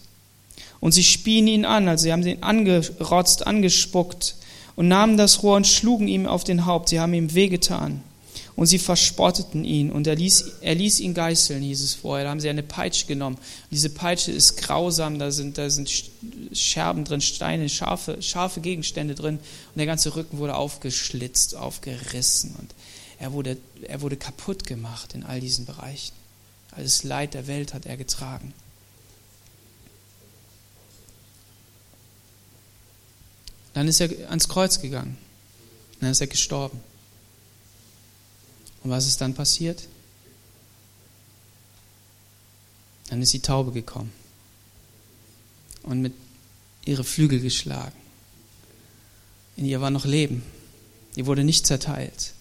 Und 0.79 0.93
sie 0.93 1.05
spien 1.05 1.47
ihn 1.47 1.65
an, 1.65 1.89
also 1.89 2.03
sie 2.03 2.13
haben 2.13 2.23
ihn 2.23 2.43
angerotzt, 2.43 3.47
angespuckt 3.47 4.35
und 4.77 4.89
nahmen 4.89 5.17
das 5.17 5.43
Rohr 5.43 5.57
und 5.57 5.67
schlugen 5.67 6.07
ihm 6.07 6.27
auf 6.27 6.45
den 6.45 6.67
Haupt. 6.67 6.91
Sie 6.91 7.01
haben 7.01 7.15
ihm 7.15 7.33
wehgetan. 7.33 8.03
Und 8.57 8.67
sie 8.67 8.79
verspotteten 8.79 9.65
ihn 9.65 9.91
und 9.91 10.07
er 10.07 10.17
ließ, 10.17 10.57
er 10.61 10.75
ließ 10.75 11.01
ihn 11.01 11.15
geißeln, 11.15 11.63
hieß 11.63 11.83
es 11.83 11.95
vorher. 11.95 12.25
Da 12.25 12.31
haben 12.31 12.41
sie 12.41 12.51
eine 12.51 12.63
Peitsche 12.63 13.07
genommen. 13.07 13.39
Diese 13.71 13.89
Peitsche 13.89 14.33
ist 14.33 14.57
grausam, 14.57 15.19
da 15.19 15.31
sind, 15.31 15.57
da 15.57 15.71
sind 15.71 15.91
Scherben 16.53 17.05
drin, 17.05 17.21
Steine, 17.21 17.69
scharfe, 17.69 18.21
scharfe 18.21 18.61
Gegenstände 18.61 19.15
drin 19.15 19.37
und 19.37 19.79
der 19.79 19.87
ganze 19.87 20.15
Rücken 20.15 20.39
wurde 20.39 20.57
aufgeschlitzt, 20.57 21.57
aufgerissen 21.57 22.55
und 22.59 22.75
er 23.19 23.33
wurde, 23.33 23.59
er 23.83 24.01
wurde 24.01 24.17
kaputt 24.17 24.67
gemacht 24.67 25.15
in 25.15 25.25
all 25.25 25.41
diesen 25.41 25.67
Bereichen. 25.67 26.15
Alles 26.73 27.03
Leid 27.03 27.35
der 27.35 27.47
Welt 27.47 27.75
hat 27.75 27.85
er 27.85 27.97
getragen. 27.97 28.55
Dann 33.75 33.89
ist 33.89 34.01
er 34.01 34.11
ans 34.29 34.49
Kreuz 34.49 34.81
gegangen. 34.81 35.19
Dann 36.01 36.11
ist 36.11 36.21
er 36.21 36.27
gestorben. 36.27 36.81
Und 38.83 38.91
was 38.91 39.07
ist 39.07 39.21
dann 39.21 39.35
passiert? 39.35 39.87
Dann 43.09 43.21
ist 43.23 43.33
die 43.33 43.41
Taube 43.41 43.73
gekommen 43.73 44.13
und 45.83 46.01
mit 46.01 46.15
ihre 46.85 47.05
Flügel 47.05 47.41
geschlagen. 47.41 47.97
In 49.57 49.67
ihr 49.67 49.81
war 49.81 49.91
noch 49.91 50.05
Leben. 50.05 50.43
Die 51.17 51.27
wurde 51.27 51.45
nicht 51.45 51.67
zerteilt. 51.67 52.33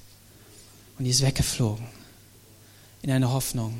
Und 0.97 1.05
die 1.05 1.11
ist 1.11 1.21
weggeflogen 1.21 1.85
in 3.01 3.11
eine 3.11 3.31
Hoffnung. 3.31 3.71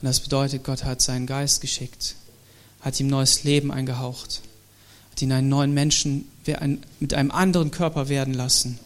Und 0.00 0.04
das 0.04 0.20
bedeutet, 0.20 0.64
Gott 0.64 0.84
hat 0.84 1.00
seinen 1.00 1.26
Geist 1.26 1.60
geschickt, 1.60 2.16
hat 2.80 3.00
ihm 3.00 3.06
neues 3.06 3.44
Leben 3.44 3.72
eingehaucht, 3.72 4.42
hat 5.10 5.22
ihn 5.22 5.32
einen 5.32 5.48
neuen 5.48 5.72
Menschen 5.72 6.28
mit 7.00 7.14
einem 7.14 7.30
anderen 7.30 7.70
Körper 7.70 8.08
werden 8.08 8.34
lassen 8.34 8.78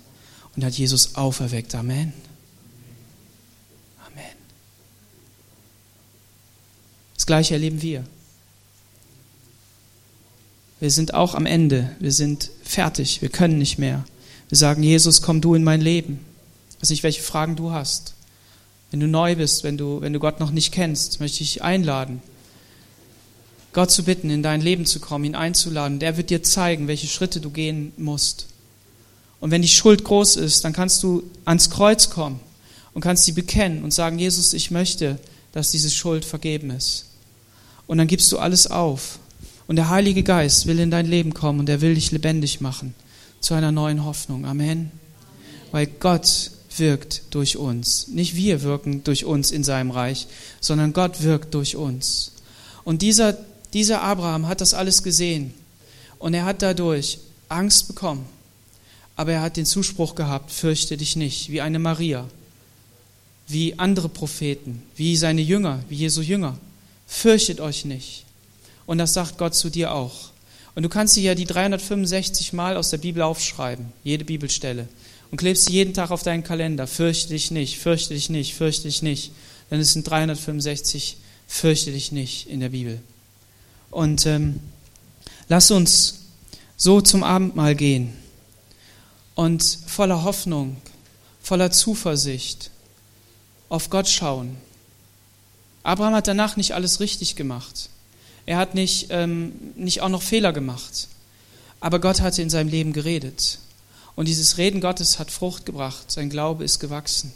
und 0.55 0.65
hat 0.65 0.75
Jesus 0.75 1.17
auferweckt. 1.17 1.75
Amen. 1.75 2.13
Das 7.21 7.27
gleiche 7.27 7.53
erleben 7.53 7.83
wir. 7.83 8.03
Wir 10.81 10.91
sind 10.91 11.13
auch 11.13 11.35
am 11.35 11.45
Ende. 11.45 11.95
Wir 12.01 12.13
sind 12.13 12.51
fertig. 12.63 13.21
Wir 13.21 13.29
können 13.29 13.59
nicht 13.59 13.79
mehr. 13.79 14.07
Wir 14.49 14.57
sagen, 14.57 14.83
Jesus, 14.83 15.21
komm 15.21 15.43
du 15.43 15.55
in 15.55 15.63
mein 15.63 15.83
Leben. 15.83 16.25
Ich 16.71 16.81
weiß 16.81 16.89
nicht, 16.89 17.03
welche 17.03 17.21
Fragen 17.21 17.57
du 17.57 17.73
hast. 17.73 18.15
Wenn 18.91 19.01
du 19.01 19.07
neu 19.07 19.37
bist, 19.37 19.65
wenn 19.65 19.77
du, 19.77 20.01
wenn 20.01 20.15
du 20.15 20.19
Gott 20.19 20.41
noch 20.41 20.51
nicht 20.51 20.73
kennst, 20.73 21.21
möchte 21.21 21.43
ich 21.43 21.63
einladen, 21.63 22.23
Gott 23.75 23.91
zu 23.91 24.05
bitten, 24.05 24.31
in 24.31 24.43
dein 24.43 24.63
Leben 24.63 24.87
zu 24.87 24.99
kommen, 24.99 25.27
ihn 25.27 25.35
einzuladen. 25.35 25.99
Der 25.99 26.17
wird 26.17 26.31
dir 26.31 26.43
zeigen, 26.43 26.89
welche 26.89 27.07
Schritte 27.07 27.43
du 27.43 27.51
gehen 27.51 27.93
musst. 27.99 28.47
Und 29.41 29.51
wenn 29.51 29.61
die 29.61 29.69
Schuld 29.69 30.05
groß 30.05 30.37
ist, 30.37 30.65
dann 30.65 30.73
kannst 30.73 31.03
du 31.03 31.25
ans 31.45 31.69
Kreuz 31.69 32.09
kommen 32.09 32.41
und 32.95 33.03
kannst 33.03 33.27
sie 33.27 33.33
bekennen 33.33 33.85
und 33.85 33.93
sagen, 33.93 34.19
Jesus, 34.19 34.55
ich 34.55 34.71
möchte, 34.71 35.19
dass 35.53 35.71
diese 35.71 35.91
Schuld 35.91 36.25
vergeben 36.25 36.71
ist 36.71 37.10
und 37.91 37.99
dann 37.99 38.07
gibst 38.07 38.31
du 38.31 38.39
alles 38.39 38.71
auf. 38.71 39.19
Und 39.67 39.75
der 39.75 39.89
Heilige 39.89 40.23
Geist 40.23 40.67
will 40.67 40.79
in 40.79 40.93
dein 40.93 41.07
Leben 41.07 41.35
kommen 41.35 41.59
und 41.59 41.69
er 41.69 41.81
will 41.81 41.97
dich 41.97 42.13
lebendig 42.13 42.61
machen 42.61 42.95
zu 43.41 43.55
einer 43.55 43.73
neuen 43.73 44.05
Hoffnung. 44.05 44.45
Amen. 44.45 44.93
Weil 45.73 45.89
Gott 45.89 46.53
wirkt 46.77 47.23
durch 47.31 47.57
uns. 47.57 48.07
Nicht 48.07 48.37
wir 48.37 48.63
wirken 48.63 49.03
durch 49.03 49.25
uns 49.25 49.51
in 49.51 49.65
seinem 49.65 49.91
Reich, 49.91 50.29
sondern 50.61 50.93
Gott 50.93 51.25
wirkt 51.25 51.53
durch 51.53 51.75
uns. 51.75 52.31
Und 52.85 53.03
dieser, 53.03 53.37
dieser 53.73 54.03
Abraham 54.03 54.47
hat 54.47 54.61
das 54.61 54.73
alles 54.73 55.03
gesehen 55.03 55.53
und 56.21 56.33
er 56.33 56.45
hat 56.45 56.63
dadurch 56.63 57.19
Angst 57.49 57.89
bekommen. 57.89 58.25
Aber 59.17 59.33
er 59.33 59.43
hat 59.43 59.57
den 59.57 59.67
Zuspruch 59.67 60.15
gehabt, 60.15 60.53
fürchte 60.53 60.97
dich 60.97 61.17
nicht, 61.17 61.51
wie 61.51 61.61
eine 61.61 61.81
Maria, 61.81 62.29
wie 63.49 63.81
andere 63.81 64.09
Propheten, 64.09 64.81
wie 64.95 65.17
seine 65.17 65.41
Jünger, 65.41 65.83
wie 65.89 65.97
Jesu 65.97 66.21
Jünger. 66.23 66.57
Fürchtet 67.13 67.61
euch 67.61 67.85
nicht. 67.85 68.25
Und 68.87 68.99
das 68.99 69.15
sagt 69.15 69.37
Gott 69.37 69.57
zu 69.57 69.69
dir 69.69 69.93
auch. 69.93 70.31
Und 70.77 70.85
du 70.85 70.89
kannst 70.89 71.17
dir 71.17 71.25
ja 71.25 71.35
die 71.35 71.45
365 71.45 72.53
Mal 72.53 72.77
aus 72.77 72.91
der 72.91 72.99
Bibel 72.99 73.23
aufschreiben, 73.23 73.93
jede 74.05 74.25
Bibelstelle, 74.25 74.87
und 75.33 75.37
klebst 75.37 75.67
sie 75.67 75.73
jeden 75.73 75.93
Tag 75.93 76.13
auf 76.13 76.23
deinen 76.23 76.45
Kalender. 76.45 76.87
Fürchte 76.87 77.31
dich 77.31 77.51
nicht, 77.51 77.79
fürchte 77.79 78.15
dich 78.15 78.31
nicht, 78.31 78.55
fürchte 78.55 78.85
dich 78.85 79.03
nicht. 79.03 79.33
Denn 79.73 79.81
es 79.81 79.93
sind 79.93 80.09
365, 80.09 81.17
fürchte 81.49 81.91
dich 81.91 82.13
nicht 82.13 82.49
in 82.49 82.61
der 82.61 82.69
Bibel. 82.69 83.01
Und 83.91 84.25
ähm, 84.27 84.61
lass 85.49 85.73
uns 85.73 86.21
so 86.77 87.01
zum 87.01 87.25
Abendmahl 87.25 87.75
gehen 87.75 88.13
und 89.35 89.79
voller 89.87 90.23
Hoffnung, 90.23 90.77
voller 91.43 91.73
Zuversicht 91.73 92.71
auf 93.69 93.91
Gott 93.91 94.09
schauen 94.09 94.57
Abraham 95.83 96.15
hat 96.15 96.29
danach 96.29 96.57
nicht 96.57 96.75
alles 96.75 97.01
richtig 97.01 97.37
gemacht. 97.37 97.89
Er 98.47 98.57
hat 98.57 98.75
nicht, 98.75 99.09
ähm, 99.11 99.53
nicht 99.77 100.01
auch 100.01 100.09
noch 100.09 100.23
Fehler 100.23 100.53
gemacht. 100.53 101.09
Aber 101.81 102.01
Gott 102.01 102.21
hatte 102.21 102.43
in 102.43 102.51
seinem 102.51 102.69
Leben 102.69 102.93
geredet. 102.93 103.59
Und 104.17 104.29
dieses 104.29 104.59
Reden 104.59 104.81
Gottes 104.81 105.19
hat 105.19 105.31
Frucht 105.31 105.65
gebracht. 105.65 106.11
Sein 106.11 106.31
Glaube 106.31 106.65
ist 106.65 106.79
gewachsen. 106.79 107.33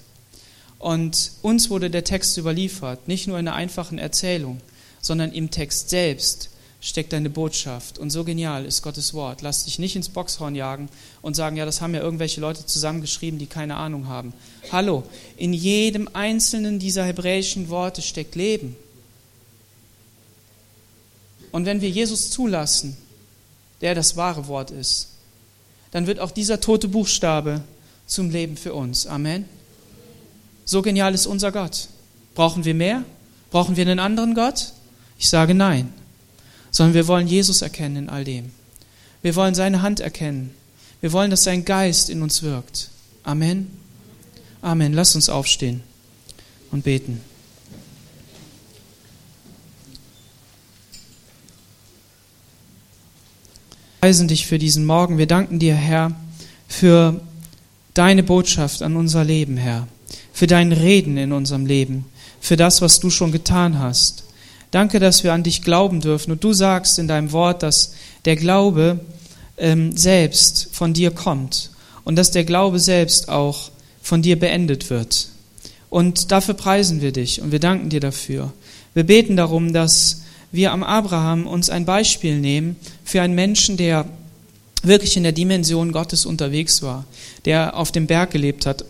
Und 0.78 1.32
uns 1.40 1.70
wurde 1.70 1.88
der 1.88 2.04
Text 2.04 2.36
überliefert, 2.36 3.08
nicht 3.08 3.26
nur 3.26 3.38
in 3.38 3.48
einer 3.48 3.56
einfachen 3.56 3.98
Erzählung, 3.98 4.60
sondern 5.00 5.32
im 5.32 5.50
Text 5.50 5.88
selbst 5.88 6.50
steckt 6.84 7.14
eine 7.14 7.30
Botschaft. 7.30 7.98
Und 7.98 8.10
so 8.10 8.24
genial 8.24 8.66
ist 8.66 8.82
Gottes 8.82 9.14
Wort. 9.14 9.40
Lass 9.40 9.64
dich 9.64 9.78
nicht 9.78 9.96
ins 9.96 10.10
Boxhorn 10.10 10.54
jagen 10.54 10.90
und 11.22 11.34
sagen, 11.34 11.56
ja, 11.56 11.64
das 11.64 11.80
haben 11.80 11.94
ja 11.94 12.00
irgendwelche 12.00 12.42
Leute 12.42 12.66
zusammengeschrieben, 12.66 13.38
die 13.38 13.46
keine 13.46 13.76
Ahnung 13.76 14.06
haben. 14.06 14.34
Hallo, 14.70 15.02
in 15.38 15.54
jedem 15.54 16.10
einzelnen 16.12 16.78
dieser 16.78 17.06
hebräischen 17.06 17.70
Worte 17.70 18.02
steckt 18.02 18.34
Leben. 18.34 18.76
Und 21.52 21.64
wenn 21.64 21.80
wir 21.80 21.88
Jesus 21.88 22.30
zulassen, 22.30 22.98
der 23.80 23.94
das 23.94 24.16
wahre 24.16 24.46
Wort 24.46 24.70
ist, 24.70 25.08
dann 25.90 26.06
wird 26.06 26.20
auch 26.20 26.32
dieser 26.32 26.60
tote 26.60 26.88
Buchstabe 26.88 27.62
zum 28.06 28.28
Leben 28.28 28.58
für 28.58 28.74
uns. 28.74 29.06
Amen. 29.06 29.46
So 30.66 30.82
genial 30.82 31.14
ist 31.14 31.24
unser 31.24 31.50
Gott. 31.50 31.88
Brauchen 32.34 32.66
wir 32.66 32.74
mehr? 32.74 33.04
Brauchen 33.50 33.76
wir 33.76 33.86
einen 33.86 34.00
anderen 34.00 34.34
Gott? 34.34 34.72
Ich 35.18 35.30
sage 35.30 35.54
nein 35.54 35.90
sondern 36.74 36.94
wir 36.94 37.06
wollen 37.06 37.28
Jesus 37.28 37.62
erkennen 37.62 37.96
in 37.96 38.08
all 38.08 38.24
dem. 38.24 38.50
Wir 39.22 39.36
wollen 39.36 39.54
seine 39.54 39.80
Hand 39.80 40.00
erkennen. 40.00 40.50
Wir 41.00 41.12
wollen, 41.12 41.30
dass 41.30 41.44
sein 41.44 41.64
Geist 41.64 42.10
in 42.10 42.20
uns 42.20 42.42
wirkt. 42.42 42.90
Amen. 43.22 43.70
Amen. 44.60 44.92
Lass 44.92 45.14
uns 45.14 45.28
aufstehen 45.28 45.84
und 46.72 46.82
beten. 46.82 47.20
Wir 54.00 54.08
preisen 54.08 54.26
dich 54.26 54.48
für 54.48 54.58
diesen 54.58 54.84
Morgen. 54.84 55.16
Wir 55.16 55.28
danken 55.28 55.60
dir, 55.60 55.76
Herr, 55.76 56.10
für 56.66 57.20
deine 57.94 58.24
Botschaft 58.24 58.82
an 58.82 58.96
unser 58.96 59.22
Leben, 59.22 59.56
Herr, 59.56 59.86
für 60.32 60.48
dein 60.48 60.72
Reden 60.72 61.18
in 61.18 61.30
unserem 61.30 61.66
Leben, 61.66 62.06
für 62.40 62.56
das, 62.56 62.82
was 62.82 62.98
du 62.98 63.10
schon 63.10 63.30
getan 63.30 63.78
hast. 63.78 64.24
Danke, 64.74 64.98
dass 64.98 65.22
wir 65.22 65.32
an 65.32 65.44
dich 65.44 65.62
glauben 65.62 66.00
dürfen. 66.00 66.32
Und 66.32 66.42
du 66.42 66.52
sagst 66.52 66.98
in 66.98 67.06
deinem 67.06 67.30
Wort, 67.30 67.62
dass 67.62 67.94
der 68.24 68.34
Glaube 68.34 68.98
ähm, 69.56 69.96
selbst 69.96 70.68
von 70.72 70.92
dir 70.92 71.12
kommt 71.12 71.70
und 72.02 72.16
dass 72.16 72.32
der 72.32 72.42
Glaube 72.42 72.80
selbst 72.80 73.28
auch 73.28 73.70
von 74.02 74.20
dir 74.20 74.36
beendet 74.36 74.90
wird. 74.90 75.28
Und 75.90 76.32
dafür 76.32 76.54
preisen 76.54 77.00
wir 77.00 77.12
dich 77.12 77.40
und 77.40 77.52
wir 77.52 77.60
danken 77.60 77.88
dir 77.88 78.00
dafür. 78.00 78.52
Wir 78.94 79.04
beten 79.04 79.36
darum, 79.36 79.72
dass 79.72 80.22
wir 80.50 80.72
am 80.72 80.82
Abraham 80.82 81.46
uns 81.46 81.70
ein 81.70 81.84
Beispiel 81.84 82.40
nehmen 82.40 82.74
für 83.04 83.22
einen 83.22 83.36
Menschen, 83.36 83.76
der 83.76 84.06
wirklich 84.82 85.16
in 85.16 85.22
der 85.22 85.30
Dimension 85.30 85.92
Gottes 85.92 86.26
unterwegs 86.26 86.82
war, 86.82 87.04
der 87.44 87.76
auf 87.76 87.92
dem 87.92 88.08
Berg 88.08 88.32
gelebt 88.32 88.66
hat, 88.66 88.84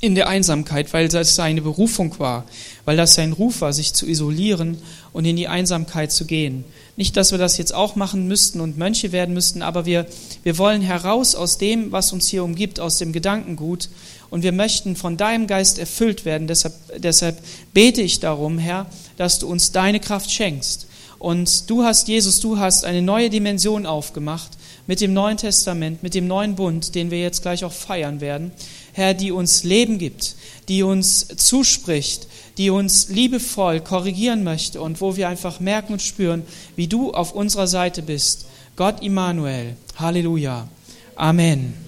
in 0.00 0.14
der 0.14 0.28
Einsamkeit, 0.28 0.92
weil 0.92 1.08
das 1.08 1.36
seine 1.36 1.62
Berufung 1.62 2.18
war, 2.18 2.44
weil 2.84 2.98
das 2.98 3.14
sein 3.14 3.32
Ruf 3.32 3.62
war, 3.62 3.72
sich 3.72 3.94
zu 3.94 4.06
isolieren 4.06 4.76
und 5.12 5.24
in 5.24 5.36
die 5.36 5.48
Einsamkeit 5.48 6.12
zu 6.12 6.26
gehen. 6.26 6.64
Nicht, 6.96 7.16
dass 7.16 7.30
wir 7.30 7.38
das 7.38 7.56
jetzt 7.56 7.74
auch 7.74 7.96
machen 7.96 8.28
müssten 8.28 8.60
und 8.60 8.76
Mönche 8.76 9.12
werden 9.12 9.34
müssten, 9.34 9.62
aber 9.62 9.86
wir, 9.86 10.06
wir 10.42 10.58
wollen 10.58 10.82
heraus 10.82 11.34
aus 11.34 11.56
dem, 11.56 11.92
was 11.92 12.12
uns 12.12 12.28
hier 12.28 12.44
umgibt, 12.44 12.78
aus 12.78 12.98
dem 12.98 13.12
Gedankengut 13.12 13.88
und 14.28 14.42
wir 14.42 14.52
möchten 14.52 14.96
von 14.96 15.16
deinem 15.16 15.46
Geist 15.46 15.78
erfüllt 15.78 16.24
werden. 16.26 16.46
Deshalb, 16.46 16.74
deshalb 16.98 17.38
bete 17.72 18.02
ich 18.02 18.20
darum, 18.20 18.58
Herr, 18.58 18.86
dass 19.16 19.38
du 19.38 19.46
uns 19.46 19.72
deine 19.72 20.00
Kraft 20.00 20.30
schenkst. 20.30 20.86
Und 21.18 21.70
du 21.70 21.84
hast, 21.84 22.08
Jesus, 22.08 22.40
du 22.40 22.58
hast 22.58 22.84
eine 22.84 23.00
neue 23.00 23.30
Dimension 23.30 23.86
aufgemacht, 23.86 24.50
mit 24.86 25.00
dem 25.00 25.14
Neuen 25.14 25.36
Testament, 25.36 26.02
mit 26.02 26.14
dem 26.14 26.26
neuen 26.26 26.54
Bund, 26.54 26.94
den 26.94 27.10
wir 27.10 27.20
jetzt 27.20 27.42
gleich 27.42 27.64
auch 27.64 27.72
feiern 27.72 28.20
werden. 28.20 28.52
Herr, 28.96 29.12
die 29.12 29.30
uns 29.30 29.62
Leben 29.62 29.98
gibt, 29.98 30.36
die 30.68 30.82
uns 30.82 31.28
zuspricht, 31.36 32.28
die 32.56 32.70
uns 32.70 33.10
liebevoll 33.10 33.80
korrigieren 33.80 34.42
möchte 34.42 34.80
und 34.80 35.02
wo 35.02 35.16
wir 35.16 35.28
einfach 35.28 35.60
merken 35.60 35.92
und 35.92 36.00
spüren, 36.00 36.44
wie 36.76 36.88
du 36.88 37.12
auf 37.12 37.32
unserer 37.32 37.66
Seite 37.66 38.00
bist. 38.00 38.46
Gott 38.74 39.02
Immanuel. 39.02 39.76
Halleluja. 39.96 40.68
Amen. 41.14 41.85